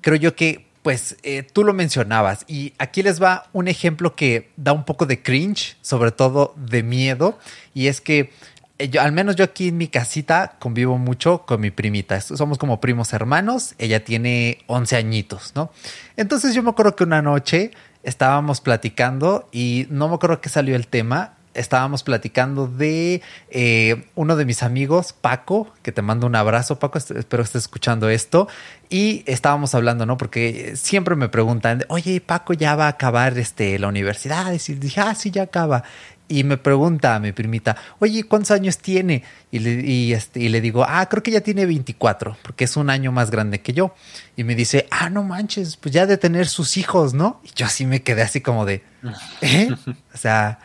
creo 0.00 0.16
yo 0.16 0.34
que 0.36 0.66
pues 0.82 1.16
eh, 1.22 1.42
tú 1.42 1.64
lo 1.64 1.72
mencionabas 1.72 2.44
y 2.46 2.74
aquí 2.78 3.02
les 3.02 3.22
va 3.22 3.48
un 3.52 3.68
ejemplo 3.68 4.14
que 4.14 4.50
da 4.56 4.72
un 4.72 4.84
poco 4.84 5.04
de 5.04 5.22
cringe, 5.22 5.76
sobre 5.82 6.10
todo 6.10 6.54
de 6.56 6.82
miedo, 6.82 7.38
y 7.74 7.88
es 7.88 8.00
que 8.00 8.30
eh, 8.78 8.88
yo, 8.88 9.02
al 9.02 9.12
menos 9.12 9.36
yo 9.36 9.44
aquí 9.44 9.68
en 9.68 9.78
mi 9.78 9.88
casita 9.88 10.56
convivo 10.58 10.98
mucho 10.98 11.42
con 11.46 11.60
mi 11.60 11.70
primita. 11.70 12.20
Somos 12.20 12.58
como 12.58 12.80
primos 12.80 13.12
hermanos. 13.12 13.74
Ella 13.78 14.04
tiene 14.04 14.58
11 14.66 14.96
añitos, 14.96 15.52
¿no? 15.54 15.70
Entonces 16.16 16.54
yo 16.54 16.62
me 16.62 16.70
acuerdo 16.70 16.96
que 16.96 17.04
una 17.04 17.22
noche 17.22 17.70
estábamos 18.02 18.60
platicando 18.60 19.48
y 19.52 19.86
no 19.90 20.08
me 20.08 20.14
acuerdo 20.14 20.40
qué 20.40 20.48
salió 20.48 20.76
el 20.76 20.86
tema. 20.88 21.33
Estábamos 21.54 22.02
platicando 22.02 22.66
de 22.66 23.22
eh, 23.50 24.04
uno 24.14 24.36
de 24.36 24.44
mis 24.44 24.62
amigos, 24.62 25.12
Paco, 25.12 25.72
que 25.82 25.92
te 25.92 26.02
mando 26.02 26.26
un 26.26 26.36
abrazo, 26.36 26.78
Paco, 26.78 26.98
espero 26.98 27.42
que 27.42 27.46
estés 27.46 27.62
escuchando 27.62 28.08
esto. 28.08 28.48
Y 28.90 29.24
estábamos 29.26 29.74
hablando, 29.74 30.06
¿no? 30.06 30.16
Porque 30.16 30.76
siempre 30.76 31.16
me 31.16 31.28
preguntan, 31.28 31.84
oye, 31.88 32.20
Paco 32.20 32.52
ya 32.52 32.76
va 32.76 32.86
a 32.86 32.90
acabar 32.90 33.38
este, 33.38 33.78
la 33.78 33.88
universidad. 33.88 34.52
Y 34.52 34.72
dije, 34.74 35.00
ah, 35.00 35.14
sí, 35.14 35.30
ya 35.30 35.44
acaba 35.44 35.84
y 36.28 36.44
me 36.44 36.56
pregunta 36.56 37.14
a 37.14 37.20
mi 37.20 37.32
primita, 37.32 37.76
oye, 37.98 38.24
¿cuántos 38.24 38.50
años 38.50 38.78
tiene? 38.78 39.22
Y 39.50 39.58
le, 39.58 40.12
este, 40.12 40.40
y 40.40 40.48
le 40.48 40.60
digo, 40.60 40.84
ah, 40.88 41.06
creo 41.08 41.22
que 41.22 41.30
ya 41.30 41.42
tiene 41.42 41.66
24, 41.66 42.36
porque 42.42 42.64
es 42.64 42.76
un 42.76 42.90
año 42.90 43.12
más 43.12 43.30
grande 43.30 43.60
que 43.60 43.72
yo. 43.72 43.94
Y 44.36 44.44
me 44.44 44.54
dice, 44.54 44.86
ah, 44.90 45.10
no 45.10 45.22
manches, 45.22 45.76
pues 45.76 45.94
ya 45.94 46.06
de 46.06 46.16
tener 46.16 46.46
sus 46.46 46.76
hijos, 46.76 47.14
¿no? 47.14 47.40
Y 47.44 47.50
yo 47.54 47.66
así 47.66 47.84
me 47.84 48.02
quedé 48.02 48.22
así 48.22 48.40
como 48.40 48.64
de, 48.64 48.82
¿eh? 49.42 49.68
O 50.14 50.16
sea, 50.16 50.58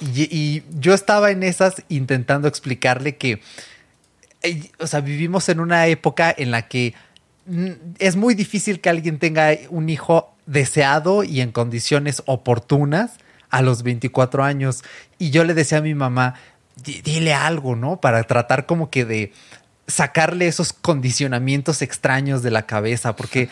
y, 0.00 0.62
yo 0.78 0.94
estaba 0.94 1.30
en 1.30 1.42
esas 1.42 1.82
intentando 1.88 2.48
explicarle 2.48 3.16
que, 3.16 3.40
eh, 4.42 4.70
o 4.78 4.86
sea, 4.86 5.00
vivimos 5.00 5.48
en 5.48 5.60
una 5.60 5.86
época 5.86 6.34
en 6.36 6.50
la 6.50 6.68
que 6.68 6.94
es 7.98 8.16
muy 8.16 8.34
difícil 8.34 8.80
que 8.80 8.90
alguien 8.90 9.18
tenga 9.18 9.56
un 9.70 9.88
hijo 9.88 10.34
deseado 10.46 11.24
y 11.24 11.40
en 11.40 11.50
condiciones 11.50 12.22
oportunas 12.26 13.12
a 13.50 13.62
los 13.62 13.82
24 13.82 14.44
años. 14.44 14.82
Y 15.18 15.30
yo 15.30 15.44
le 15.44 15.54
decía 15.54 15.78
a 15.78 15.82
mi 15.82 15.94
mamá, 15.94 16.34
dile 16.84 17.34
algo, 17.34 17.74
¿no? 17.74 18.00
Para 18.00 18.22
tratar 18.24 18.66
como 18.66 18.90
que 18.90 19.04
de 19.04 19.32
sacarle 19.86 20.46
esos 20.46 20.72
condicionamientos 20.72 21.80
extraños 21.80 22.42
de 22.42 22.50
la 22.50 22.66
cabeza, 22.66 23.16
porque 23.16 23.48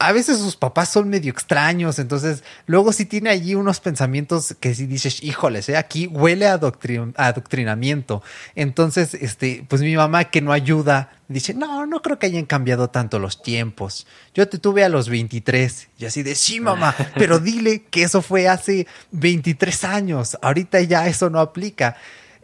a 0.00 0.12
veces 0.12 0.38
sus 0.38 0.56
papás 0.56 0.90
son 0.90 1.08
medio 1.08 1.32
extraños, 1.32 1.98
entonces 1.98 2.44
luego 2.66 2.92
si 2.92 3.04
tiene 3.04 3.30
allí 3.30 3.56
unos 3.56 3.80
pensamientos 3.80 4.54
que 4.60 4.72
si 4.74 4.86
dices, 4.86 5.24
híjoles, 5.24 5.68
¿eh? 5.68 5.76
aquí 5.76 6.06
huele 6.06 6.46
a, 6.46 6.52
adoctrinamiento. 6.52 8.22
Entonces, 8.54 9.14
este, 9.14 9.64
pues 9.68 9.82
mi 9.82 9.96
mamá 9.96 10.24
que 10.24 10.40
no 10.40 10.52
ayuda, 10.52 11.10
dice, 11.26 11.52
no, 11.52 11.84
no 11.86 12.00
creo 12.00 12.18
que 12.20 12.26
hayan 12.26 12.46
cambiado 12.46 12.90
tanto 12.90 13.18
los 13.18 13.42
tiempos. 13.42 14.06
Yo 14.34 14.48
te 14.48 14.58
tuve 14.58 14.84
a 14.84 14.88
los 14.88 15.08
23 15.08 15.88
y 15.98 16.04
así 16.04 16.22
de, 16.22 16.36
sí, 16.36 16.60
mamá, 16.60 16.94
pero 17.16 17.40
dile 17.40 17.82
que 17.90 18.04
eso 18.04 18.22
fue 18.22 18.46
hace 18.46 18.86
23 19.10 19.82
años, 19.82 20.38
ahorita 20.42 20.80
ya 20.82 21.08
eso 21.08 21.28
no 21.28 21.40
aplica. 21.40 21.96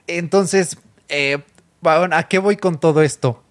Entonces, 0.09 0.77
eh, 1.09 1.39
bueno, 1.81 2.17
¿a 2.17 2.25
qué 2.25 2.39
voy 2.39 2.57
con 2.57 2.81
todo 2.81 3.01
esto? 3.01 3.45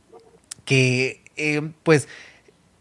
Que, 0.65 1.23
eh, 1.37 1.71
pues, 1.83 2.09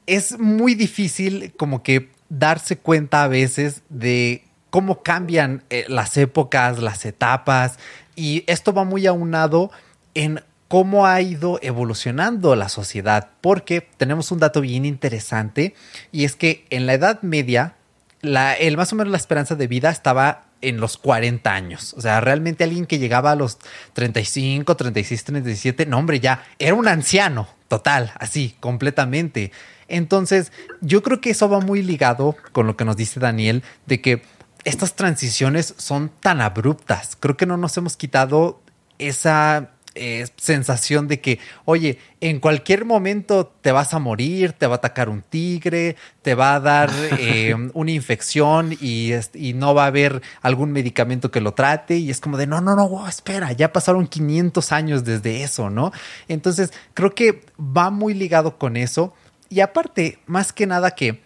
es 0.07 0.39
muy 0.39 0.75
difícil 0.75 1.53
como 1.57 1.83
que 1.83 2.11
darse 2.29 2.79
cuenta 2.79 3.25
a 3.25 3.29
veces 3.29 3.83
de 3.89 4.45
cómo 4.71 5.03
cambian 5.03 5.65
eh, 5.71 5.85
las 5.89 6.17
épocas, 6.17 6.79
las 6.79 7.05
etapas, 7.05 7.79
y 8.17 8.45
esto 8.47 8.73
va 8.73 8.85
muy 8.85 9.07
aunado 9.07 9.71
en 10.15 10.43
cómo 10.69 11.07
ha 11.07 11.21
ido 11.21 11.59
evolucionando 11.63 12.57
la 12.57 12.71
sociedad, 12.71 13.29
porque 13.43 13.87
tenemos 13.99 14.33
un 14.33 14.39
dato 14.39 14.63
bien 14.63 14.87
interesante, 14.87 15.75
y 16.11 16.25
es 16.25 16.35
que 16.35 16.65
en 16.71 16.87
la 16.87 16.95
Edad 16.95 17.21
Media, 17.21 17.75
la, 18.23 18.55
el, 18.55 18.79
más 18.79 18.93
o 18.93 18.97
menos 18.97 19.11
la 19.11 19.19
esperanza 19.19 19.55
de 19.55 19.67
vida 19.67 19.91
estaba 19.91 20.47
en 20.63 20.81
los 20.81 20.97
40 20.97 21.53
años. 21.53 21.93
O 21.99 22.01
sea, 22.01 22.21
realmente 22.21 22.65
alguien 22.65 22.87
que 22.87 22.99
llegaba 22.99 23.33
a 23.33 23.37
los 23.37 23.59
35, 23.93 24.75
36, 24.75 25.25
37, 25.25 25.87
no 25.87 25.99
hombre, 25.99 26.21
ya 26.21 26.45
era 26.59 26.75
un 26.75 26.89
anciano, 26.89 27.49
total, 27.69 28.13
así, 28.19 28.57
completamente. 28.61 29.53
Entonces, 29.93 30.53
yo 30.81 31.03
creo 31.03 31.21
que 31.21 31.31
eso 31.31 31.49
va 31.51 31.61
muy 31.61 31.83
ligado 31.83 32.35
con 32.53 32.67
lo 32.67 32.77
que 32.77 32.87
nos 32.87 32.97
dice 32.97 33.21
Daniel, 33.21 33.63
de 33.87 34.01
que 34.01 34.23
estas 34.65 34.95
transiciones 34.97 35.75
son 35.77 36.11
tan 36.21 36.41
abruptas. 36.41 37.15
Creo 37.21 37.37
que 37.37 37.45
no 37.45 37.59
nos 37.59 37.77
hemos 37.77 37.99
quitado 37.99 38.63
esa 38.99 39.73
eh, 39.95 40.27
sensación 40.39 41.09
de 41.09 41.21
que, 41.21 41.39
oye, 41.67 41.99
en 42.23 42.41
cualquier 42.41 42.87
momento 42.87 43.53
te 43.61 43.71
vas 43.71 43.93
a 43.93 43.99
morir, 43.99 44.55
te 44.55 44.67
va 44.67 44.77
a 44.77 44.79
atacar 44.79 45.11
un 45.11 45.21
tigre, 45.21 45.97
te 46.23 46.35
va 46.35 46.55
a 46.55 46.61
dar 46.61 46.91
eh, 47.19 47.55
una 47.75 47.91
infección 47.91 48.73
y, 48.81 49.11
y, 49.35 49.53
no 49.53 49.75
va 49.75 49.85
a 49.85 49.89
haber 49.89 50.23
algún 50.41 50.73
medicamento 50.73 51.31
que 51.31 51.43
lo 51.43 51.53
trate. 51.53 51.99
Y 51.99 52.09
es 52.09 52.21
como 52.21 52.39
de, 52.39 52.47
no, 52.47 52.63
no, 52.63 52.75
no, 52.75 53.07
espera, 53.07 53.53
ya 53.53 53.75
pasaron 53.75 54.07
500 54.07 54.73
años 54.73 55.05
desde 55.05 55.43
eso, 55.43 55.69
¿no? 55.69 55.93
Entonces, 56.29 56.73
creo 56.95 57.15
que 57.15 57.45
va 57.59 57.91
muy 57.91 58.15
ligado 58.15 58.57
con 58.57 58.79
eso. 58.79 59.13
Y 59.53 59.61
aparte, 59.61 60.19
más 60.25 60.51
que 60.55 60.67
nada 60.67 60.93
que 60.93 61.21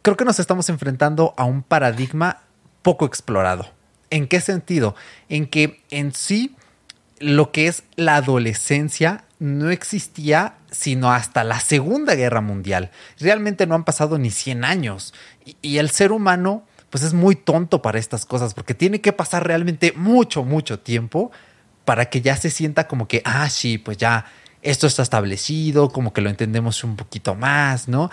creo 0.00 0.16
que 0.16 0.24
nos 0.24 0.40
estamos 0.40 0.70
enfrentando 0.70 1.34
a 1.36 1.44
un 1.44 1.62
paradigma 1.62 2.38
poco 2.80 3.04
explorado. 3.04 3.66
¿En 4.08 4.26
qué 4.26 4.40
sentido? 4.40 4.94
En 5.28 5.46
que 5.46 5.82
en 5.90 6.14
sí 6.14 6.56
lo 7.18 7.52
que 7.52 7.66
es 7.66 7.82
la 7.96 8.16
adolescencia 8.16 9.24
no 9.38 9.68
existía 9.68 10.54
sino 10.70 11.12
hasta 11.12 11.44
la 11.44 11.60
Segunda 11.60 12.14
Guerra 12.14 12.40
Mundial. 12.40 12.90
Realmente 13.20 13.66
no 13.66 13.74
han 13.74 13.84
pasado 13.84 14.16
ni 14.16 14.30
100 14.30 14.64
años. 14.64 15.12
Y, 15.60 15.76
el 15.76 15.90
ser 15.90 16.10
humano, 16.10 16.64
pues 16.88 17.04
es 17.04 17.12
muy 17.12 17.36
tonto 17.36 17.82
para 17.82 17.98
estas 17.98 18.24
cosas, 18.24 18.54
porque 18.54 18.72
tiene 18.72 19.02
que 19.02 19.12
pasar 19.12 19.46
realmente 19.46 19.92
mucho, 19.94 20.42
mucho 20.42 20.78
tiempo 20.78 21.30
para 21.84 22.06
que 22.06 22.22
ya 22.22 22.34
se 22.34 22.48
sienta 22.48 22.88
como 22.88 23.08
que, 23.08 23.20
ah, 23.26 23.50
sí, 23.50 23.76
pues 23.76 23.98
ya 23.98 24.24
esto 24.62 24.86
está 24.86 25.02
establecido, 25.02 25.90
como 25.90 26.12
que 26.12 26.20
lo 26.20 26.30
entendemos 26.30 26.84
un 26.84 26.96
poquito 26.96 27.34
más, 27.34 27.88
¿no? 27.88 28.10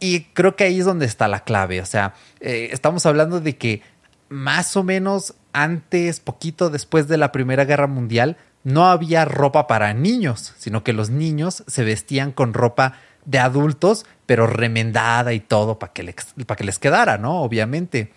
Y 0.00 0.24
creo 0.32 0.54
que 0.56 0.64
ahí 0.64 0.78
es 0.78 0.86
donde 0.86 1.06
está 1.06 1.28
la 1.28 1.40
clave. 1.40 1.80
O 1.80 1.86
sea, 1.86 2.14
eh, 2.40 2.70
estamos 2.72 3.04
hablando 3.04 3.40
de 3.40 3.56
que 3.56 3.82
más 4.28 4.76
o 4.76 4.84
menos 4.84 5.34
antes, 5.52 6.20
poquito 6.20 6.70
después 6.70 7.08
de 7.08 7.16
la 7.16 7.32
Primera 7.32 7.64
Guerra 7.64 7.86
Mundial, 7.86 8.36
no 8.64 8.86
había 8.86 9.24
ropa 9.24 9.66
para 9.66 9.92
niños, 9.94 10.54
sino 10.58 10.84
que 10.84 10.92
los 10.92 11.10
niños 11.10 11.64
se 11.66 11.84
vestían 11.84 12.32
con 12.32 12.54
ropa 12.54 12.94
de 13.24 13.38
adultos, 13.38 14.06
pero 14.26 14.46
remendada 14.46 15.32
y 15.32 15.40
todo 15.40 15.78
para 15.78 15.92
que, 15.92 16.02
les, 16.02 16.14
para 16.46 16.56
que 16.56 16.64
les 16.64 16.78
quedara, 16.78 17.18
¿no? 17.18 17.42
Obviamente. 17.42 18.12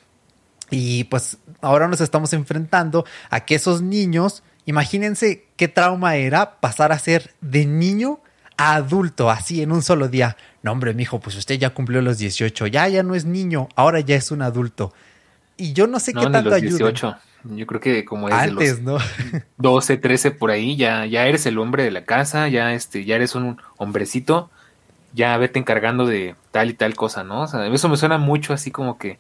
Y 0.70 1.06
pues 1.06 1.38
ahora 1.62 1.88
nos 1.88 2.00
estamos 2.02 2.32
enfrentando 2.34 3.06
a 3.30 3.42
que 3.42 3.56
esos 3.56 3.82
niños, 3.82 4.44
imagínense 4.66 5.46
qué 5.56 5.68
trauma 5.68 6.16
era 6.16 6.60
pasar 6.60 6.92
a 6.92 7.00
ser 7.00 7.34
de 7.42 7.66
niño 7.66 8.20
a 8.58 8.76
adulto, 8.76 9.30
así 9.30 9.62
en 9.62 9.72
un 9.72 9.82
solo 9.82 10.08
día. 10.08 10.38
No, 10.64 10.72
hombre, 10.72 10.94
mijo, 10.94 11.20
pues 11.20 11.36
usted 11.36 11.56
ya 11.56 11.72
cumplió 11.72 12.02
los 12.02 12.18
18, 12.18 12.68
ya, 12.68 12.88
ya 12.88 13.04
no 13.04 13.16
es 13.16 13.26
niño, 13.26 13.68
ahora 13.76 14.00
ya 14.00 14.16
es 14.16 14.32
un 14.32 14.42
adulto. 14.42 14.94
Y 15.58 15.74
yo 15.74 15.88
no 15.88 16.00
sé 16.00 16.14
qué 16.14 16.22
tanto 16.22 16.54
ayuda. 16.54 16.78
18. 16.78 17.18
Yo 17.44 17.66
creo 17.66 17.82
que 17.82 18.06
como 18.06 18.30
es 18.30 18.36
Antes, 18.36 18.78
de 18.78 18.92
los 18.92 19.02
¿no? 19.02 19.40
12, 19.58 19.98
13 19.98 20.32
por 20.32 20.52
ahí, 20.52 20.76
ya, 20.76 21.06
ya 21.06 21.26
eres 21.26 21.46
el 21.46 21.58
hombre 21.58 21.84
de 21.84 21.92
la 21.92 22.06
casa, 22.06 22.48
ya 22.48 22.74
este, 22.74 23.04
ya 23.04 23.16
eres 23.16 23.34
un 23.34 23.60
hombrecito, 23.78 24.52
ya 25.14 25.36
vete 25.38 25.58
encargando 25.58 26.06
de 26.06 26.36
tal 26.52 26.70
y 26.70 26.74
tal 26.74 26.96
cosa, 26.96 27.24
¿no? 27.24 27.42
O 27.42 27.48
sea, 27.48 27.66
eso 27.66 27.90
me 27.90 27.98
suena 27.98 28.18
mucho 28.18 28.54
así 28.54 28.70
como 28.70 28.98
que 28.98 29.18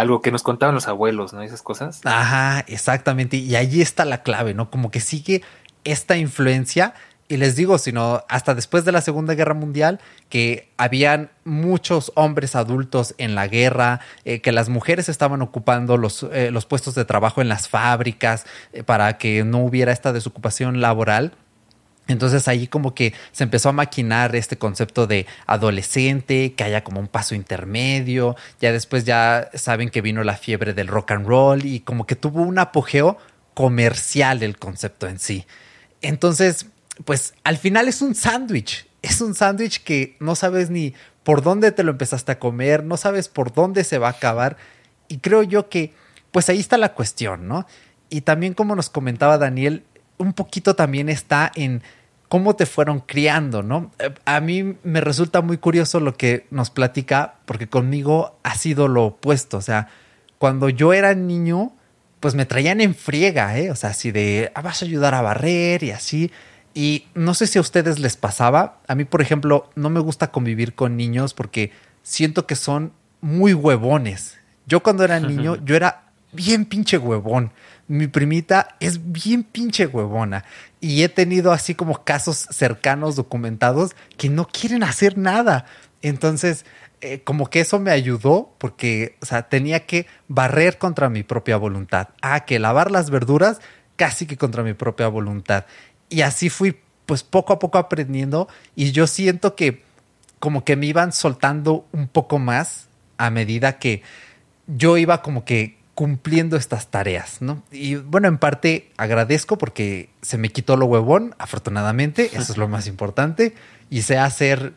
algo 0.00 0.20
que 0.20 0.30
nos 0.30 0.42
contaban 0.42 0.74
los 0.74 0.88
abuelos, 0.88 1.32
¿no? 1.32 1.42
Esas 1.42 1.62
cosas. 1.62 2.00
Ajá, 2.04 2.64
exactamente. 2.68 3.36
Y 3.36 3.56
allí 3.56 3.82
está 3.82 4.04
la 4.04 4.22
clave, 4.22 4.54
¿no? 4.54 4.70
Como 4.70 4.90
que 4.90 5.00
sigue 5.00 5.42
esta 5.84 6.16
influencia 6.16 6.94
y 7.28 7.38
les 7.38 7.56
digo, 7.56 7.78
sino 7.78 8.22
hasta 8.28 8.54
después 8.54 8.84
de 8.84 8.92
la 8.92 9.00
Segunda 9.00 9.34
Guerra 9.34 9.54
Mundial, 9.54 10.00
que 10.28 10.70
habían 10.76 11.30
muchos 11.44 12.12
hombres 12.14 12.54
adultos 12.54 13.14
en 13.18 13.34
la 13.34 13.48
guerra, 13.48 14.00
eh, 14.24 14.40
que 14.40 14.52
las 14.52 14.68
mujeres 14.68 15.08
estaban 15.08 15.42
ocupando 15.42 15.96
los, 15.96 16.24
eh, 16.32 16.50
los, 16.52 16.66
puestos 16.66 16.94
de 16.94 17.04
trabajo 17.04 17.40
en 17.40 17.48
las 17.48 17.68
fábricas 17.68 18.46
eh, 18.72 18.84
para 18.84 19.18
que 19.18 19.42
no 19.42 19.58
hubiera 19.58 19.92
esta 19.92 20.12
desocupación 20.12 20.80
laboral. 20.80 21.32
Entonces 22.08 22.46
ahí 22.46 22.68
como 22.68 22.94
que 22.94 23.14
se 23.32 23.44
empezó 23.44 23.68
a 23.68 23.72
maquinar 23.72 24.36
este 24.36 24.56
concepto 24.56 25.06
de 25.06 25.26
adolescente, 25.46 26.54
que 26.54 26.64
haya 26.64 26.84
como 26.84 27.00
un 27.00 27.08
paso 27.08 27.34
intermedio, 27.34 28.36
ya 28.60 28.72
después 28.72 29.04
ya 29.04 29.50
saben 29.54 29.90
que 29.90 30.02
vino 30.02 30.22
la 30.22 30.36
fiebre 30.36 30.72
del 30.72 30.88
rock 30.88 31.12
and 31.12 31.26
roll 31.26 31.64
y 31.64 31.80
como 31.80 32.06
que 32.06 32.14
tuvo 32.14 32.42
un 32.42 32.58
apogeo 32.58 33.18
comercial 33.54 34.42
el 34.42 34.58
concepto 34.58 35.08
en 35.08 35.18
sí. 35.18 35.46
Entonces, 36.02 36.66
pues 37.04 37.34
al 37.42 37.56
final 37.56 37.88
es 37.88 38.02
un 38.02 38.14
sándwich. 38.14 38.86
Es 39.02 39.20
un 39.20 39.34
sándwich 39.34 39.82
que 39.82 40.16
no 40.20 40.34
sabes 40.34 40.70
ni 40.70 40.94
por 41.24 41.42
dónde 41.42 41.72
te 41.72 41.82
lo 41.82 41.90
empezaste 41.92 42.32
a 42.32 42.38
comer, 42.38 42.84
no 42.84 42.96
sabes 42.96 43.28
por 43.28 43.52
dónde 43.52 43.82
se 43.82 43.98
va 43.98 44.08
a 44.08 44.12
acabar. 44.12 44.56
Y 45.08 45.18
creo 45.18 45.42
yo 45.42 45.68
que, 45.68 45.92
pues 46.30 46.48
ahí 46.48 46.60
está 46.60 46.76
la 46.76 46.94
cuestión, 46.94 47.48
¿no? 47.48 47.66
Y 48.10 48.20
también 48.20 48.54
como 48.54 48.76
nos 48.76 48.90
comentaba 48.90 49.38
Daniel, 49.38 49.84
un 50.18 50.32
poquito 50.32 50.74
también 50.74 51.08
está 51.08 51.50
en 51.54 51.82
cómo 52.28 52.56
te 52.56 52.66
fueron 52.66 53.00
criando, 53.00 53.62
¿no? 53.62 53.90
Eh, 53.98 54.12
a 54.24 54.40
mí 54.40 54.76
me 54.82 55.00
resulta 55.00 55.42
muy 55.42 55.58
curioso 55.58 56.00
lo 56.00 56.16
que 56.16 56.46
nos 56.50 56.70
platica, 56.70 57.34
porque 57.44 57.68
conmigo 57.68 58.38
ha 58.42 58.54
sido 58.56 58.88
lo 58.88 59.04
opuesto. 59.04 59.58
O 59.58 59.62
sea, 59.62 59.88
cuando 60.38 60.68
yo 60.68 60.92
era 60.92 61.14
niño, 61.14 61.72
pues 62.20 62.34
me 62.34 62.46
traían 62.46 62.80
en 62.80 62.94
friega, 62.94 63.58
¿eh? 63.58 63.70
O 63.70 63.76
sea, 63.76 63.90
así 63.90 64.10
de, 64.10 64.50
ah, 64.54 64.62
vas 64.62 64.82
a 64.82 64.86
ayudar 64.86 65.14
a 65.14 65.22
barrer 65.22 65.82
y 65.82 65.90
así. 65.90 66.30
Y 66.74 67.06
no 67.14 67.34
sé 67.34 67.46
si 67.46 67.58
a 67.58 67.62
ustedes 67.62 67.98
les 67.98 68.16
pasaba. 68.16 68.80
A 68.86 68.94
mí, 68.94 69.04
por 69.04 69.22
ejemplo, 69.22 69.70
no 69.76 69.88
me 69.88 70.00
gusta 70.00 70.30
convivir 70.30 70.74
con 70.74 70.96
niños 70.96 71.32
porque 71.32 71.72
siento 72.02 72.46
que 72.46 72.56
son 72.56 72.92
muy 73.20 73.54
huevones. 73.54 74.38
Yo 74.66 74.82
cuando 74.82 75.04
era 75.04 75.20
niño, 75.20 75.56
yo 75.64 75.76
era 75.76 76.10
bien 76.32 76.64
pinche 76.64 76.98
huevón. 76.98 77.52
Mi 77.88 78.08
primita 78.08 78.76
es 78.80 79.12
bien 79.12 79.44
pinche 79.44 79.86
huevona. 79.86 80.44
Y 80.80 81.02
he 81.02 81.08
tenido 81.08 81.52
así 81.52 81.74
como 81.74 82.04
casos 82.04 82.46
cercanos 82.50 83.16
documentados 83.16 83.94
que 84.16 84.28
no 84.28 84.46
quieren 84.46 84.82
hacer 84.82 85.16
nada. 85.18 85.66
Entonces, 86.02 86.64
eh, 87.00 87.20
como 87.22 87.50
que 87.50 87.60
eso 87.60 87.78
me 87.78 87.90
ayudó 87.90 88.54
porque, 88.58 89.16
o 89.20 89.26
sea, 89.26 89.48
tenía 89.48 89.86
que 89.86 90.06
barrer 90.28 90.78
contra 90.78 91.08
mi 91.08 91.22
propia 91.22 91.56
voluntad. 91.56 92.08
Ah, 92.22 92.44
que 92.44 92.58
lavar 92.58 92.90
las 92.90 93.10
verduras 93.10 93.60
casi 93.96 94.26
que 94.26 94.36
contra 94.36 94.62
mi 94.62 94.74
propia 94.74 95.08
voluntad. 95.08 95.66
Y 96.08 96.22
así 96.22 96.48
fui 96.50 96.80
pues 97.06 97.22
poco 97.22 97.52
a 97.52 97.58
poco 97.58 97.78
aprendiendo 97.78 98.48
y 98.74 98.92
yo 98.92 99.06
siento 99.06 99.54
que 99.54 99.82
como 100.38 100.64
que 100.64 100.76
me 100.76 100.86
iban 100.86 101.12
soltando 101.12 101.86
un 101.92 102.08
poco 102.08 102.38
más 102.38 102.88
a 103.16 103.30
medida 103.30 103.78
que 103.78 104.02
yo 104.66 104.96
iba 104.98 105.22
como 105.22 105.44
que 105.44 105.78
cumpliendo 105.96 106.58
estas 106.58 106.88
tareas, 106.90 107.40
¿no? 107.40 107.62
Y 107.72 107.94
bueno, 107.94 108.28
en 108.28 108.36
parte 108.36 108.92
agradezco 108.98 109.56
porque 109.56 110.10
se 110.20 110.36
me 110.36 110.50
quitó 110.50 110.76
lo 110.76 110.84
huevón, 110.84 111.34
afortunadamente, 111.38 112.30
eso 112.34 112.52
es 112.52 112.58
lo 112.58 112.68
más 112.68 112.86
importante, 112.92 113.54
y 113.88 114.02
sé 114.02 114.18
hacer 114.18 114.74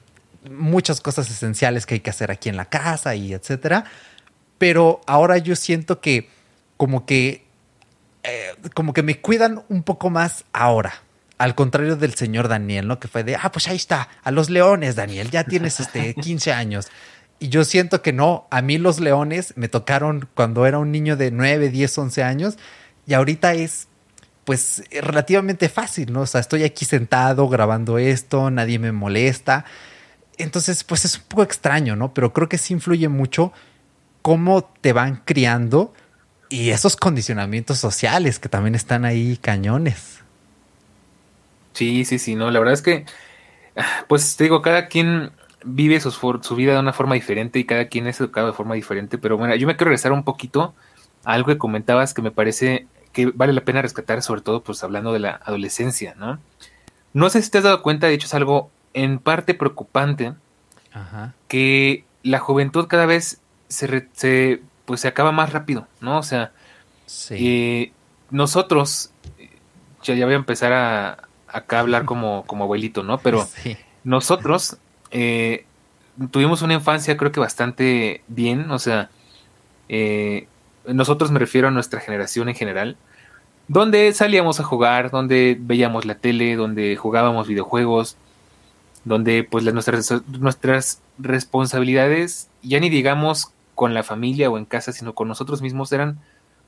muchas 0.50 1.02
cosas 1.02 1.30
esenciales 1.30 1.86
que 1.86 1.96
hay 1.96 2.00
que 2.00 2.10
hacer 2.10 2.32
aquí 2.32 2.48
en 2.48 2.56
la 2.56 2.70
casa 2.70 3.16
y 3.16 3.34
etcétera, 3.34 3.84
pero 4.58 5.02
ahora 5.08 5.38
yo 5.38 5.58
siento 5.58 6.00
que 6.00 6.30
como 6.78 7.06
que 7.06 7.44
eh, 8.24 8.56
como 8.74 8.94
que 8.94 9.04
me 9.04 9.20
cuidan 9.20 9.66
un 9.68 9.84
poco 9.84 10.10
más 10.10 10.46
ahora, 10.54 11.04
al 11.38 11.54
contrario 11.54 11.98
del 11.98 12.14
señor 12.14 12.48
Daniel, 12.48 12.88
¿no? 12.88 12.98
Que 12.98 13.10
fue 13.10 13.26
de, 13.26 13.36
ah, 13.36 13.52
pues 13.52 13.68
ahí 13.68 13.76
está, 13.76 14.08
a 14.24 14.32
los 14.32 14.50
leones, 14.50 14.96
Daniel, 14.96 15.30
ya 15.32 15.44
tienes 15.44 15.82
este 15.82 16.14
15 16.14 16.54
años. 16.54 16.88
Y 17.39 17.49
yo 17.49 17.63
siento 17.63 18.02
que 18.02 18.12
no, 18.12 18.47
a 18.52 18.62
mí 18.62 18.78
los 18.78 18.99
leones 18.99 19.54
me 19.56 19.69
tocaron 19.69 20.28
cuando 20.36 20.65
era 20.65 20.78
un 20.78 20.91
niño 20.91 21.15
de 21.15 21.32
9, 21.32 21.69
10, 21.69 21.97
11 21.97 22.23
años 22.23 22.58
y 23.08 23.13
ahorita 23.13 23.54
es 23.54 23.88
pues 24.43 24.84
relativamente 24.91 25.69
fácil, 25.69 26.12
¿no? 26.12 26.21
O 26.21 26.25
sea, 26.25 26.41
estoy 26.41 26.63
aquí 26.63 26.84
sentado 26.84 27.47
grabando 27.47 27.97
esto, 27.97 28.49
nadie 28.49 28.80
me 28.80 28.91
molesta. 28.91 29.63
Entonces, 30.38 30.84
pues 30.84 31.06
es 31.06 31.17
un 31.17 31.23
poco 31.28 31.43
extraño, 31.43 31.95
¿no? 31.95 32.13
Pero 32.13 32.34
creo 32.34 32.49
que 32.49 32.58
sí 32.58 32.73
influye 32.73 33.08
mucho 33.10 33.54
cómo 34.21 34.63
te 34.82 34.91
van 34.91 35.21
criando 35.23 35.93
y 36.49 36.71
esos 36.71 36.95
condicionamientos 36.95 37.78
sociales 37.78 38.39
que 38.39 38.49
también 38.49 38.75
están 38.75 39.06
ahí 39.06 39.38
cañones. 39.38 40.21
Sí, 41.73 42.04
sí, 42.04 42.19
sí, 42.19 42.36
no, 42.36 42.49
la 42.52 42.60
verdad 42.60 42.73
es 42.73 42.82
que, 42.82 43.06
pues 44.08 44.36
te 44.36 44.45
digo, 44.45 44.62
cada 44.62 44.88
quien 44.88 45.32
vive 45.63 46.00
su, 46.00 46.12
su, 46.12 46.56
vida 46.56 46.74
de 46.74 46.80
una 46.80 46.93
forma 46.93 47.15
diferente 47.15 47.60
y 47.60 47.65
cada 47.65 47.88
quien 47.88 48.08
es 48.08 48.19
educado 48.19 48.48
de 48.48 48.54
forma 48.54 48.76
diferente. 48.76 49.17
Pero 49.17 49.38
bueno, 49.38 49.56
yo 49.56 49.67
me 49.67 49.76
quiero 49.76 49.89
regresar 49.89 50.12
un 50.12 50.24
poquito 50.24 50.74
a 51.26 51.34
algo 51.34 51.48
que 51.48 51.58
comentabas 51.58 52.13
que 52.13 52.22
me 52.22 52.32
parece 52.32 52.88
que 53.12 53.28
vale 53.28 53.54
la 53.54 53.62
pena 53.62 53.82
rescatar, 53.82 54.22
sobre 54.22 54.41
todo 54.41 54.63
pues 54.63 54.84
hablando 54.84 55.13
de 55.13 55.19
la 55.19 55.39
adolescencia, 55.43 56.15
¿no? 56.15 56.39
No 57.13 57.30
sé 57.30 57.41
si 57.41 57.50
te 57.50 57.58
has 57.58 57.63
dado 57.63 57.82
cuenta, 57.82 58.08
de 58.08 58.13
hecho 58.13 58.28
es 58.28 58.34
algo 58.34 58.69
en 58.93 59.19
parte 59.19 59.54
preocupante, 59.54 60.34
que 61.48 62.04
la 62.24 62.39
juventud 62.39 62.88
cada 62.88 63.06
vez 63.06 63.41
se, 63.67 64.08
se, 64.13 64.62
pues 64.86 65.02
se 65.02 65.08
acaba 65.08 65.32
más 65.32 65.54
rápido, 65.54 65.88
¿no? 66.02 66.19
O 66.19 66.24
sea, 66.24 66.52
eh, 67.32 67.91
nosotros, 68.30 69.12
ya, 70.04 70.15
ya 70.15 70.26
voy 70.26 70.34
a 70.34 70.38
empezar 70.38 70.74
a 70.74 71.30
acá 71.48 71.80
hablar 71.80 72.06
como, 72.06 72.43
como 72.45 72.65
abuelito, 72.65 73.04
¿no? 73.04 73.17
Pero 73.19 73.48
nosotros 74.04 74.78
eh, 75.12 75.65
tuvimos 76.32 76.62
una 76.62 76.74
infancia 76.74 77.17
creo 77.17 77.32
que 77.32 77.39
bastante 77.39 78.22
bien, 78.28 78.69
o 78.72 78.80
sea, 78.80 79.10
eh, 79.88 80.48
nosotros 80.86 81.32
me 81.32 81.39
refiero 81.39 81.67
a 81.67 81.72
nuestra 81.72 82.00
generación 82.00 82.50
en 82.50 82.56
general, 82.56 82.98
donde 83.67 84.12
salíamos 84.13 84.60
a 84.60 84.63
jugar, 84.63 85.12
donde 85.12 85.58
veíamos 85.60 86.06
la 86.06 86.15
tele, 86.15 86.56
donde 86.56 86.95
jugábamos 86.95 87.48
videojuegos, 87.48 88.17
donde 89.06 89.43
pues 89.43 89.63
nuestras, 89.74 90.24
nuestras 90.28 91.02
responsabilidades, 91.17 92.50
ya 92.62 92.80
ni 92.80 92.89
digamos 92.89 93.52
con 93.76 93.93
la 93.93 94.04
familia 94.04 94.50
o 94.50 94.58
en 94.58 94.65
casa, 94.65 94.91
sino 94.91 95.13
con 95.13 95.28
nosotros 95.28 95.62
mismos, 95.62 95.91
eran 95.91 96.19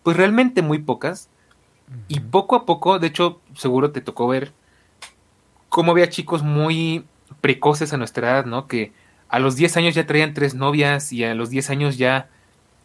pues 0.03 0.15
realmente 0.17 0.61
muy 0.61 0.79
pocas. 0.79 1.29
Y 2.07 2.21
poco 2.21 2.55
a 2.55 2.65
poco, 2.65 2.99
de 2.99 3.07
hecho, 3.07 3.41
seguro 3.55 3.91
te 3.91 3.99
tocó 3.99 4.27
ver 4.27 4.53
cómo 5.67 5.91
había 5.91 6.09
chicos 6.09 6.41
muy 6.41 7.03
precoces 7.39 7.93
a 7.93 7.97
nuestra 7.97 8.31
edad, 8.31 8.45
¿no? 8.45 8.67
Que 8.67 8.91
a 9.29 9.39
los 9.39 9.55
10 9.55 9.77
años 9.77 9.95
ya 9.95 10.05
traían 10.05 10.33
tres 10.33 10.55
novias 10.55 11.13
y 11.13 11.23
a 11.23 11.33
los 11.33 11.49
10 11.49 11.69
años 11.69 11.97
ya, 11.97 12.29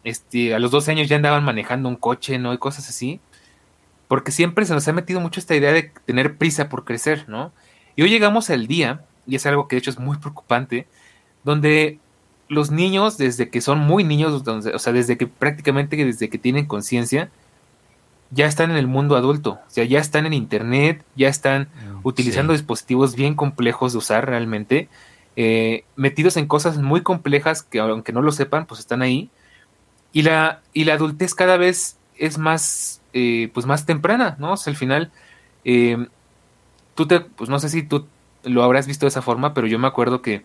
este, 0.05 0.55
a 0.55 0.59
los 0.59 0.71
12 0.71 0.93
años 0.93 1.09
ya 1.09 1.17
andaban 1.17 1.45
manejando 1.45 1.89
un 1.89 1.97
coche, 1.97 2.39
¿no? 2.39 2.55
Y 2.55 2.59
cosas 2.59 2.89
así. 2.89 3.21
Porque 4.09 4.31
siempre 4.31 4.65
se 4.65 4.75
nos 4.75 4.87
ha 4.87 4.93
metido 4.93 5.21
mucho 5.21 5.41
esta 5.41 5.57
idea 5.57 5.73
de 5.73 5.91
tener 6.05 6.37
prisa 6.37 6.69
por 6.69 6.85
crecer, 6.85 7.29
¿no? 7.29 7.53
Y 7.97 8.03
hoy 8.03 8.11
llegamos 8.11 8.51
al 8.51 8.67
día, 8.67 9.03
y 9.27 9.35
es 9.35 9.47
algo 9.47 9.67
que 9.67 9.77
de 9.77 9.81
hecho 9.81 9.91
es 9.91 9.99
muy 9.99 10.19
preocupante, 10.19 10.87
donde 11.43 11.99
los 12.49 12.71
niños, 12.71 13.19
desde 13.19 13.51
que 13.51 13.61
son 13.61 13.79
muy 13.79 14.05
niños, 14.05 14.47
o 14.47 14.79
sea, 14.79 14.93
desde 14.93 15.17
que 15.17 15.27
prácticamente 15.27 15.97
desde 15.97 16.29
que 16.29 16.39
tienen 16.39 16.67
conciencia, 16.67 17.31
ya 18.31 18.47
están 18.47 18.71
en 18.71 18.77
el 18.77 18.87
mundo 18.87 19.17
adulto, 19.17 19.53
o 19.67 19.71
sea, 19.71 19.85
ya 19.85 19.99
están 19.99 20.27
en 20.27 20.33
internet, 20.33 21.05
ya 21.15 21.29
están 21.29 21.69
utilizando 22.07 22.53
dispositivos 22.53 23.17
bien 23.17 23.35
complejos 23.35 23.91
de 23.91 23.99
usar 23.99 24.27
realmente, 24.27 24.89
eh, 25.35 25.85
metidos 25.97 26.37
en 26.37 26.47
cosas 26.47 26.79
muy 26.79 27.03
complejas 27.03 27.65
que 27.65 27.81
aunque 27.81 28.13
no 28.13 28.23
lo 28.23 28.31
sepan, 28.31 28.65
pues 28.67 28.79
están 28.79 29.03
ahí. 29.03 29.29
Y 30.13 30.23
la, 30.23 30.63
y 30.73 30.85
la 30.85 30.95
adultez 30.95 31.35
cada 31.35 31.57
vez 31.57 31.97
es 32.17 32.39
más, 32.39 33.01
eh, 33.13 33.51
pues 33.53 33.67
más 33.67 33.87
temprana, 33.87 34.37
¿no? 34.39 34.53
O 34.53 34.57
sea, 34.57 34.71
al 34.71 34.77
final, 34.77 35.11
eh, 35.65 36.07
tú 36.95 37.09
te, 37.09 37.19
pues 37.19 37.51
no 37.51 37.59
sé 37.59 37.69
si 37.71 37.83
tú 37.83 38.07
lo 38.45 38.63
habrás 38.63 38.87
visto 38.87 39.05
de 39.05 39.09
esa 39.09 39.21
forma, 39.21 39.53
pero 39.53 39.67
yo 39.67 39.81
me 39.81 39.89
acuerdo 39.89 40.23
que 40.23 40.45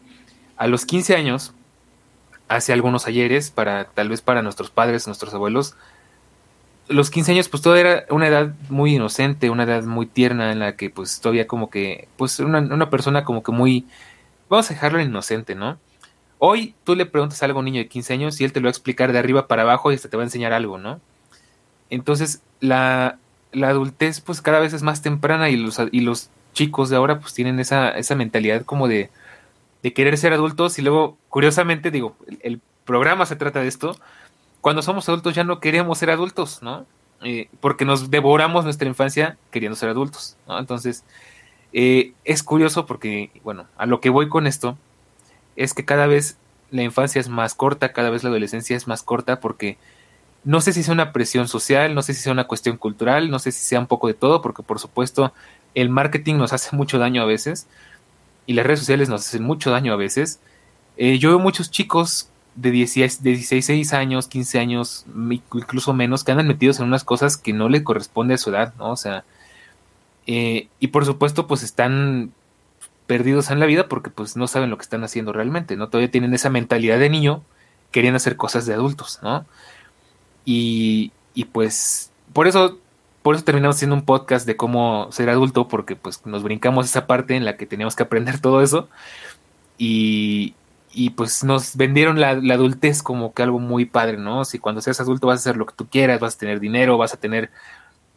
a 0.58 0.65
los 0.65 0.88
15 0.88 1.15
años, 1.15 1.54
hace 2.47 2.74
algunos 2.74 3.06
ayeres, 3.06 3.52
para, 3.52 3.86
tal 3.86 4.10
vez 4.10 4.24
para 4.24 4.41
nuestros 4.41 4.71
padres, 4.71 5.06
nuestros 5.06 5.32
abuelos, 5.36 5.76
los 6.88 7.10
15 7.10 7.32
años, 7.34 7.50
pues 7.50 7.63
todavía 7.63 7.91
era 7.91 8.06
una 8.10 8.28
edad 8.28 8.54
muy 8.70 8.96
inocente, 8.96 9.50
una 9.50 9.63
edad 9.63 9.84
muy 9.84 10.06
tierna 10.06 10.52
en 10.52 10.60
la 10.60 10.76
que 10.76 10.89
pues 10.89 11.22
todavía 11.22 11.48
como 11.48 11.70
que, 11.70 12.08
pues 12.17 12.39
una, 12.39 12.60
una 12.60 12.89
persona 12.89 13.24
como 13.24 13.44
que 13.44 13.52
muy, 13.52 13.86
vamos 14.50 14.70
a 14.70 14.74
dejarlo 14.74 15.02
inocente, 15.02 15.56
¿no? 15.56 15.78
Hoy 16.39 16.76
tú 16.84 16.96
le 16.96 17.06
preguntas 17.06 17.41
algo 17.44 17.60
a 17.60 17.62
un 17.62 17.65
niño 17.65 17.80
de 17.80 17.88
15 17.88 18.13
años 18.13 18.41
y 18.41 18.46
él 18.46 18.52
te 18.52 18.60
lo 18.60 18.65
va 18.65 18.70
a 18.70 18.72
explicar 18.72 19.12
de 19.12 19.20
arriba 19.20 19.48
para 19.48 19.62
abajo 19.62 19.91
y 19.91 19.96
hasta 19.96 20.10
te 20.10 20.17
va 20.17 20.24
a 20.24 20.26
enseñar 20.26 20.54
algo, 20.54 20.78
¿no? 20.78 21.00
Entonces, 21.89 22.41
la, 22.60 23.20
la 23.52 23.70
adultez 23.70 24.22
pues 24.22 24.41
cada 24.41 24.60
vez 24.60 24.74
es 24.74 24.82
más 24.82 25.02
temprana 25.02 25.50
y 25.50 25.58
los, 25.58 25.80
y 25.91 26.02
los 26.02 26.30
chicos 26.54 26.89
de 26.89 26.96
ahora 26.96 27.20
pues 27.20 27.34
tienen 27.34 27.60
esa, 27.60 27.91
esa 27.91 28.15
mentalidad 28.15 28.63
como 28.65 28.88
de, 28.88 29.10
de 29.84 29.94
querer 29.94 30.17
ser 30.17 30.34
adultos 30.34 30.80
y 30.80 30.82
luego, 30.82 31.17
curiosamente, 31.30 31.91
digo, 31.91 32.15
el 32.41 32.62
programa 32.86 33.26
se 33.26 33.36
trata 33.36 33.62
de 33.62 33.67
esto, 33.67 33.96
cuando 34.62 34.82
somos 34.82 35.10
adultos 35.10 35.36
ya 35.36 35.43
no 35.43 35.60
queremos 35.60 35.97
ser 35.97 36.12
adultos, 36.12 36.62
¿no? 36.62 36.86
Eh, 37.24 37.50
porque 37.60 37.86
nos 37.86 38.10
devoramos 38.10 38.63
nuestra 38.63 38.88
infancia 38.88 39.38
queriendo 39.52 39.76
ser 39.76 39.89
adultos, 39.89 40.38
¿no? 40.47 40.58
Entonces, 40.58 41.04
eh, 41.74 42.13
es 42.24 42.43
curioso 42.43 42.86
porque, 42.86 43.32
bueno, 43.43 43.67
a 43.78 43.86
lo 43.86 44.02
que 44.02 44.10
voy 44.10 44.30
con 44.30 44.47
esto 44.47 44.78
es 45.56 45.74
que 45.74 45.86
cada 45.86 46.08
vez 46.08 46.38
la 46.71 46.84
infancia 46.84 47.19
es 47.19 47.30
más 47.30 47.54
corta, 47.54 47.91
cada 47.91 48.10
vez 48.10 48.24
la 48.24 48.30
adolescencia 48.30 48.76
es 48.76 48.88
más 48.88 49.04
corta 49.04 49.39
porque 49.39 49.78
no 50.43 50.62
sé 50.62 50.74
si 50.74 50.84
sea 50.84 50.93
una 50.93 51.13
presión 51.13 51.47
social, 51.47 51.93
no 51.93 52.02
sé 52.02 52.13
si 52.13 52.21
sea 52.21 52.34
una 52.34 52.47
cuestión 52.47 52.78
cultural, 52.78 53.30
no 53.30 53.39
sé 53.39 53.52
si 53.52 53.63
sea 53.63 53.80
un 53.80 53.88
poco 53.88 54.08
de 54.08 54.13
todo, 54.13 54.41
porque 54.41 54.63
por 54.63 54.80
supuesto 54.80 55.34
el 55.76 55.89
marketing 55.89 56.36
nos 56.36 56.54
hace 56.54 56.76
mucho 56.76 56.97
daño 56.97 57.21
a 57.21 57.26
veces 57.26 57.67
y 58.47 58.54
las 58.54 58.65
redes 58.65 58.80
sociales 58.80 59.10
nos 59.10 59.28
hacen 59.28 59.43
mucho 59.43 59.69
daño 59.69 59.93
a 59.93 59.97
veces. 59.97 60.39
Eh, 60.97 61.19
yo 61.19 61.30
veo 61.30 61.39
muchos 61.39 61.69
chicos 61.69 62.31
de 62.56 62.72
16, 62.72 63.94
años, 63.94 64.28
15 64.28 64.60
años, 64.60 65.06
incluso 65.54 65.94
menos, 65.94 66.24
que 66.24 66.32
andan 66.32 66.48
metidos 66.48 66.80
en 66.80 66.86
unas 66.86 67.04
cosas 67.04 67.38
que 67.38 67.54
no 67.54 67.70
le 67.70 67.84
corresponde 67.84 68.34
a 68.34 68.38
su 68.38 68.50
edad, 68.50 68.74
¿no? 68.78 68.92
O 68.92 68.98
sea, 68.98 69.24
eh, 70.28 70.68
y 70.80 70.88
por 70.88 71.06
supuesto, 71.06 71.48
pues 71.48 71.64
están 71.64 72.32
perdidos 73.08 73.52
en 73.52 73.60
la 73.60 73.66
vida 73.66 73.88
porque 73.88 74.10
pues 74.10 74.38
no 74.38 74.48
saben 74.48 74.70
lo 74.70 74.78
que 74.78 74.84
están 74.84 75.04
haciendo 75.04 75.34
realmente, 75.34 75.76
¿no? 75.76 75.90
Todavía 75.90 76.12
tienen 76.12 76.34
esa 76.34 76.50
mentalidad 76.50 77.00
de 77.00 77.10
niño, 77.10 77.44
querían 77.92 78.16
hacer 78.16 78.38
cosas 78.38 78.66
de 78.66 78.74
adultos, 78.74 79.20
¿no? 79.22 79.46
Y, 80.46 81.12
y 81.34 81.46
pues 81.46 82.12
por 82.34 82.48
eso, 82.48 82.80
por 83.22 83.36
eso 83.36 83.44
terminamos 83.44 83.78
haciendo 83.78 83.96
un 83.96 84.06
podcast 84.06 84.46
de 84.46 84.56
cómo 84.58 85.08
ser 85.12 85.30
adulto, 85.30 85.68
porque 85.68 85.96
pues 85.96 86.26
nos 86.26 86.44
brincamos 86.44 86.86
esa 86.86 87.08
parte 87.08 87.36
en 87.36 87.46
la 87.46 87.58
que 87.58 87.66
teníamos 87.66 87.96
que 87.96 88.04
aprender 88.04 88.40
todo 88.40 88.62
eso. 88.62 88.90
Y, 89.78 90.54
y 90.93 91.12
pues 91.12 91.43
nos 91.43 91.75
vendieron 91.77 92.19
la, 92.19 92.30
adultez 92.32 93.01
como 93.01 93.34
que 93.34 93.43
algo 93.43 93.60
muy 93.60 93.86
padre, 93.86 94.17
¿no? 94.17 94.45
Si 94.45 94.60
cuando 94.60 94.82
seas 94.82 94.99
adulto 94.99 95.27
vas 95.27 95.39
a 95.39 95.41
hacer 95.41 95.58
lo 95.58 95.65
que 95.65 95.75
tú 95.75 95.88
quieras, 95.88 96.19
vas 96.19 96.36
a 96.36 96.38
tener 96.38 96.60
dinero, 96.60 96.97
vas 96.97 97.13
a 97.13 97.17
tener 97.17 97.49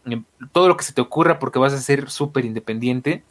em, 0.07 0.25
todo 0.53 0.69
lo 0.69 0.77
que 0.77 0.85
se 0.85 0.93
te 0.93 1.01
ocurra 1.01 1.39
porque 1.39 1.59
vas 1.59 1.73
a 1.73 1.79
ser 1.79 2.11
súper 2.11 2.45
independiente. 2.45 3.23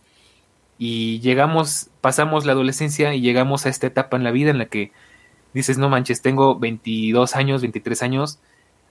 Y 0.77 1.19
llegamos, 1.19 1.89
pasamos 2.01 2.45
la 2.45 2.53
adolescencia 2.53 3.13
y 3.13 3.21
llegamos 3.21 3.65
a 3.65 3.69
esta 3.69 3.87
etapa 3.87 4.17
en 4.17 4.23
la 4.23 4.31
vida 4.31 4.49
en 4.51 4.57
la 4.57 4.65
que 4.65 4.91
dices, 5.53 5.77
no 5.77 5.89
manches, 5.89 6.21
tengo 6.21 6.57
22 6.57 7.35
años, 7.35 7.61
23 7.61 8.01
años, 8.03 8.39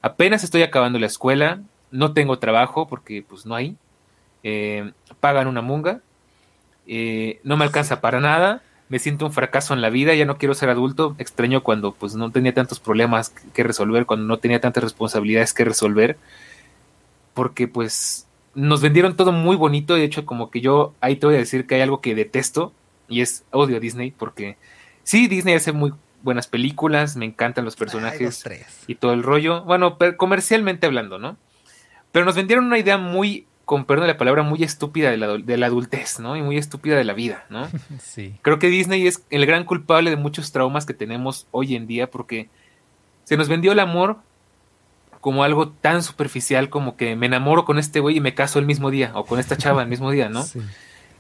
apenas 0.01 0.45
estoy 0.45 0.63
acabando 0.63 0.99
la 0.99 1.07
escuela, 1.07 1.61
no 1.91 2.13
tengo 2.13 2.39
trabajo 2.39 2.87
porque 2.89 3.25
pues 3.29 3.47
no 3.47 3.55
hay, 3.55 3.77
eh, 4.45 4.93
pagan 5.21 5.49
una 5.49 5.61
munga, 5.61 6.01
eh, 6.87 7.41
no 7.43 7.57
me 7.57 7.65
alcanza 7.65 8.01
para 8.01 8.21
nada 8.21 8.63
me 8.93 8.99
siento 8.99 9.25
un 9.25 9.33
fracaso 9.33 9.73
en 9.73 9.81
la 9.81 9.89
vida, 9.89 10.15
ya 10.15 10.27
no 10.27 10.37
quiero 10.37 10.53
ser 10.53 10.69
adulto, 10.69 11.17
extraño 11.17 11.63
cuando 11.63 11.93
pues 11.93 12.15
no 12.15 12.31
tenía 12.31 12.53
tantos 12.53 12.79
problemas 12.79 13.31
que 13.31 13.63
resolver, 13.63 14.05
cuando 14.05 14.27
no 14.27 14.37
tenía 14.37 14.61
tantas 14.61 14.85
responsabilidades 14.85 15.55
que 15.55 15.65
resolver, 15.65 16.19
porque 17.33 17.67
pues 17.69 18.27
nos 18.55 18.83
vendieron 18.83 19.17
todo 19.17 19.33
muy 19.33 19.57
bonito, 19.57 19.95
de 19.95 20.05
hecho 20.05 20.27
como 20.27 20.51
que 20.51 20.61
yo 20.61 20.93
ahí 21.01 21.17
te 21.17 21.25
voy 21.25 21.37
a 21.37 21.39
decir 21.39 21.67
que 21.67 21.77
hay 21.77 21.81
algo 21.81 22.03
que 22.03 22.15
detesto 22.15 22.75
y 23.09 23.23
es 23.23 23.45
odio 23.51 23.79
a 23.79 23.81
Disney, 23.81 24.11
porque 24.11 24.59
sí, 25.05 25.27
Disney 25.27 25.55
hace 25.55 25.73
muy 25.73 25.95
buenas 26.23 26.47
películas, 26.47 27.17
me 27.17 27.25
encantan 27.25 27.65
los 27.65 27.77
personajes 27.77 28.45
y 28.87 28.97
todo 28.97 29.15
el 29.15 29.23
rollo, 29.23 29.63
bueno, 29.63 29.97
comercialmente 30.19 30.85
hablando, 30.85 31.19
¿no? 31.19 31.39
Pero 32.13 32.27
nos 32.27 32.37
vendieron 32.37 32.67
una 32.67 32.79
idea 32.79 32.99
muy 32.99 33.47
con 33.73 33.87
perdón 33.87 34.07
la 34.07 34.19
palabra, 34.19 34.43
muy 34.43 34.63
estúpida 34.63 35.11
de 35.11 35.17
la, 35.17 35.39
de 35.39 35.57
la, 35.57 35.65
adultez, 35.65 36.21
¿no? 36.21 36.37
Y 36.37 36.43
muy 36.43 36.59
estúpida 36.59 36.95
de 36.95 37.05
la 37.05 37.15
vida, 37.15 37.47
¿no? 37.49 37.71
Sí. 38.03 38.35
Creo 38.43 38.59
que 38.59 38.69
Disney 38.69 39.07
es 39.07 39.25
el 39.31 39.47
gran 39.47 39.65
culpable 39.65 40.11
de 40.11 40.17
muchos 40.17 40.53
traumas 40.53 40.85
que 40.85 40.93
tenemos 40.93 41.47
hoy 41.53 41.75
en 41.75 41.87
día 41.87 42.11
porque 42.11 42.51
se 43.25 43.39
nos 43.39 43.49
vendió 43.49 43.73
el 43.73 43.79
amor 43.79 44.19
como 45.23 45.43
algo 45.43 45.71
tan 45.71 46.03
superficial 46.03 46.69
como 46.69 46.99
que 46.99 47.17
me 47.17 47.25
enamoro 47.25 47.65
con 47.65 47.79
este 47.79 48.01
güey 48.01 48.19
y 48.19 48.21
me 48.21 48.35
caso 48.35 48.59
el 48.59 48.67
mismo 48.67 48.91
día 48.91 49.13
o 49.15 49.25
con 49.25 49.41
esta 49.41 49.57
chava 49.57 49.81
el 49.81 49.89
mismo 49.89 50.11
día, 50.11 50.29
¿no? 50.29 50.43
Sí. 50.53 50.61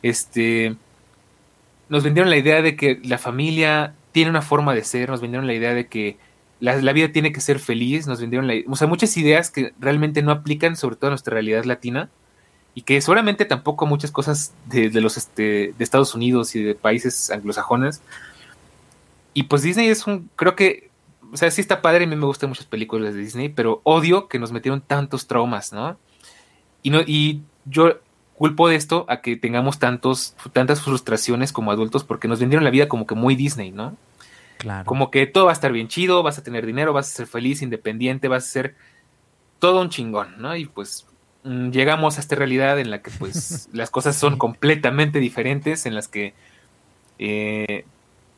Este 0.02 0.76
nos 1.88 2.04
vendieron 2.04 2.28
la 2.28 2.36
idea 2.36 2.60
de 2.60 2.76
que 2.76 3.00
la 3.02 3.16
familia 3.16 3.94
tiene 4.12 4.28
una 4.28 4.42
forma 4.42 4.74
de 4.74 4.84
ser, 4.84 5.08
nos 5.08 5.22
vendieron 5.22 5.46
la 5.46 5.54
idea 5.54 5.72
de 5.72 5.86
que 5.86 6.18
la, 6.60 6.76
la 6.76 6.92
vida 6.92 7.12
tiene 7.12 7.32
que 7.32 7.40
ser 7.40 7.60
feliz, 7.60 8.06
nos 8.06 8.20
vendieron 8.20 8.46
la, 8.46 8.56
o 8.68 8.76
sea, 8.76 8.88
muchas 8.88 9.16
ideas 9.16 9.50
que 9.50 9.72
realmente 9.80 10.20
no 10.20 10.32
aplican 10.32 10.76
sobre 10.76 10.96
todo 10.96 11.06
a 11.06 11.12
nuestra 11.12 11.32
realidad 11.32 11.64
latina 11.64 12.10
y 12.74 12.82
que 12.82 13.00
seguramente 13.00 13.44
tampoco 13.44 13.86
muchas 13.86 14.10
cosas 14.10 14.54
de, 14.66 14.88
los 15.00 15.16
este, 15.16 15.74
de 15.76 15.84
Estados 15.84 16.14
Unidos 16.14 16.54
y 16.54 16.62
de 16.62 16.74
países 16.74 17.30
anglosajones. 17.30 18.00
Y 19.34 19.44
pues 19.44 19.62
Disney 19.62 19.88
es 19.88 20.06
un, 20.06 20.30
creo 20.36 20.56
que, 20.56 20.90
o 21.32 21.36
sea, 21.36 21.50
sí 21.50 21.60
está 21.60 21.82
padre, 21.82 22.04
a 22.04 22.06
mí 22.06 22.16
me 22.16 22.26
gustan 22.26 22.48
muchas 22.48 22.66
películas 22.66 23.14
de 23.14 23.20
Disney, 23.20 23.48
pero 23.50 23.80
odio 23.84 24.28
que 24.28 24.38
nos 24.38 24.52
metieron 24.52 24.80
tantos 24.80 25.26
traumas, 25.26 25.72
¿no? 25.72 25.98
Y, 26.82 26.90
no, 26.90 27.00
y 27.00 27.42
yo 27.66 28.00
culpo 28.34 28.68
de 28.68 28.76
esto 28.76 29.04
a 29.08 29.20
que 29.20 29.36
tengamos 29.36 29.78
tantos, 29.78 30.34
tantas 30.52 30.80
frustraciones 30.80 31.52
como 31.52 31.70
adultos 31.70 32.04
porque 32.04 32.28
nos 32.28 32.40
vendieron 32.40 32.64
la 32.64 32.70
vida 32.70 32.88
como 32.88 33.06
que 33.06 33.14
muy 33.14 33.36
Disney, 33.36 33.70
¿no? 33.70 33.96
Claro. 34.58 34.84
Como 34.86 35.10
que 35.10 35.26
todo 35.26 35.46
va 35.46 35.50
a 35.50 35.54
estar 35.54 35.72
bien 35.72 35.88
chido, 35.88 36.22
vas 36.22 36.38
a 36.38 36.42
tener 36.42 36.64
dinero, 36.64 36.92
vas 36.92 37.08
a 37.08 37.16
ser 37.16 37.26
feliz, 37.26 37.62
independiente, 37.62 38.28
vas 38.28 38.44
a 38.44 38.48
ser 38.48 38.76
todo 39.58 39.80
un 39.80 39.90
chingón, 39.90 40.34
¿no? 40.38 40.56
Y 40.56 40.66
pues 40.66 41.06
llegamos 41.44 42.16
a 42.16 42.20
esta 42.20 42.36
realidad 42.36 42.78
en 42.78 42.90
la 42.90 43.02
que 43.02 43.10
pues 43.10 43.68
las 43.72 43.90
cosas 43.90 44.16
son 44.16 44.38
completamente 44.38 45.18
diferentes, 45.18 45.86
en 45.86 45.94
las 45.94 46.08
que 46.08 46.34
eh, 47.18 47.84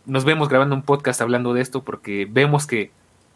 nos 0.06 0.24
vemos 0.24 0.48
grabando 0.48 0.74
un 0.74 0.82
podcast 0.82 1.20
hablando 1.20 1.54
de 1.54 1.62
esto 1.62 1.82
porque 1.82 2.26
vemos 2.30 2.66
que 2.66 2.90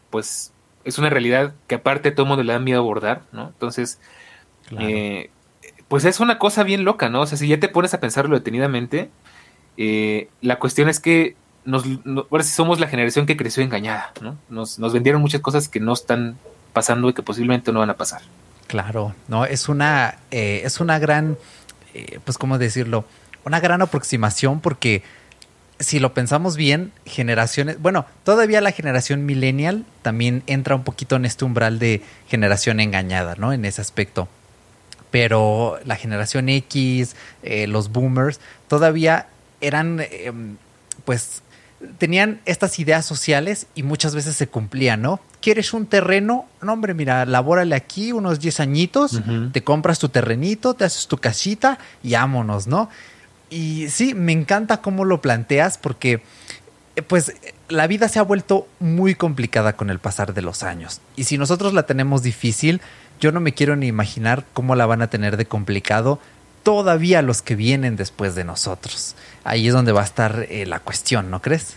pues 0.09 0.51
es 0.83 0.97
una 0.97 1.09
realidad 1.09 1.53
que 1.67 1.75
aparte 1.75 2.11
todo 2.11 2.23
el 2.23 2.29
mundo 2.29 2.43
le 2.43 2.53
da 2.53 2.59
miedo 2.59 2.79
abordar, 2.79 3.21
¿no? 3.31 3.47
Entonces, 3.47 3.99
eh, 4.77 5.29
pues 5.87 6.05
es 6.05 6.19
una 6.19 6.39
cosa 6.39 6.63
bien 6.63 6.83
loca, 6.83 7.09
¿no? 7.09 7.21
O 7.21 7.25
sea, 7.25 7.37
si 7.37 7.47
ya 7.47 7.59
te 7.59 7.69
pones 7.69 7.93
a 7.93 7.99
pensarlo 7.99 8.35
detenidamente, 8.35 9.09
eh, 9.77 10.29
la 10.41 10.57
cuestión 10.59 10.89
es 10.89 10.99
que 10.99 11.35
nos, 11.65 11.83
ahora 12.31 12.43
sí 12.43 12.51
somos 12.53 12.79
la 12.79 12.87
generación 12.87 13.25
que 13.25 13.37
creció 13.37 13.61
engañada, 13.61 14.13
¿no? 14.21 14.37
Nos, 14.49 14.79
nos 14.79 14.93
vendieron 14.93 15.21
muchas 15.21 15.41
cosas 15.41 15.67
que 15.67 15.79
no 15.79 15.93
están 15.93 16.37
pasando 16.73 17.09
y 17.09 17.13
que 17.13 17.23
posiblemente 17.23 17.71
no 17.71 17.79
van 17.79 17.89
a 17.89 17.97
pasar. 17.97 18.21
Claro, 18.69 19.15
no, 19.27 19.45
es 19.45 19.67
una, 19.67 20.19
eh, 20.31 20.61
es 20.63 20.79
una 20.79 20.97
gran, 20.97 21.37
eh, 21.93 22.19
pues, 22.23 22.37
¿cómo 22.37 22.57
decirlo? 22.57 23.03
Una 23.43 23.59
gran 23.59 23.81
aproximación 23.81 24.61
porque 24.61 25.03
si 25.79 25.99
lo 25.99 26.13
pensamos 26.13 26.55
bien, 26.55 26.91
generaciones, 27.05 27.81
bueno, 27.81 28.05
todavía 28.23 28.61
la 28.61 28.71
generación 28.71 29.25
millennial 29.25 29.85
también 30.03 30.43
entra 30.45 30.75
un 30.75 30.83
poquito 30.83 31.15
en 31.15 31.25
este 31.25 31.45
umbral 31.45 31.79
de 31.79 32.03
generación 32.27 32.79
engañada, 32.79 33.35
¿no? 33.35 33.51
En 33.53 33.65
ese 33.65 33.81
aspecto 33.81 34.29
pero 35.11 35.79
la 35.85 35.95
generación 35.95 36.49
X, 36.49 37.15
eh, 37.43 37.67
los 37.67 37.91
boomers, 37.91 38.39
todavía 38.67 39.27
eran, 39.61 40.01
em, 40.11 40.57
pues, 41.05 41.41
tenían 41.97 42.41
estas 42.45 42.77
ideas 42.79 43.05
sociales 43.05 43.67
y 43.75 43.83
muchas 43.83 44.13
veces 44.13 44.35
se 44.35 44.47
cumplían, 44.47 45.01
¿no? 45.01 45.19
¿Quieres 45.41 45.73
un 45.73 45.85
terreno? 45.85 46.47
No, 46.61 46.73
hombre, 46.73 46.93
mira, 46.93 47.25
labórale 47.25 47.75
aquí 47.75 48.11
unos 48.11 48.39
10 48.39 48.59
añitos, 48.59 49.21
te 49.53 49.63
compras 49.63 49.99
tu 49.99 50.09
terrenito, 50.09 50.73
te 50.73 50.83
haces 50.83 51.07
tu 51.07 51.17
casita 51.17 51.79
y 52.03 52.13
vámonos, 52.13 52.67
¿no? 52.67 52.89
Y 53.49 53.87
sí, 53.89 54.13
me 54.13 54.31
encanta 54.31 54.81
cómo 54.81 55.05
lo 55.05 55.21
planteas 55.21 55.77
porque, 55.77 56.21
eh, 56.95 57.01
pues, 57.01 57.33
la 57.69 57.87
vida 57.87 58.09
se 58.09 58.19
ha 58.19 58.23
vuelto 58.23 58.67
muy 58.79 59.15
complicada 59.15 59.73
con 59.73 59.89
el 59.89 59.99
pasar 59.99 60.33
de 60.33 60.41
los 60.41 60.63
años. 60.63 61.01
Y 61.15 61.23
si 61.23 61.37
nosotros 61.37 61.73
la 61.73 61.83
tenemos 61.83 62.21
difícil, 62.21 62.81
yo 63.19 63.31
no 63.31 63.39
me 63.39 63.53
quiero 63.53 63.75
ni 63.75 63.87
imaginar 63.87 64.45
cómo 64.53 64.75
la 64.75 64.85
van 64.85 65.01
a 65.01 65.09
tener 65.09 65.37
de 65.37 65.45
complicado 65.45 66.19
todavía 66.63 67.21
los 67.21 67.41
que 67.41 67.55
vienen 67.55 67.95
después 67.95 68.35
de 68.35 68.43
nosotros. 68.43 69.15
Ahí 69.43 69.67
es 69.67 69.73
donde 69.73 69.91
va 69.91 70.01
a 70.01 70.05
estar 70.05 70.45
eh, 70.49 70.65
la 70.65 70.79
cuestión, 70.79 71.31
¿no 71.31 71.41
crees? 71.41 71.75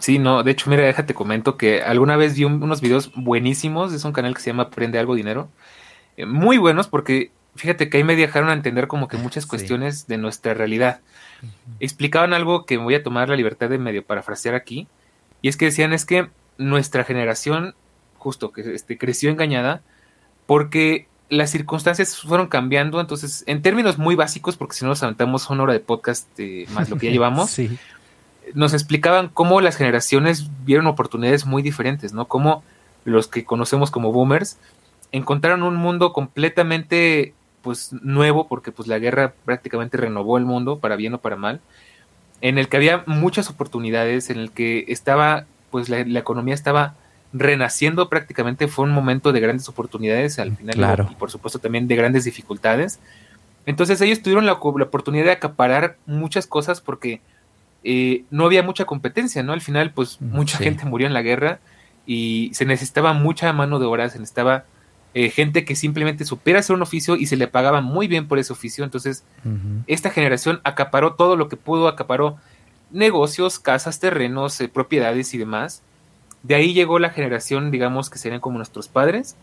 Sí, 0.00 0.18
no, 0.18 0.42
de 0.44 0.52
hecho, 0.52 0.70
mira, 0.70 0.84
déjate 0.84 1.14
comento 1.14 1.56
que 1.56 1.82
alguna 1.82 2.16
vez 2.16 2.36
vi 2.36 2.44
unos 2.44 2.80
videos 2.80 3.10
buenísimos, 3.14 3.92
es 3.92 4.04
un 4.04 4.12
canal 4.12 4.34
que 4.34 4.40
se 4.40 4.50
llama 4.50 4.64
Aprende 4.64 4.98
Algo 4.98 5.16
Dinero, 5.16 5.48
eh, 6.16 6.26
muy 6.26 6.58
buenos 6.58 6.86
porque 6.86 7.32
fíjate 7.56 7.88
que 7.88 7.96
ahí 7.96 8.04
me 8.04 8.16
dejaron 8.16 8.50
a 8.50 8.52
entender 8.52 8.86
como 8.86 9.08
que 9.08 9.16
muchas 9.16 9.46
cuestiones 9.46 10.06
de 10.06 10.16
nuestra 10.16 10.54
realidad. 10.54 11.00
Explicaban 11.80 12.32
algo 12.32 12.66
que 12.66 12.76
voy 12.76 12.94
a 12.94 13.02
tomar 13.02 13.28
la 13.28 13.36
libertad 13.36 13.68
de 13.68 13.78
medio 13.78 14.04
parafrasear 14.04 14.54
aquí, 14.54 14.86
y 15.42 15.48
es 15.48 15.56
que 15.56 15.66
decían 15.66 15.92
es 15.92 16.04
que 16.04 16.28
nuestra 16.56 17.04
generación, 17.04 17.74
justo 18.16 18.52
que 18.52 18.74
este, 18.74 18.96
creció 18.96 19.30
engañada, 19.30 19.82
porque 20.46 21.08
las 21.28 21.50
circunstancias 21.50 22.16
fueron 22.16 22.46
cambiando, 22.48 23.00
entonces, 23.00 23.44
en 23.46 23.60
términos 23.62 23.98
muy 23.98 24.14
básicos, 24.14 24.56
porque 24.56 24.76
si 24.76 24.84
no 24.84 24.90
nos 24.90 25.02
aventamos 25.02 25.48
una 25.50 25.64
hora 25.64 25.72
de 25.72 25.80
podcast 25.80 26.28
eh, 26.38 26.66
más 26.70 26.88
lo 26.88 26.96
que 26.96 27.06
ya 27.06 27.12
llevamos, 27.12 27.58
nos 28.54 28.74
explicaban 28.74 29.28
cómo 29.28 29.60
las 29.60 29.76
generaciones 29.76 30.50
vieron 30.64 30.86
oportunidades 30.86 31.46
muy 31.46 31.62
diferentes, 31.62 32.12
¿no? 32.12 32.26
Cómo 32.26 32.62
los 33.04 33.28
que 33.28 33.44
conocemos 33.44 33.90
como 33.90 34.12
boomers 34.12 34.58
encontraron 35.12 35.62
un 35.62 35.76
mundo 35.76 36.12
completamente 36.12 37.34
pues 37.62 37.92
nuevo, 37.92 38.46
porque 38.48 38.72
pues 38.72 38.88
la 38.88 38.98
guerra 38.98 39.34
prácticamente 39.44 39.96
renovó 39.96 40.38
el 40.38 40.44
mundo, 40.44 40.78
para 40.78 40.96
bien 40.96 41.14
o 41.14 41.18
para 41.18 41.36
mal, 41.36 41.60
en 42.40 42.58
el 42.58 42.68
que 42.68 42.76
había 42.76 43.02
muchas 43.06 43.50
oportunidades, 43.50 44.30
en 44.30 44.38
el 44.38 44.52
que 44.52 44.84
estaba, 44.88 45.44
pues 45.70 45.88
la 45.88 46.18
economía 46.18 46.54
estaba 46.54 46.94
renaciendo 47.32 48.08
prácticamente 48.08 48.68
fue 48.68 48.84
un 48.84 48.92
momento 48.92 49.32
de 49.32 49.40
grandes 49.40 49.68
oportunidades 49.68 50.38
al 50.38 50.56
final 50.56 51.08
y 51.10 51.14
por 51.16 51.30
supuesto 51.30 51.58
también 51.58 51.88
de 51.88 51.96
grandes 51.96 52.24
dificultades. 52.24 53.00
Entonces 53.66 54.00
ellos 54.00 54.22
tuvieron 54.22 54.46
la, 54.46 54.52
oportunidad 54.52 55.24
de 55.24 55.32
acaparar 55.32 55.96
muchas 56.06 56.46
cosas 56.46 56.80
porque 56.80 57.20
eh, 57.84 58.24
no 58.30 58.44
había 58.46 58.62
mucha 58.62 58.84
competencia, 58.84 59.42
¿no? 59.42 59.52
Al 59.52 59.60
final 59.60 59.92
pues 59.92 60.20
mucha 60.20 60.58
gente 60.58 60.84
murió 60.84 61.06
en 61.06 61.14
la 61.14 61.22
guerra 61.22 61.60
y 62.06 62.50
se 62.54 62.64
necesitaba 62.64 63.12
mucha 63.12 63.52
mano 63.52 63.78
de 63.78 63.86
obra, 63.86 64.08
se 64.08 64.18
necesitaba 64.18 64.64
eh, 65.14 65.30
gente 65.30 65.64
que 65.64 65.76
simplemente 65.76 66.24
supiera 66.24 66.60
hacer 66.60 66.76
un 66.76 66.82
oficio 66.82 67.16
y 67.16 67.26
se 67.26 67.36
le 67.36 67.48
pagaba 67.48 67.80
muy 67.80 68.08
bien 68.08 68.28
por 68.28 68.38
ese 68.38 68.52
oficio. 68.52 68.84
Entonces 68.84 69.24
esta 69.86 70.10
generación 70.10 70.60
acaparó 70.64 71.14
todo 71.14 71.36
lo 71.36 71.48
que 71.48 71.56
pudo, 71.56 71.88
acaparó 71.88 72.36
negocios, 72.90 73.58
casas, 73.58 74.00
terrenos, 74.00 74.60
eh, 74.60 74.68
propiedades 74.68 75.34
y 75.34 75.38
demás 75.38 75.82
de 76.42 76.54
ahí 76.54 76.72
llegó 76.72 76.98
la 76.98 77.10
generación, 77.10 77.70
digamos, 77.70 78.10
que 78.10 78.18
serían 78.18 78.40
como 78.40 78.58
nuestros 78.58 78.88
padres, 78.88 79.36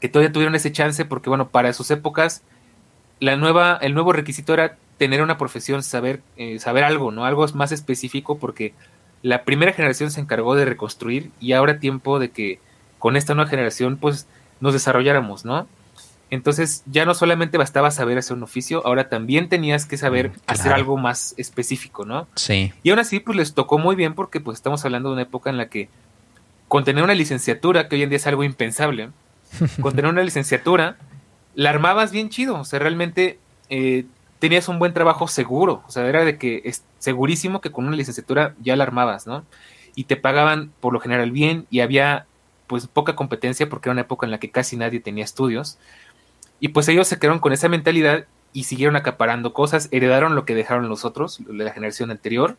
que 0.00 0.08
todavía 0.08 0.32
tuvieron 0.32 0.54
ese 0.56 0.72
chance 0.72 1.04
porque, 1.04 1.28
bueno, 1.28 1.48
para 1.48 1.72
sus 1.72 1.90
épocas, 1.90 2.42
la 3.20 3.36
nueva, 3.36 3.78
el 3.80 3.94
nuevo 3.94 4.12
requisito 4.12 4.52
era 4.52 4.76
tener 4.98 5.22
una 5.22 5.38
profesión, 5.38 5.82
saber, 5.82 6.20
eh, 6.36 6.58
saber 6.58 6.84
algo, 6.84 7.10
¿no? 7.10 7.24
Algo 7.24 7.46
más 7.54 7.72
específico 7.72 8.38
porque 8.38 8.74
la 9.22 9.44
primera 9.44 9.72
generación 9.72 10.10
se 10.10 10.20
encargó 10.20 10.54
de 10.54 10.64
reconstruir 10.64 11.30
y 11.40 11.52
ahora 11.52 11.78
tiempo 11.78 12.18
de 12.18 12.30
que 12.30 12.60
con 12.98 13.16
esta 13.16 13.34
nueva 13.34 13.48
generación, 13.48 13.96
pues, 13.96 14.26
nos 14.60 14.72
desarrolláramos, 14.72 15.44
¿no? 15.44 15.66
Entonces 16.30 16.82
ya 16.86 17.06
no 17.06 17.14
solamente 17.14 17.56
bastaba 17.56 17.90
saber 17.90 18.18
hacer 18.18 18.36
un 18.36 18.42
oficio, 18.42 18.86
ahora 18.86 19.08
también 19.08 19.48
tenías 19.48 19.86
que 19.86 19.96
saber 19.96 20.30
mm, 20.30 20.32
hacer 20.46 20.72
algo 20.72 20.96
más 20.98 21.34
específico, 21.38 22.04
¿no? 22.04 22.26
Sí. 22.34 22.72
Y 22.82 22.90
aún 22.90 22.98
así, 22.98 23.20
pues 23.20 23.36
les 23.36 23.54
tocó 23.54 23.78
muy 23.78 23.96
bien 23.96 24.14
porque 24.14 24.40
pues 24.40 24.58
estamos 24.58 24.84
hablando 24.84 25.08
de 25.08 25.14
una 25.14 25.22
época 25.22 25.48
en 25.48 25.56
la 25.56 25.68
que 25.68 25.88
con 26.66 26.84
tener 26.84 27.02
una 27.02 27.14
licenciatura, 27.14 27.88
que 27.88 27.96
hoy 27.96 28.02
en 28.02 28.10
día 28.10 28.18
es 28.18 28.26
algo 28.26 28.44
impensable, 28.44 29.10
con 29.80 29.94
tener 29.94 30.10
una 30.12 30.22
licenciatura, 30.22 30.96
la 31.54 31.70
armabas 31.70 32.12
bien 32.12 32.28
chido, 32.28 32.60
o 32.60 32.64
sea, 32.64 32.78
realmente 32.78 33.38
eh, 33.70 34.04
tenías 34.38 34.68
un 34.68 34.78
buen 34.78 34.94
trabajo 34.94 35.28
seguro, 35.28 35.82
o 35.86 35.90
sea, 35.90 36.06
era 36.06 36.24
de 36.24 36.38
que 36.38 36.62
es 36.64 36.84
segurísimo 36.98 37.60
que 37.60 37.72
con 37.72 37.86
una 37.86 37.96
licenciatura 37.96 38.54
ya 38.60 38.76
la 38.76 38.84
armabas, 38.84 39.26
¿no? 39.26 39.44
Y 39.94 40.04
te 40.04 40.16
pagaban 40.16 40.72
por 40.80 40.92
lo 40.92 41.00
general 41.00 41.30
bien 41.32 41.66
y 41.70 41.80
había 41.80 42.26
pues 42.66 42.86
poca 42.86 43.16
competencia 43.16 43.68
porque 43.68 43.88
era 43.88 43.94
una 43.94 44.02
época 44.02 44.26
en 44.26 44.30
la 44.30 44.38
que 44.38 44.50
casi 44.50 44.76
nadie 44.76 45.00
tenía 45.00 45.24
estudios. 45.24 45.78
Y 46.60 46.68
pues 46.68 46.88
ellos 46.88 47.08
se 47.08 47.18
quedaron 47.18 47.40
con 47.40 47.52
esa 47.52 47.68
mentalidad 47.68 48.26
y 48.52 48.64
siguieron 48.64 48.96
acaparando 48.96 49.52
cosas, 49.52 49.88
heredaron 49.90 50.34
lo 50.34 50.44
que 50.44 50.54
dejaron 50.54 50.88
los 50.88 51.04
otros, 51.04 51.40
la 51.48 51.72
generación 51.72 52.10
anterior. 52.10 52.56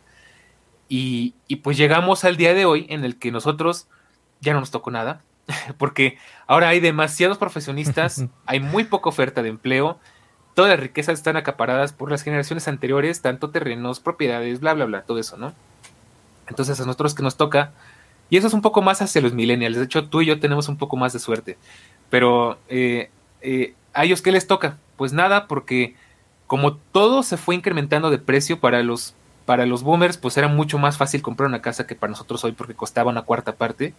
Y, 0.87 1.35
pues 1.63 1.77
llegamos 1.77 2.25
al 2.25 2.35
día 2.35 2.53
de 2.53 2.65
hoy 2.65 2.87
en 2.89 3.05
el 3.05 3.17
que 3.17 3.31
nosotros 3.31 3.87
ya 4.41 4.53
no 4.53 4.59
nos 4.59 4.71
tocó 4.71 4.89
nada, 4.89 5.21
porque 5.77 6.17
ahora 6.47 6.69
hay 6.69 6.79
demasiados 6.79 7.37
profesionistas, 7.37 8.25
hay 8.45 8.59
muy 8.59 8.83
poca 8.85 9.09
oferta 9.09 9.43
de 9.43 9.49
empleo, 9.49 9.99
todas 10.59 10.71
las 10.71 10.79
riquezas 10.81 11.13
están 11.13 11.37
acaparadas 11.37 11.93
por 11.93 12.11
las 12.11 12.21
generaciones 12.21 12.67
anteriores, 12.67 13.21
tanto 13.21 13.49
terrenos, 13.49 14.01
propiedades, 14.01 14.59
bla, 14.59 14.73
bla, 14.73 14.83
bla, 14.83 15.01
todo 15.03 15.17
eso, 15.17 15.37
¿no? 15.37 15.53
Entonces 16.49 16.77
a 16.81 16.85
nosotros 16.85 17.15
que 17.15 17.23
nos 17.23 17.37
toca, 17.37 17.71
y 18.29 18.35
eso 18.35 18.47
es 18.47 18.53
un 18.53 18.61
poco 18.61 18.81
más 18.81 19.01
hacia 19.01 19.21
los 19.21 19.33
millennials, 19.33 19.77
de 19.77 19.85
hecho 19.85 20.09
tú 20.09 20.19
y 20.19 20.25
yo 20.25 20.37
tenemos 20.41 20.67
un 20.67 20.75
poco 20.75 20.97
más 20.97 21.13
de 21.13 21.19
suerte, 21.19 21.57
pero 22.09 22.57
eh, 22.67 23.09
eh, 23.41 23.73
¿A 23.93 24.03
ellos 24.03 24.21
qué 24.21 24.33
les 24.33 24.47
toca? 24.47 24.77
Pues 24.97 25.13
nada, 25.13 25.47
porque 25.47 25.95
como 26.45 26.75
todo 26.75 27.23
se 27.23 27.37
fue 27.37 27.55
incrementando 27.55 28.09
de 28.09 28.17
precio 28.17 28.59
para 28.59 28.83
los, 28.83 29.13
para 29.45 29.65
los 29.65 29.83
boomers, 29.83 30.17
pues 30.17 30.35
era 30.35 30.49
mucho 30.49 30.77
más 30.77 30.97
fácil 30.97 31.21
comprar 31.21 31.47
una 31.47 31.61
casa 31.61 31.87
que 31.87 31.95
para 31.95 32.11
nosotros 32.11 32.43
hoy 32.43 32.51
porque 32.51 32.73
costaba 32.73 33.11
una 33.11 33.21
cuarta 33.21 33.55
parte. 33.55 33.93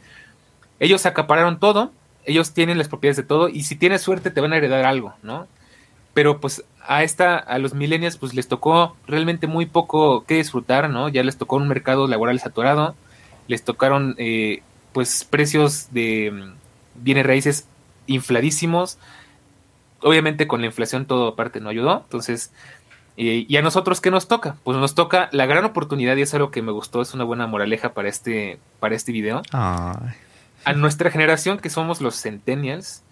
Ellos 0.79 1.07
acapararon 1.07 1.59
todo, 1.59 1.91
ellos 2.25 2.53
tienen 2.53 2.79
las 2.79 2.89
propiedades 2.89 3.17
de 3.17 3.23
todo 3.23 3.49
y 3.49 3.63
si 3.63 3.77
tienes 3.77 4.03
suerte 4.03 4.31
te 4.31 4.43
van 4.43 4.53
a 4.53 4.59
heredar 4.59 4.85
algo, 4.85 5.15
¿no? 5.23 5.47
Pero 6.15 6.41
pues 6.41 6.65
a 6.87 7.03
esta, 7.03 7.37
a 7.37 7.59
los 7.59 7.75
millennials 7.75 8.17
pues 8.17 8.35
les 8.35 8.49
tocó 8.49 8.97
realmente 9.07 9.47
muy 9.47 9.67
poco 9.67 10.25
que 10.25 10.35
disfrutar, 10.35 10.91
¿no? 10.91 11.09
Ya 11.09 11.23
les 11.23 11.37
tocó 11.37 11.57
un 11.57 11.69
mercado 11.69 12.09
laboral 12.09 12.41
saturado, 12.41 12.95
les 13.47 13.63
tocaron 13.63 14.15
eh, 14.19 14.63
pues 14.93 15.25
precios 15.25 15.89
de 15.93 16.31
mm, 16.33 17.03
bienes 17.03 17.27
raíces 17.27 17.67
infladísimos, 18.07 18.99
obviamente 20.01 20.47
con 20.47 20.61
la 20.61 20.67
inflación 20.67 21.07
todo 21.07 21.29
aparte 21.29 21.61
no 21.61 21.69
ayudó, 21.69 22.03
entonces, 22.05 22.53
y, 23.17 23.55
a 23.57 23.63
nosotros 23.63 24.01
qué 24.01 24.11
nos 24.11 24.29
toca? 24.29 24.57
Pues 24.65 24.79
nos 24.79 24.95
toca 24.95 25.29
la 25.33 25.45
gran 25.47 25.65
oportunidad 25.65 26.17
y 26.17 26.23
es 26.23 26.33
algo 26.33 26.51
que 26.51 26.63
me 26.63 26.73
gustó, 26.73 27.03
es 27.03 27.13
una 27.13 27.25
buena 27.25 27.47
moraleja 27.47 27.93
para 27.93 28.09
este, 28.09 28.59
para 28.79 28.95
este 28.95 29.13
video. 29.13 29.43
A 30.65 30.73
nuestra 30.75 31.11
generación 31.11 31.59
que 31.59 31.71
somos 31.71 32.01
los 32.01 32.21
centennials, 32.21 33.03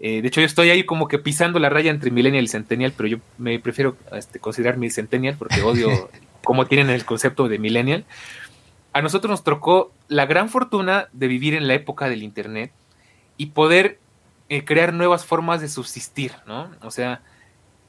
Eh, 0.00 0.22
de 0.22 0.28
hecho, 0.28 0.40
yo 0.40 0.46
estoy 0.46 0.70
ahí 0.70 0.84
como 0.84 1.08
que 1.08 1.18
pisando 1.18 1.58
la 1.58 1.68
raya 1.68 1.90
entre 1.90 2.10
millennial 2.10 2.44
y 2.44 2.48
centennial, 2.48 2.94
pero 2.96 3.08
yo 3.08 3.18
me 3.36 3.58
prefiero 3.58 3.96
este, 4.12 4.40
considerar 4.40 4.78
mi 4.78 4.90
centennial 4.90 5.36
porque 5.38 5.62
odio 5.62 6.10
cómo 6.42 6.66
tienen 6.66 6.90
el 6.90 7.04
concepto 7.04 7.48
de 7.48 7.58
millennial. 7.58 8.04
A 8.92 9.02
nosotros 9.02 9.30
nos 9.30 9.44
tocó 9.44 9.92
la 10.08 10.26
gran 10.26 10.48
fortuna 10.48 11.08
de 11.12 11.28
vivir 11.28 11.54
en 11.54 11.68
la 11.68 11.74
época 11.74 12.08
del 12.08 12.22
Internet 12.22 12.72
y 13.36 13.46
poder 13.46 13.98
eh, 14.48 14.64
crear 14.64 14.92
nuevas 14.92 15.24
formas 15.24 15.60
de 15.60 15.68
subsistir, 15.68 16.32
¿no? 16.46 16.70
O 16.82 16.90
sea, 16.90 17.20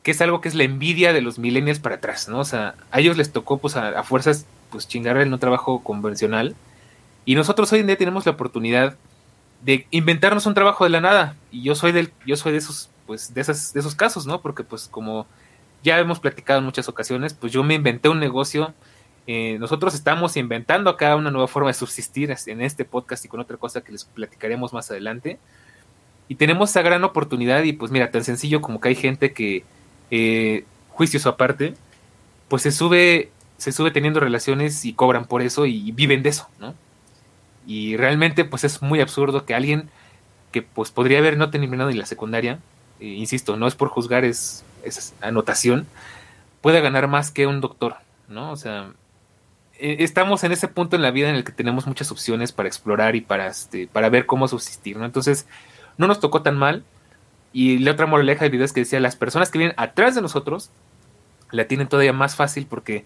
que 0.04 0.12
es 0.12 0.22
algo 0.22 0.42
que 0.42 0.50
es 0.50 0.56
la 0.56 0.64
envidia 0.64 1.14
de 1.14 1.22
los 1.22 1.40
millennials 1.40 1.80
para 1.80 1.96
atrás, 1.96 2.28
¿no? 2.28 2.40
O 2.40 2.46
sea, 2.46 2.76
a 2.92 3.00
ellos 3.00 3.18
les 3.18 3.32
tocó 3.32 3.58
pues 3.58 3.76
a, 3.76 4.04
fuerzas 4.04 4.46
pues 4.70 4.88
chingar 4.88 5.18
en 5.18 5.34
un 5.34 5.40
trabajo 5.40 5.84
convencional 5.84 6.56
y 7.26 7.36
nosotros 7.36 7.72
hoy 7.74 7.80
en 7.80 7.88
día 7.88 7.98
tenemos 7.98 8.26
la 8.26 8.34
oportunidad 8.34 8.96
de 9.64 9.86
inventarnos 9.92 10.46
un 10.46 10.54
trabajo 10.54 10.84
de 10.84 10.90
la 10.90 11.02
nada 11.02 11.36
y 11.52 11.64
yo 11.64 11.76
soy 11.76 11.92
del 11.92 12.12
yo 12.26 12.36
soy 12.36 12.52
de 12.52 12.58
esos 12.58 12.90
pues 13.06 13.34
de 13.34 13.42
esas 13.42 13.74
de 13.74 13.80
esos 13.80 13.96
casos, 13.96 14.26
¿no? 14.26 14.42
Porque 14.42 14.64
pues 14.64 14.88
como 14.88 15.28
ya 15.84 16.00
hemos 16.00 16.20
platicado 16.20 16.60
en 16.60 16.66
muchas 16.66 16.88
ocasiones, 16.90 17.34
pues 17.34 17.52
yo 17.52 17.64
me 17.64 17.76
inventé 17.76 18.10
un 18.10 18.20
negocio 18.20 18.74
eh, 19.28 19.58
nosotros 19.60 19.94
estamos 19.94 20.36
inventando 20.36 20.90
acá 20.90 21.16
una 21.16 21.32
nueva 21.32 21.48
forma 21.48 21.70
de 21.70 21.76
subsistir 21.76 22.36
en 22.48 22.62
este 22.62 22.86
podcast 22.86 23.24
y 23.24 23.28
con 23.28 23.40
otra 23.40 23.58
cosa 23.58 23.82
que 23.82 23.92
les 23.92 24.04
platicaremos 24.04 24.74
más 24.74 24.90
adelante. 24.90 25.40
Y 26.28 26.36
tenemos 26.36 26.70
esa 26.72 26.82
gran 26.82 27.04
oportunidad 27.04 27.64
y 27.64 27.74
pues 27.74 27.92
mira, 27.92 28.12
tan 28.12 28.24
sencillo 28.24 28.62
como 28.62 28.80
que 28.80 28.90
hay 28.90 28.96
gente 28.96 29.34
que 29.34 29.64
eh, 30.10 30.66
juicios 30.90 31.26
aparte, 31.26 31.76
pues 32.48 32.64
se 32.64 32.72
sube, 32.72 33.32
se 33.58 33.72
sube 33.72 33.92
teniendo 33.92 34.20
relaciones 34.20 34.86
y 34.86 34.94
cobran 34.94 35.26
por 35.26 35.42
eso 35.42 35.66
y 35.66 35.92
viven 35.92 36.24
de 36.24 36.30
eso, 36.30 36.50
¿no? 36.60 36.74
Y 37.68 37.98
realmente 37.98 38.46
pues 38.46 38.64
es 38.64 38.82
muy 38.82 39.02
absurdo 39.02 39.46
que 39.46 39.54
alguien 39.54 39.90
que 40.52 40.62
pues 40.62 40.92
podría 40.92 41.20
haber 41.20 41.38
no 41.38 41.50
terminado 41.50 41.90
ni 41.90 41.96
la 41.96 42.06
secundaria, 42.06 42.60
eh, 43.00 43.06
insisto, 43.06 43.56
no 43.56 43.68
es 43.68 43.76
por 43.76 43.90
juzgar, 43.90 44.26
es, 44.26 44.66
anotación, 45.22 45.88
pueda 46.62 46.80
ganar 46.82 47.08
más 47.08 47.32
que 47.32 47.48
un 47.48 47.62
doctor, 47.62 47.96
¿no? 48.28 48.52
O 48.52 48.58
sea, 48.58 48.92
e, 49.80 50.04
estamos 50.04 50.44
en 50.44 50.52
ese 50.52 50.68
punto 50.68 50.96
en 50.96 51.02
la 51.02 51.12
vida 51.12 51.30
en 51.30 51.36
el 51.36 51.44
que 51.44 51.52
tenemos 51.52 51.88
muchas 51.88 52.12
opciones 52.12 52.52
para 52.52 52.68
explorar 52.68 53.16
y 53.16 53.22
para, 53.22 53.48
este, 53.48 53.88
para 53.88 54.10
ver 54.10 54.26
cómo 54.26 54.48
subsistir, 54.48 54.98
¿no? 54.98 55.06
Entonces, 55.06 55.48
no 55.98 56.08
nos 56.08 56.20
tocó 56.20 56.42
tan 56.42 56.58
mal, 56.58 56.84
y 57.54 57.80
la 57.80 57.92
otra 57.92 58.06
moraleja 58.06 58.46
del 58.46 58.52
video 58.52 58.66
es 58.66 58.74
que 58.74 58.82
decía, 58.82 59.00
las 59.00 59.16
personas 59.16 59.50
que 59.50 59.58
vienen 59.58 59.76
atrás 59.78 60.16
de 60.16 60.22
nosotros 60.22 60.70
la 61.52 61.66
tienen 61.66 61.88
todavía 61.88 62.14
más 62.14 62.36
fácil 62.36 62.66
porque 62.66 63.06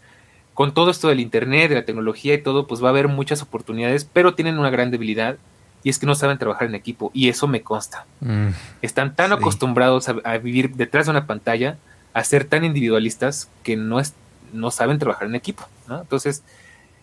con 0.55 0.73
todo 0.73 0.89
esto 0.89 1.09
del 1.09 1.19
Internet, 1.19 1.69
de 1.69 1.75
la 1.75 1.85
tecnología 1.85 2.33
y 2.33 2.41
todo, 2.41 2.65
pues 2.65 2.83
va 2.83 2.87
a 2.87 2.89
haber 2.91 3.07
muchas 3.07 3.43
oportunidades, 3.43 4.09
pero 4.11 4.33
tienen 4.33 4.57
una 4.57 4.71
gran 4.71 4.89
debilidad 4.89 5.37
y 5.83 5.89
es 5.89 5.99
que 5.99 6.07
no 6.07 6.15
saben 6.15 6.39
trabajar 6.39 6.67
en 6.67 6.73
equipo 6.75 7.11
y 7.13 7.29
eso 7.29 7.47
me 7.47 7.61
consta. 7.61 8.05
Mm, 8.21 8.47
Están 8.81 9.15
tan 9.15 9.33
acostumbrados 9.33 10.09
a, 10.09 10.37
vivir 10.37 10.71
detrás 10.71 11.05
de 11.05 11.11
una 11.11 11.27
pantalla, 11.27 11.77
a 12.13 12.23
ser 12.23 12.45
tan 12.45 12.65
individualistas 12.65 13.49
que 13.61 13.75
no, 13.75 13.99
es, 13.99 14.15
no 14.53 14.71
saben 14.71 14.97
trabajar 14.97 15.27
en 15.27 15.35
equipo. 15.35 15.67
¿no? 15.87 16.01
Entonces, 16.01 16.41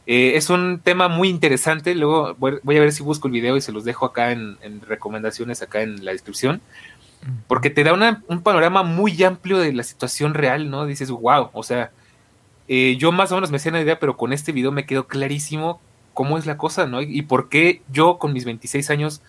eh, 0.07 0.33
es 0.35 0.51
un 0.51 0.81
tema 0.83 1.09
muy 1.09 1.29
interesante. 1.29 1.95
Luego 1.95 2.35
voy, 2.39 2.77
a 2.77 2.81
ver 2.81 2.91
si 2.91 3.05
busco 3.05 3.29
el 3.29 3.35
video 3.35 3.57
y 3.57 3.61
se 3.61 3.71
los 3.71 3.85
dejo 3.85 4.07
acá 4.07 4.33
en, 4.33 4.57
en 4.63 4.81
recomendaciones, 4.81 5.63
acá 5.63 5.83
en 5.83 6.05
la 6.05 6.11
descripción 6.13 6.61
porque 7.47 7.71
te 7.71 7.85
da 7.85 7.93
un 8.27 8.43
panorama 8.43 8.83
muy 8.83 9.23
amplio 9.23 9.59
de 9.59 9.73
la 9.73 9.85
situación 9.85 10.35
real, 10.35 10.71
¿no? 10.71 10.87
Dices, 10.87 11.11
wow, 11.11 11.51
o 11.53 11.63
sea, 11.63 11.93
eh, 12.69 12.97
yo 12.99 13.13
más 13.13 13.33
o 13.33 13.35
menos 13.35 13.51
me 13.51 13.57
hacía 13.57 13.71
una 13.73 13.81
idea, 13.81 13.99
pero 13.99 14.17
con 14.17 14.33
este 14.33 14.53
video 14.53 14.73
me 14.73 14.87
quedó 14.87 15.07
clarísimo 15.07 15.81
cómo 16.15 16.39
es 16.39 16.47
la 16.47 16.57
cosa, 16.57 16.87
¿no? 16.87 17.01
Y, 17.03 17.23
por 17.23 17.49
qué 17.49 17.83
yo 17.91 18.19
con 18.19 18.33
mis 18.33 18.45
26 18.45 18.91
años 18.91 19.23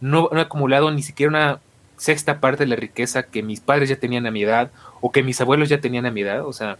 no, 0.00 0.30
he 0.32 0.40
acumulado 0.40 0.90
ni 0.90 1.02
siquiera 1.02 1.30
una 1.30 1.60
sexta 1.96 2.40
parte 2.40 2.64
de 2.64 2.68
la 2.70 2.76
riqueza 2.76 3.24
que 3.24 3.42
mis 3.42 3.60
padres 3.60 3.88
ya 3.88 3.96
tenían 3.96 4.26
a 4.26 4.30
mi 4.30 4.42
edad 4.42 4.70
o 5.00 5.10
que 5.10 5.22
mis 5.22 5.40
abuelos 5.40 5.68
ya 5.68 5.80
tenían 5.80 6.06
a 6.06 6.10
mi 6.10 6.20
edad, 6.20 6.46
o 6.46 6.52
sea, 6.52 6.76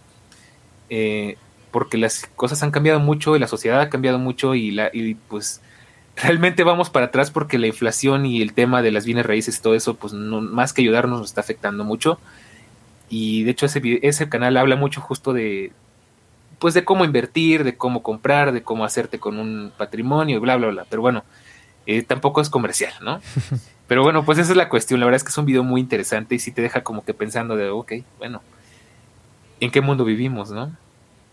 eh, 0.90 1.36
porque 1.70 1.96
las 1.96 2.26
cosas 2.36 2.62
han 2.62 2.70
cambiado 2.70 3.00
mucho 3.00 3.34
y 3.34 3.38
la 3.38 3.48
sociedad 3.48 3.80
ha 3.80 3.90
cambiado 3.90 4.18
mucho 4.18 4.54
y, 4.54 4.70
la, 4.70 4.90
y 4.92 5.14
pues 5.14 5.62
realmente 6.16 6.64
vamos 6.64 6.90
para 6.90 7.06
atrás 7.06 7.30
porque 7.30 7.58
la 7.58 7.66
inflación 7.66 8.26
y 8.26 8.42
el 8.42 8.52
tema 8.52 8.82
de 8.82 8.92
las 8.92 9.06
bienes 9.06 9.26
raíces 9.26 9.60
todo 9.60 9.74
eso, 9.74 9.94
pues 9.96 10.12
no, 10.12 10.40
más 10.40 10.72
que 10.72 10.82
ayudarnos 10.82 11.20
nos 11.20 11.28
está 11.28 11.40
afectando 11.40 11.84
mucho. 11.84 12.18
Y 13.08 13.44
de 13.44 13.52
hecho 13.52 13.66
ese, 13.66 13.80
ese 14.02 14.28
canal 14.28 14.56
habla 14.56 14.76
mucho 14.76 15.00
justo 15.00 15.32
de, 15.32 15.72
pues 16.58 16.74
de 16.74 16.84
cómo 16.84 17.04
invertir, 17.04 17.64
de 17.64 17.76
cómo 17.76 18.02
comprar, 18.02 18.52
de 18.52 18.62
cómo 18.62 18.84
hacerte 18.84 19.18
con 19.18 19.38
un 19.38 19.72
patrimonio, 19.76 20.40
bla, 20.40 20.56
bla, 20.56 20.68
bla. 20.68 20.86
Pero 20.88 21.02
bueno, 21.02 21.24
eh, 21.86 22.02
tampoco 22.02 22.40
es 22.40 22.50
comercial, 22.50 22.92
¿no? 23.00 23.20
Pero 23.86 24.02
bueno, 24.02 24.24
pues 24.24 24.38
esa 24.38 24.50
es 24.50 24.56
la 24.56 24.68
cuestión. 24.68 25.00
La 25.00 25.06
verdad 25.06 25.16
es 25.16 25.24
que 25.24 25.30
es 25.30 25.38
un 25.38 25.46
video 25.46 25.62
muy 25.62 25.80
interesante 25.80 26.34
y 26.34 26.38
sí 26.38 26.50
te 26.50 26.62
deja 26.62 26.82
como 26.82 27.04
que 27.04 27.14
pensando 27.14 27.56
de, 27.56 27.68
ok, 27.68 27.92
bueno, 28.18 28.42
¿en 29.60 29.70
qué 29.70 29.80
mundo 29.80 30.04
vivimos, 30.04 30.50
no? 30.50 30.76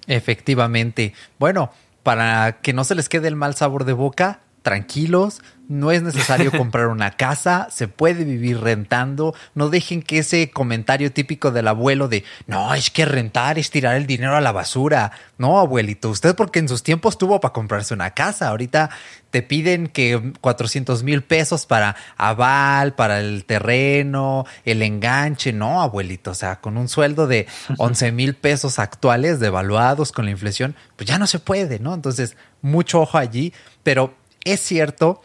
Efectivamente. 0.06 1.14
Bueno, 1.40 1.72
para 2.04 2.60
que 2.62 2.74
no 2.74 2.84
se 2.84 2.96
les 2.96 3.10
quede 3.10 3.28
el 3.28 3.36
mal 3.36 3.56
sabor 3.56 3.86
de 3.86 3.94
boca, 3.94 4.42
tranquilos, 4.64 5.42
no 5.68 5.92
es 5.92 6.02
necesario 6.02 6.52
comprar 6.58 6.88
una 6.88 7.12
casa, 7.12 7.68
se 7.70 7.88
puede 7.88 8.24
vivir 8.24 8.60
rentando, 8.60 9.36
no 9.54 9.70
dejen 9.70 10.02
que 10.02 10.20
ese 10.20 10.50
comentario 10.50 11.12
típico 11.12 11.52
del 11.52 11.68
abuelo 11.68 12.08
de, 12.08 12.24
no, 12.48 12.74
es 12.74 12.90
que 12.90 13.06
rentar 13.06 13.60
es 13.60 13.70
tirar 13.70 13.96
el 13.96 14.08
dinero 14.08 14.36
a 14.36 14.42
la 14.42 14.52
basura. 14.52 15.12
No, 15.38 15.60
abuelito, 15.60 16.10
usted 16.10 16.36
porque 16.36 16.60
en 16.60 16.70
sus 16.70 16.84
tiempos 16.84 17.18
tuvo 17.18 17.40
para 17.40 17.54
comprarse 17.54 17.94
una 17.94 18.12
casa, 18.12 18.48
ahorita 18.48 18.90
te 19.30 19.42
piden 19.42 19.88
que 19.88 20.34
400 20.42 21.04
mil 21.04 21.24
pesos 21.24 21.66
para 21.66 21.96
aval, 22.18 22.94
para 22.94 23.20
el 23.20 23.46
terreno, 23.46 24.46
el 24.64 24.82
enganche, 24.82 25.52
no, 25.52 25.82
abuelito, 25.82 26.32
o 26.32 26.36
sea, 26.36 26.62
con 26.62 26.78
un 26.78 26.88
sueldo 26.88 27.28
de 27.28 27.48
11 27.78 28.12
mil 28.12 28.36
pesos 28.36 28.80
actuales 28.80 29.40
devaluados 29.40 30.12
con 30.12 30.26
la 30.26 30.32
inflación, 30.32 30.76
pues 30.96 31.10
ya 31.10 31.18
no 31.18 31.28
se 31.28 31.40
puede, 31.40 31.80
¿no? 31.80 31.94
Entonces, 31.94 32.38
mucho 32.62 33.02
ojo 33.02 33.18
allí, 33.18 33.54
pero 33.82 34.16
es 34.44 34.60
cierto 34.62 35.22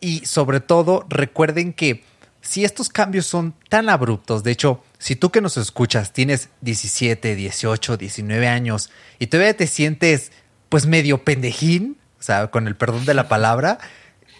y 0.00 0.24
sobre 0.26 0.60
todo 0.60 1.06
recuerden 1.08 1.72
que 1.72 2.04
si 2.40 2.64
estos 2.64 2.88
cambios 2.88 3.26
son 3.26 3.54
tan 3.68 3.88
abruptos, 3.88 4.42
de 4.42 4.52
hecho, 4.52 4.82
si 4.98 5.14
tú 5.14 5.30
que 5.30 5.40
nos 5.40 5.56
escuchas 5.56 6.12
tienes 6.12 6.48
17, 6.62 7.34
18, 7.34 7.96
19 7.96 8.48
años 8.48 8.90
y 9.18 9.26
todavía 9.26 9.56
te 9.56 9.66
sientes 9.66 10.32
pues 10.68 10.86
medio 10.86 11.24
pendejín, 11.24 11.98
o 12.18 12.22
sea, 12.22 12.48
con 12.48 12.66
el 12.66 12.76
perdón 12.76 13.04
de 13.04 13.14
la 13.14 13.28
palabra, 13.28 13.78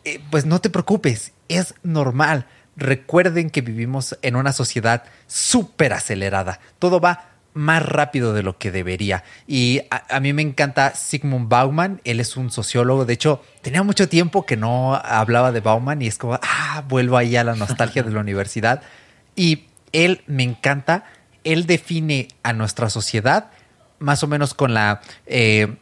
eh, 0.05 0.21
pues 0.31 0.47
no 0.47 0.61
te 0.61 0.71
preocupes, 0.71 1.33
es 1.49 1.75
normal. 1.83 2.47
Recuerden 2.77 3.51
que 3.51 3.61
vivimos 3.61 4.16
en 4.23 4.37
una 4.37 4.53
sociedad 4.53 5.05
súper 5.27 5.93
acelerada. 5.93 6.61
Todo 6.79 7.01
va 7.01 7.31
más 7.55 7.85
rápido 7.85 8.33
de 8.33 8.43
lo 8.43 8.59
que 8.59 8.71
debería. 8.71 9.25
Y 9.47 9.83
a, 9.91 10.21
mí 10.21 10.33
me 10.33 10.43
encanta 10.43 10.95
Sigmund 10.95 11.49
Bauman, 11.49 12.01
él 12.05 12.21
es 12.21 12.37
un 12.37 12.51
sociólogo, 12.51 13.05
de 13.05 13.15
hecho 13.15 13.43
tenía 13.63 13.83
mucho 13.83 14.09
tiempo 14.09 14.47
que 14.47 14.57
no 14.57 14.95
hablaba 14.95 15.53
de 15.53 15.61
Bauman 15.61 16.03
y 16.03 16.07
es 16.07 16.19
como, 16.19 16.39
ah, 16.43 16.85
vuelvo 16.89 17.17
ahí 17.17 17.37
a 17.37 17.45
la 17.45 17.55
nostalgia 17.55 18.03
de 18.03 18.11
la 18.11 18.21
universidad. 18.21 18.83
Y 19.35 19.67
él 19.93 20.23
me 20.27 20.43
encanta, 20.43 21.05
él 21.45 21.67
define 21.67 22.29
a 22.43 22.53
nuestra 22.53 22.91
sociedad 22.91 23.51
más 23.99 24.23
o 24.23 24.27
menos 24.27 24.55
con 24.55 24.73
la, 24.73 25.03
eh, 25.27 25.77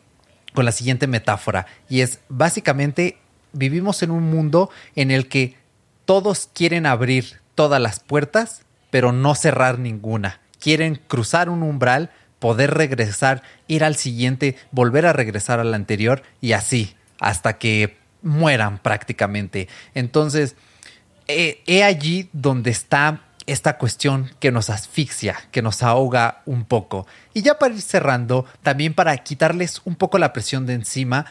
con 0.55 0.64
la 0.64 0.73
siguiente 0.73 1.07
metáfora, 1.07 1.66
y 1.89 2.01
es 2.01 2.19
básicamente 2.29 3.19
vivimos 3.53 4.03
en 4.03 4.11
un 4.11 4.25
mundo 4.25 4.71
en 4.97 5.11
el 5.11 5.29
que 5.29 5.57
todos 6.05 6.51
quieren 6.53 6.85
abrir 6.85 7.41
todas 7.55 7.81
las 7.81 8.01
puertas, 8.01 8.62
pero 8.91 9.12
no 9.12 9.35
cerrar 9.35 9.79
ninguna 9.79 10.41
quieren 10.61 11.00
cruzar 11.06 11.48
un 11.48 11.62
umbral, 11.62 12.11
poder 12.38 12.74
regresar, 12.74 13.42
ir 13.66 13.84
al 13.84 13.96
siguiente, 13.96 14.56
volver 14.70 15.06
a 15.06 15.12
regresar 15.12 15.61
al 15.61 15.74
anterior 15.74 16.22
y 16.40 16.52
así, 16.52 16.94
hasta 17.20 17.59
que 17.59 17.96
mueran 18.22 18.78
prácticamente. 18.78 19.68
Entonces, 19.94 20.56
he, 21.26 21.84
allí 21.84 22.28
donde 22.32 22.70
está 22.70 23.22
esta 23.46 23.78
cuestión 23.78 24.30
que 24.40 24.52
nos 24.52 24.68
asfixia, 24.68 25.36
que 25.50 25.62
nos 25.62 25.82
ahoga 25.82 26.42
un 26.44 26.64
poco. 26.64 27.06
Y 27.32 27.42
ya 27.42 27.59
para 27.59 27.74
ir 27.74 27.80
cerrando, 27.80 28.44
también 28.62 28.94
para 28.94 29.16
quitarles 29.18 29.80
un 29.84 29.96
poco 29.96 30.18
la 30.18 30.32
presión 30.32 30.66
de 30.66 30.74
encima, 30.74 31.26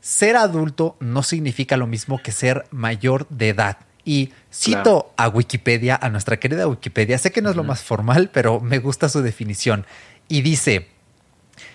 ser 0.00 0.36
adulto 0.36 0.96
no 1.00 1.22
significa 1.22 1.76
lo 1.76 1.86
mismo 1.86 2.18
que 2.18 2.32
ser 2.32 2.66
mayor 2.70 3.26
de 3.30 3.50
edad. 3.50 3.78
Y 4.04 4.32
cito 4.52 5.12
a 5.16 5.28
Wikipedia, 5.28 5.98
a 6.00 6.08
nuestra 6.10 6.38
querida 6.38 6.66
Wikipedia, 6.66 7.18
sé 7.18 7.30
que 7.30 7.42
no 7.42 7.50
es 7.50 7.56
lo 7.56 7.64
más 7.64 7.82
formal, 7.82 8.30
pero 8.32 8.60
me 8.60 8.78
gusta 8.78 9.08
su 9.08 9.22
definición. 9.22 9.86
Y 10.28 10.42
dice, 10.42 10.88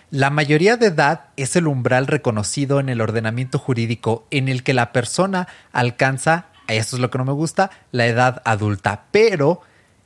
la 0.10 0.30
mayoría 0.30 0.78
de 0.78 0.88
edad 0.88 1.26
es 1.36 1.56
el 1.56 1.68
umbral 1.68 2.08
reconocido 2.08 2.80
en 2.80 2.90
el 2.90 3.02
ordenamiento 3.02 3.60
jurídico 3.60 4.26
en 4.32 4.48
el 4.48 4.64
que 4.64 4.74
la 4.74 4.92
persona 4.94 5.48
alcanza, 5.72 6.48
esto 6.68 6.96
es 6.96 7.02
lo 7.02 7.10
que 7.10 7.18
no 7.18 7.26
me 7.26 7.34
gusta, 7.34 7.72
la 7.92 8.08
edad 8.08 8.42
adulta. 8.46 9.06
Pero 9.12 9.62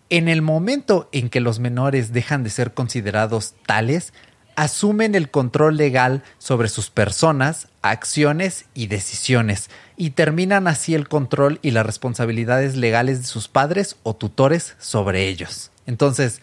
en 0.09 0.27
el 0.27 0.41
momento 0.41 1.07
en 1.11 1.29
que 1.29 1.39
los 1.39 1.59
menores 1.59 2.13
dejan 2.13 2.43
de 2.43 2.49
ser 2.49 2.73
considerados 2.73 3.55
tales, 3.65 4.11
asumen 4.55 5.15
el 5.15 5.29
control 5.29 5.77
legal 5.77 6.23
sobre 6.37 6.69
sus 6.69 6.89
personas, 6.89 7.67
acciones 7.81 8.65
y 8.73 8.87
decisiones, 8.87 9.69
y 9.97 10.11
terminan 10.11 10.67
así 10.67 10.95
el 10.95 11.07
control 11.07 11.59
y 11.61 11.71
las 11.71 11.85
responsabilidades 11.85 12.75
legales 12.75 13.21
de 13.21 13.27
sus 13.27 13.47
padres 13.47 13.97
o 14.03 14.15
tutores 14.15 14.75
sobre 14.79 15.27
ellos. 15.27 15.71
Entonces, 15.85 16.41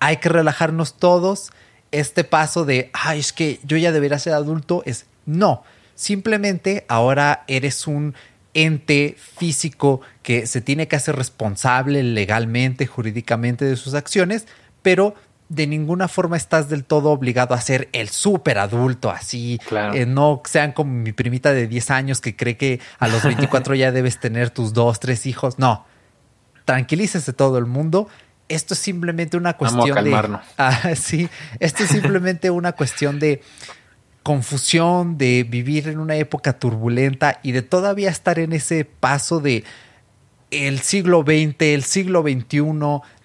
hay 0.00 0.16
que 0.18 0.28
relajarnos 0.28 0.94
todos. 0.94 1.52
Este 1.90 2.24
paso 2.24 2.64
de, 2.64 2.90
ay, 2.92 3.20
es 3.20 3.32
que 3.32 3.60
yo 3.64 3.76
ya 3.76 3.92
debería 3.92 4.18
ser 4.18 4.32
adulto, 4.32 4.82
es 4.86 5.06
no. 5.26 5.62
Simplemente 5.94 6.84
ahora 6.88 7.44
eres 7.46 7.86
un 7.86 8.14
ente 8.54 9.16
físico 9.18 10.00
que 10.22 10.46
se 10.46 10.60
tiene 10.60 10.88
que 10.88 10.96
hacer 10.96 11.16
responsable 11.16 12.02
legalmente, 12.02 12.86
jurídicamente 12.86 13.64
de 13.64 13.76
sus 13.76 13.94
acciones, 13.94 14.46
pero 14.82 15.14
de 15.52 15.66
ninguna 15.66 16.08
forma 16.08 16.38
estás 16.38 16.70
del 16.70 16.84
todo 16.84 17.10
obligado 17.10 17.54
a 17.54 17.60
ser 17.60 17.90
el 17.92 18.08
súper 18.08 18.58
adulto, 18.58 19.10
así. 19.10 19.60
Eh, 19.92 20.06
no 20.06 20.40
sean 20.46 20.72
como 20.72 20.92
mi 20.92 21.12
primita 21.12 21.52
de 21.52 21.66
10 21.66 21.90
años 21.90 22.20
que 22.22 22.34
cree 22.34 22.56
que 22.56 22.80
a 22.98 23.06
los 23.08 23.22
24 23.24 23.74
ya 23.74 23.92
debes 23.92 24.18
tener 24.18 24.48
tus 24.48 24.72
dos, 24.72 24.98
tres 24.98 25.26
hijos. 25.26 25.58
No. 25.58 25.84
Tranquilícese 26.64 27.34
todo 27.34 27.58
el 27.58 27.66
mundo. 27.66 28.08
Esto 28.48 28.72
es 28.72 28.80
simplemente 28.80 29.36
una 29.36 29.58
cuestión 29.58 30.02
de. 30.02 30.38
Ah, 30.56 30.94
sí. 30.94 31.28
Esto 31.60 31.84
es 31.84 31.90
simplemente 31.90 32.50
una 32.50 32.72
cuestión 32.72 33.18
de 33.18 33.42
confusión, 34.22 35.18
de 35.18 35.44
vivir 35.44 35.88
en 35.88 35.98
una 35.98 36.16
época 36.16 36.58
turbulenta 36.58 37.40
y 37.42 37.52
de 37.52 37.60
todavía 37.60 38.08
estar 38.08 38.38
en 38.38 38.52
ese 38.52 38.84
paso 38.84 39.40
de 39.40 39.64
el 40.50 40.80
siglo 40.80 41.24
XX, 41.26 41.56
el 41.60 41.82
siglo 41.82 42.22
XXI. 42.22 42.62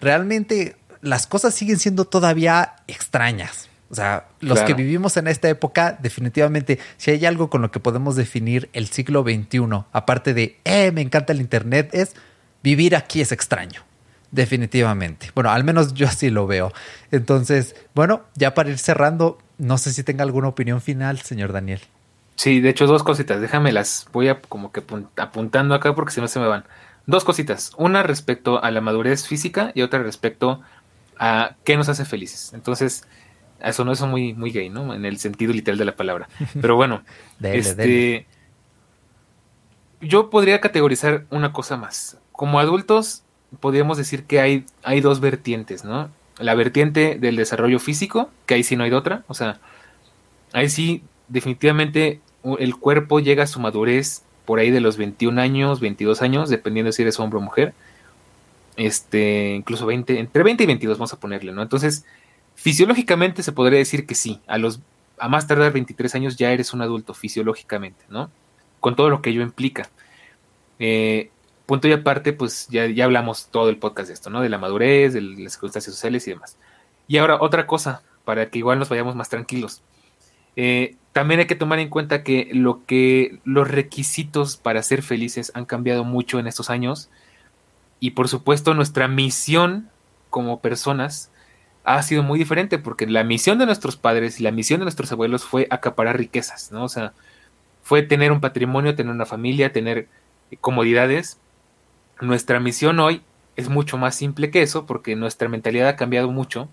Realmente 0.02 0.77
las 1.02 1.28
cosas 1.28 1.54
siguen 1.54 1.80
siendo 1.80 2.06
todavía 2.06 2.76
extrañas. 2.88 3.70
O 3.90 3.96
sea, 3.96 4.28
los 4.42 4.60
que 4.62 4.74
vivimos 4.74 5.16
en 5.16 5.28
esta 5.28 5.48
época, 5.48 5.98
definitivamente, 6.02 6.78
si 6.98 7.12
hay 7.12 7.26
algo 7.26 7.50
con 7.50 7.62
lo 7.62 7.72
que 7.72 7.80
podemos 7.80 8.18
definir 8.18 8.70
el 8.74 8.88
siglo 8.88 9.24
XXI, 9.24 9.86
aparte 9.94 10.34
de, 10.34 10.60
eh, 10.66 10.92
me 10.92 11.02
encanta 11.02 11.32
el 11.32 11.40
Internet, 11.40 11.90
es 11.94 12.14
vivir 12.62 12.96
aquí 12.96 13.22
es 13.22 13.32
extraño. 13.32 13.84
Definitivamente. 14.32 15.32
Bueno, 15.34 15.52
al 15.52 15.64
menos 15.64 15.94
yo 15.94 16.06
así 16.06 16.30
lo 16.30 16.48
veo. 16.48 16.74
Entonces, 17.12 17.76
bueno, 17.96 18.24
ya 18.36 18.54
para 18.54 18.70
ir 18.70 18.78
cerrando, 18.78 19.38
no 19.58 19.78
sé 19.78 19.94
si 19.94 20.04
tenga 20.04 20.24
alguna 20.24 20.50
opinión 20.50 20.82
final, 20.82 21.20
señor 21.20 21.54
Daniel. 21.54 21.80
Sí, 22.36 22.60
de 22.60 22.70
hecho, 22.70 22.88
dos 22.88 23.04
cositas. 23.04 23.40
Déjame 23.40 23.72
las 23.72 24.08
voy 24.12 24.28
a 24.28 24.42
como 24.42 24.74
que 24.74 24.84
apuntando 25.16 25.76
acá 25.76 25.96
porque 25.96 26.12
si 26.12 26.20
no 26.20 26.28
se 26.28 26.40
me 26.40 26.48
van. 26.48 26.66
Dos 27.06 27.24
cositas. 27.24 27.72
Una 27.78 28.04
respecto 28.04 28.62
a 28.62 28.70
la 28.70 28.82
madurez 28.82 29.26
física 29.26 29.72
y 29.74 29.82
otra 29.82 30.04
respecto 30.04 30.62
a 31.20 31.56
qué 31.64 31.78
nos 31.78 31.90
hace 31.90 32.06
felices. 32.06 32.52
Entonces, 32.54 33.06
eso 33.62 33.86
no 33.86 33.92
es 33.92 34.02
muy, 34.02 34.34
muy 34.34 34.52
gay, 34.52 34.70
¿no? 34.70 34.94
En 34.94 35.06
el 35.06 35.18
sentido 35.18 35.54
literal 35.54 35.78
de 35.78 35.86
la 35.86 35.96
palabra. 35.96 36.30
Pero 36.62 36.76
bueno, 36.76 37.04
este, 37.42 38.26
yo 40.02 40.30
podría 40.30 40.62
categorizar 40.62 41.26
una 41.30 41.54
cosa 41.54 41.78
más. 41.78 42.18
Como 42.32 42.60
adultos, 42.60 43.24
podríamos 43.60 43.98
decir 43.98 44.26
que 44.26 44.40
hay, 44.40 44.66
hay 44.84 45.02
dos 45.02 45.20
vertientes, 45.20 45.84
¿no? 45.84 46.10
La 46.38 46.54
vertiente 46.54 47.18
del 47.20 47.36
desarrollo 47.36 47.80
físico, 47.80 48.30
que 48.46 48.56
ahí 48.56 48.64
sí 48.64 48.76
no 48.76 48.84
hay 48.84 48.92
de 48.92 48.96
otra. 48.96 49.24
O 49.28 49.34
sea, 49.34 49.60
ahí 50.54 50.70
sí, 50.70 51.04
definitivamente 51.28 52.22
el 52.60 52.76
cuerpo 52.76 53.20
llega 53.20 53.44
a 53.44 53.48
su 53.48 53.60
madurez 53.60 54.24
por 54.46 54.60
ahí 54.60 54.70
de 54.70 54.80
los 54.80 54.98
21 54.98 55.42
años, 55.42 55.80
22 55.80 56.22
años, 56.22 56.50
dependiendo 56.50 56.92
si 56.92 57.02
eres 57.02 57.20
hombre 57.20 57.40
o 57.40 57.42
mujer 57.42 57.74
este, 58.78 59.56
incluso 59.56 59.86
20, 59.86 60.20
entre 60.20 60.44
20 60.44 60.64
y 60.64 60.68
22 60.68 60.98
vamos 60.98 61.14
a 61.14 61.20
ponerle, 61.20 61.52
¿no? 61.52 61.62
Entonces, 61.62 62.06
fisiológicamente 62.56 63.44
se 63.44 63.52
podría 63.52 63.80
decir 63.80 64.06
que 64.06 64.16
sí, 64.16 64.40
a 64.48 64.58
los, 64.58 64.80
a 65.20 65.28
más 65.28 65.48
tardar 65.48 65.74
23 65.74 66.16
años 66.16 66.38
ya 66.38 66.52
eres 66.52 66.74
un 66.74 66.82
adulto 66.82 67.14
fisiológicamente, 67.14 68.06
¿no? 68.10 68.32
Con 68.80 68.96
todo 68.96 69.10
lo 69.10 69.22
que 69.22 69.32
ello 69.32 69.42
implica. 69.42 69.90
Eh, 70.80 71.32
punto 71.66 71.88
y 71.88 71.92
aparte, 71.92 72.34
pues 72.34 72.68
ya, 72.70 72.86
ya 72.86 73.06
hablamos 73.06 73.50
todo 73.50 73.70
el 73.70 73.78
podcast 73.78 74.08
de 74.08 74.14
esto, 74.14 74.30
¿no? 74.30 74.42
De 74.42 74.50
la 74.50 74.60
madurez, 74.60 75.14
de 75.14 75.22
las 75.22 75.54
circunstancias 75.54 75.94
sociales 75.94 76.28
y 76.28 76.32
demás. 76.32 76.58
Y 77.08 77.18
ahora 77.18 77.38
otra 77.42 77.66
cosa, 77.68 78.04
para 78.26 78.50
que 78.50 78.60
igual 78.60 78.78
nos 78.78 78.90
vayamos 78.90 79.16
más 79.16 79.30
tranquilos. 79.30 79.82
Eh, 80.56 80.96
también 81.14 81.40
hay 81.40 81.48
que 81.48 81.56
tomar 81.56 81.80
en 81.80 81.90
cuenta 81.90 82.24
que 82.24 82.50
lo 82.52 82.86
que 82.86 83.40
los 83.44 83.68
requisitos 83.68 84.58
para 84.58 84.84
ser 84.84 85.02
felices 85.02 85.52
han 85.56 85.66
cambiado 85.66 86.04
mucho 86.04 86.40
en 86.40 86.48
estos 86.48 86.70
años 86.70 87.10
y 88.00 88.12
por 88.12 88.28
supuesto 88.28 88.74
nuestra 88.74 89.08
misión 89.08 89.90
como 90.30 90.60
personas 90.62 91.32
ha 91.84 92.02
sido 92.04 92.22
muy 92.22 92.38
diferente 92.38 92.78
porque 92.78 93.08
la 93.08 93.24
misión 93.24 93.60
de 93.60 93.66
nuestros 93.66 93.96
padres 93.96 94.40
y 94.40 94.44
la 94.44 94.52
misión 94.52 94.80
de 94.80 94.86
nuestros 94.86 95.12
abuelos 95.12 95.46
fue 95.46 95.68
acaparar 95.70 96.18
riquezas, 96.18 96.72
¿no? 96.72 96.84
O 96.84 96.90
sea, 96.90 97.14
fue 97.82 98.04
tener 98.04 98.34
un 98.34 98.42
patrimonio, 98.42 98.96
tener 98.96 99.14
una 99.14 99.26
familia, 99.26 99.72
tener 99.72 100.10
comodidades. 100.60 101.40
Nuestra 102.20 102.60
misión 102.60 103.00
hoy 103.00 103.22
es 103.56 103.70
mucho 103.70 103.98
más 103.98 104.16
simple 104.16 104.52
que 104.52 104.62
eso 104.62 104.86
porque 104.86 105.16
nuestra 105.16 105.48
mentalidad 105.48 105.88
ha 105.88 105.96
cambiado 105.96 106.30
mucho 106.30 106.68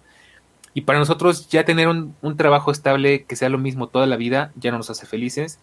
y 0.74 0.80
para 0.80 0.98
nosotros 0.98 1.48
ya 1.48 1.64
tener 1.64 1.86
un, 1.86 2.16
un 2.20 2.36
trabajo 2.36 2.72
estable 2.72 3.24
que 3.24 3.36
sea 3.36 3.48
lo 3.48 3.58
mismo 3.58 3.86
toda 3.86 4.06
la 4.06 4.16
vida 4.16 4.52
ya 4.56 4.72
no 4.72 4.78
nos 4.78 4.90
hace 4.90 5.06
felices. 5.06 5.60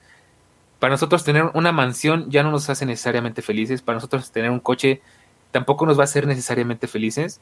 Para 0.79 0.91
nosotros 0.93 1.25
tener 1.25 1.51
una 1.53 1.73
mansión 1.73 2.31
ya 2.31 2.41
no 2.41 2.51
nos 2.51 2.69
hace 2.69 2.85
necesariamente 2.85 3.41
felices. 3.41 3.81
Para 3.81 3.97
nosotros 3.97 4.31
tener 4.31 4.49
un 4.49 4.61
coche 4.61 5.01
tampoco 5.51 5.85
nos 5.85 5.97
va 5.97 6.03
a 6.03 6.05
hacer 6.05 6.27
necesariamente 6.27 6.87
felices. 6.87 7.41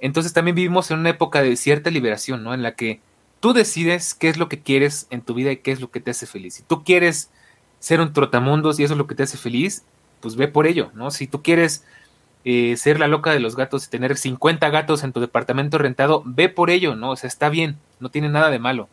Entonces 0.00 0.32
también 0.32 0.54
vivimos 0.54 0.90
en 0.90 0.98
una 0.98 1.10
época 1.10 1.42
de 1.42 1.56
cierta 1.56 1.90
liberación, 1.90 2.42
¿no? 2.42 2.54
En 2.54 2.62
la 2.62 2.74
que 2.74 3.00
tú 3.40 3.52
decides 3.52 4.14
qué 4.14 4.28
es 4.28 4.36
lo 4.36 4.48
que 4.48 4.60
quieres 4.60 5.06
en 5.10 5.22
tu 5.22 5.34
vida 5.34 5.52
y 5.52 5.58
qué 5.58 5.72
es 5.72 5.80
lo 5.80 5.90
que 5.90 6.00
te 6.00 6.10
hace 6.10 6.26
feliz. 6.26 6.54
Si 6.54 6.62
tú 6.62 6.84
quieres 6.84 7.30
ser 7.78 8.00
un 8.00 8.12
trotamundos 8.12 8.78
y 8.78 8.84
eso 8.84 8.94
es 8.94 8.98
lo 8.98 9.06
que 9.06 9.14
te 9.14 9.24
hace 9.24 9.36
feliz, 9.36 9.84
pues 10.20 10.36
ve 10.36 10.48
por 10.48 10.66
ello, 10.66 10.90
¿no? 10.94 11.10
Si 11.10 11.26
tú 11.26 11.42
quieres 11.42 11.84
eh, 12.44 12.76
ser 12.76 12.98
la 12.98 13.08
loca 13.08 13.32
de 13.32 13.40
los 13.40 13.56
gatos 13.56 13.86
y 13.86 13.90
tener 13.90 14.16
50 14.16 14.68
gatos 14.70 15.04
en 15.04 15.12
tu 15.12 15.20
departamento 15.20 15.78
rentado, 15.78 16.22
ve 16.24 16.48
por 16.48 16.70
ello, 16.70 16.94
¿no? 16.94 17.10
O 17.10 17.16
sea, 17.16 17.28
está 17.28 17.48
bien, 17.48 17.78
no 18.00 18.10
tiene 18.10 18.28
nada 18.28 18.50
de 18.50 18.58
malo. 18.58 18.88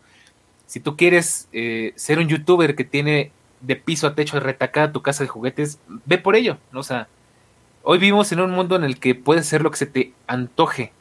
Si 0.65 0.79
tú 0.79 0.95
quieres 0.95 1.47
eh, 1.51 1.93
ser 1.95 2.19
un 2.19 2.27
youtuber 2.27 2.75
que 2.75 2.83
tiene 2.83 3.31
de 3.61 3.75
piso 3.75 4.07
a 4.07 4.15
techo 4.15 4.39
retacada 4.39 4.91
tu 4.91 5.01
casa 5.01 5.23
de 5.23 5.29
juguetes, 5.29 5.79
ve 6.05 6.17
por 6.17 6.35
ello, 6.35 6.57
¿no? 6.71 6.81
O 6.81 6.83
sea, 6.83 7.07
Hoy 7.83 7.97
vivimos 7.97 8.31
en 8.31 8.41
un 8.41 8.51
mundo 8.51 8.75
en 8.75 8.83
el 8.83 8.99
que 8.99 9.15
puedes 9.15 9.47
hacer 9.47 9.61
lo 9.61 9.71
que 9.71 9.77
se 9.77 9.85
te 9.85 10.13
antoje 10.27 10.91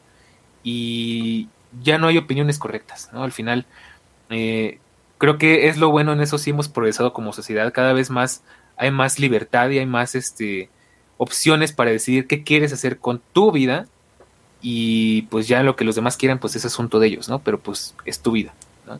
y 0.63 1.49
ya 1.81 1.97
no 1.97 2.07
hay 2.07 2.17
opiniones 2.17 2.57
correctas, 2.57 3.09
¿no? 3.13 3.23
Al 3.23 3.31
final, 3.31 3.65
eh, 4.29 4.79
creo 5.17 5.37
que 5.37 5.67
es 5.67 5.77
lo 5.77 5.89
bueno 5.91 6.13
en 6.13 6.21
eso 6.21 6.37
sí 6.37 6.49
hemos 6.51 6.69
progresado 6.69 7.13
como 7.13 7.33
sociedad, 7.33 7.71
cada 7.73 7.93
vez 7.93 8.09
más 8.09 8.43
hay 8.77 8.91
más 8.91 9.19
libertad 9.19 9.69
y 9.69 9.79
hay 9.79 9.85
más 9.85 10.15
este, 10.15 10.69
opciones 11.17 11.73
para 11.73 11.91
decidir 11.91 12.27
qué 12.27 12.43
quieres 12.43 12.71
hacer 12.71 12.97
con 12.97 13.21
tu 13.33 13.51
vida 13.51 13.87
y 14.61 15.23
pues 15.23 15.47
ya 15.47 15.63
lo 15.63 15.75
que 15.75 15.83
los 15.83 15.95
demás 15.95 16.15
quieran 16.17 16.39
pues 16.39 16.55
es 16.55 16.65
asunto 16.65 16.99
de 16.99 17.07
ellos, 17.07 17.27
¿no? 17.29 17.39
Pero 17.39 17.59
pues 17.59 17.93
es 18.05 18.21
tu 18.21 18.31
vida, 18.31 18.53
¿no? 18.85 18.99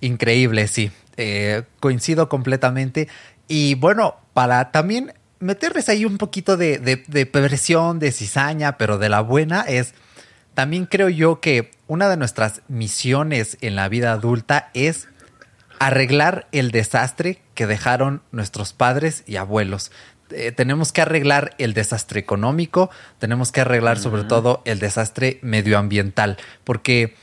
Increíble, 0.00 0.66
sí. 0.68 0.90
Eh, 1.16 1.62
coincido 1.80 2.28
completamente. 2.28 3.08
Y 3.48 3.74
bueno, 3.74 4.16
para 4.34 4.70
también 4.70 5.14
meterles 5.38 5.88
ahí 5.88 6.04
un 6.04 6.18
poquito 6.18 6.56
de, 6.56 6.78
de, 6.78 7.02
de 7.06 7.26
presión, 7.26 7.98
de 7.98 8.12
cizaña, 8.12 8.76
pero 8.78 8.98
de 8.98 9.08
la 9.08 9.20
buena, 9.20 9.62
es 9.62 9.94
también 10.54 10.86
creo 10.86 11.10
yo 11.10 11.40
que 11.40 11.70
una 11.86 12.08
de 12.08 12.16
nuestras 12.16 12.62
misiones 12.68 13.58
en 13.60 13.76
la 13.76 13.88
vida 13.88 14.12
adulta 14.12 14.70
es 14.72 15.08
arreglar 15.78 16.48
el 16.52 16.70
desastre 16.70 17.42
que 17.54 17.66
dejaron 17.66 18.22
nuestros 18.32 18.72
padres 18.72 19.22
y 19.26 19.36
abuelos. 19.36 19.92
Eh, 20.30 20.52
tenemos 20.52 20.92
que 20.92 21.02
arreglar 21.02 21.54
el 21.58 21.74
desastre 21.74 22.18
económico, 22.18 22.90
tenemos 23.18 23.52
que 23.52 23.60
arreglar 23.60 23.98
sobre 23.98 24.24
todo 24.24 24.62
el 24.64 24.80
desastre 24.80 25.38
medioambiental, 25.42 26.36
porque 26.64 27.14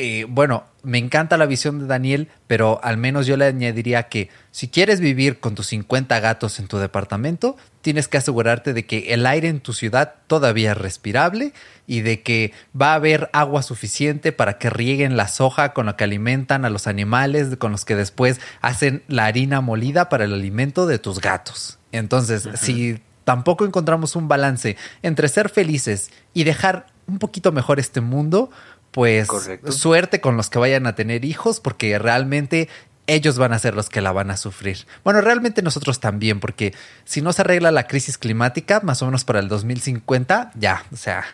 eh, 0.00 0.26
bueno, 0.28 0.62
me 0.84 0.98
encanta 0.98 1.36
la 1.36 1.46
visión 1.46 1.80
de 1.80 1.86
Daniel, 1.86 2.28
pero 2.46 2.80
al 2.84 2.96
menos 2.96 3.26
yo 3.26 3.36
le 3.36 3.46
añadiría 3.46 4.04
que 4.04 4.30
si 4.52 4.68
quieres 4.68 5.00
vivir 5.00 5.40
con 5.40 5.56
tus 5.56 5.66
50 5.66 6.20
gatos 6.20 6.60
en 6.60 6.68
tu 6.68 6.78
departamento, 6.78 7.56
tienes 7.82 8.06
que 8.06 8.16
asegurarte 8.16 8.74
de 8.74 8.86
que 8.86 9.12
el 9.12 9.26
aire 9.26 9.48
en 9.48 9.58
tu 9.58 9.72
ciudad 9.72 10.14
todavía 10.28 10.70
es 10.70 10.78
respirable 10.78 11.52
y 11.88 12.02
de 12.02 12.22
que 12.22 12.52
va 12.80 12.92
a 12.92 12.94
haber 12.94 13.28
agua 13.32 13.62
suficiente 13.62 14.30
para 14.30 14.58
que 14.58 14.70
rieguen 14.70 15.16
la 15.16 15.26
soja 15.26 15.72
con 15.72 15.86
la 15.86 15.96
que 15.96 16.04
alimentan 16.04 16.64
a 16.64 16.70
los 16.70 16.86
animales, 16.86 17.56
con 17.56 17.72
los 17.72 17.84
que 17.84 17.96
después 17.96 18.40
hacen 18.60 19.02
la 19.08 19.26
harina 19.26 19.60
molida 19.60 20.08
para 20.08 20.26
el 20.26 20.32
alimento 20.32 20.86
de 20.86 21.00
tus 21.00 21.20
gatos. 21.20 21.80
Entonces, 21.90 22.48
si 22.54 23.02
tampoco 23.24 23.66
encontramos 23.66 24.14
un 24.14 24.28
balance 24.28 24.76
entre 25.02 25.28
ser 25.28 25.48
felices 25.48 26.12
y 26.34 26.44
dejar 26.44 26.86
un 27.08 27.18
poquito 27.18 27.52
mejor 27.52 27.80
este 27.80 28.00
mundo, 28.00 28.50
pues 28.90 29.28
suerte 29.70 30.20
con 30.20 30.36
los 30.36 30.50
que 30.50 30.58
vayan 30.58 30.86
a 30.86 30.94
tener 30.94 31.24
hijos, 31.24 31.60
porque 31.60 31.98
realmente 31.98 32.68
ellos 33.08 33.38
van 33.38 33.52
a 33.52 33.58
ser 33.58 33.74
los 33.74 33.88
que 33.88 34.00
la 34.00 34.12
van 34.12 34.30
a 34.30 34.36
sufrir. 34.36 34.86
Bueno, 35.02 35.20
realmente 35.20 35.62
nosotros 35.62 35.98
también, 35.98 36.40
porque 36.40 36.74
si 37.04 37.22
no 37.22 37.32
se 37.32 37.42
arregla 37.42 37.70
la 37.70 37.86
crisis 37.86 38.18
climática, 38.18 38.80
más 38.82 39.02
o 39.02 39.06
menos 39.06 39.24
para 39.24 39.40
el 39.40 39.48
2050, 39.48 40.52
ya, 40.54 40.84
o 40.92 40.96
sea, 40.96 41.24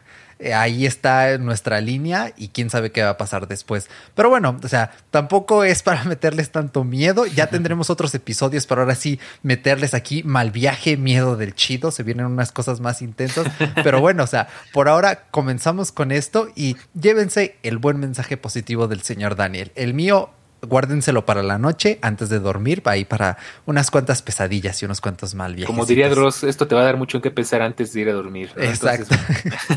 ahí 0.55 0.87
está 0.87 1.39
nuestra 1.39 1.81
línea 1.81 2.33
y 2.37 2.49
quién 2.49 2.71
sabe 2.71 2.93
qué 2.93 3.03
va 3.03 3.11
a 3.11 3.17
pasar 3.17 3.49
después. 3.49 3.89
Pero 4.15 4.31
bueno, 4.31 4.59
o 4.63 4.69
sea, 4.69 4.93
tampoco 5.11 5.65
es 5.65 5.83
para 5.83 6.05
meterles 6.05 6.51
tanto 6.51 6.85
miedo. 6.85 7.27
Ya 7.27 7.49
tendremos 7.49 7.91
otros 7.91 8.15
episodios 8.15 8.67
para 8.67 8.83
ahora 8.83 8.95
sí 8.95 9.21
meterles 9.43 9.95
aquí 9.95 10.23
mal 10.23 10.51
viaje, 10.51 10.97
miedo 10.97 11.37
del 11.37 11.55
chido. 11.55 11.91
Se 11.91 12.03
vienen 12.03 12.27
unas 12.27 12.53
cosas 12.53 12.81
más 12.81 13.03
intensas. 13.03 13.47
Pero 13.83 14.01
bueno, 14.01 14.23
o 14.23 14.27
sea, 14.27 14.49
por 14.73 14.89
ahora 14.89 15.25
comenzamos 15.31 15.93
con 15.93 16.13
esto 16.13 16.49
y 16.55 16.77
llévense 16.95 17.57
el 17.63 17.79
buen 17.79 17.99
mensaje 17.99 18.37
positivo 18.37 18.89
del 18.89 19.03
señor 19.03 19.37
Daniel. 19.37 19.73
El 19.75 19.95
mío 19.95 20.31
guárdenselo 20.65 21.25
para 21.25 21.43
la 21.43 21.59
noche 21.59 21.99
antes 22.03 22.29
de 22.29 22.39
dormir, 22.39 22.83
ahí 22.85 23.05
para 23.05 23.39
unas 23.67 23.91
cuantas 23.91 24.23
pesadillas 24.23 24.83
y 24.83 24.85
unos 24.85 25.01
cuantos 25.01 25.35
mal 25.35 25.55
viajes. 25.55 25.67
Como 25.67 25.87
diría 25.87 26.09
Dross, 26.09 26.45
esto 26.45 26.67
te 26.67 26.75
va 26.75 26.83
a 26.83 26.85
dar 26.85 26.97
mucho 26.97 27.19
en 27.19 27.23
qué 27.23 27.31
pensar 27.31 27.63
antes 27.63 27.93
de 27.93 28.01
ir 28.01 28.09
a 28.09 28.13
dormir. 28.13 28.51
Exacto. 28.57 29.15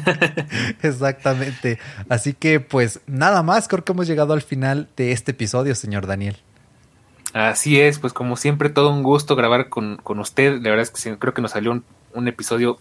Exactamente. 0.82 1.80
Así 2.10 2.34
que 2.34 2.60
pues 2.60 3.00
nada 3.08 3.44
más, 3.44 3.68
creo 3.68 3.84
que 3.84 3.92
hemos 3.92 4.08
llegado 4.08 4.34
al 4.34 4.42
final 4.42 4.88
de 4.96 5.12
este 5.12 5.32
episodio, 5.32 5.76
señor 5.76 6.08
Daniel. 6.08 6.38
Así 7.34 7.80
es, 7.80 8.00
pues 8.00 8.14
como 8.14 8.36
siempre, 8.36 8.70
todo 8.70 8.90
un 8.92 9.04
gusto 9.04 9.36
grabar 9.36 9.70
con, 9.70 10.00
usted. 10.06 10.62
La 10.62 10.70
verdad 10.70 10.82
es 10.82 10.92
que 10.92 11.18
creo 11.18 11.34
que 11.34 11.42
nos 11.42 11.52
salió 11.52 11.84
un 12.14 12.28
episodio 12.28 12.80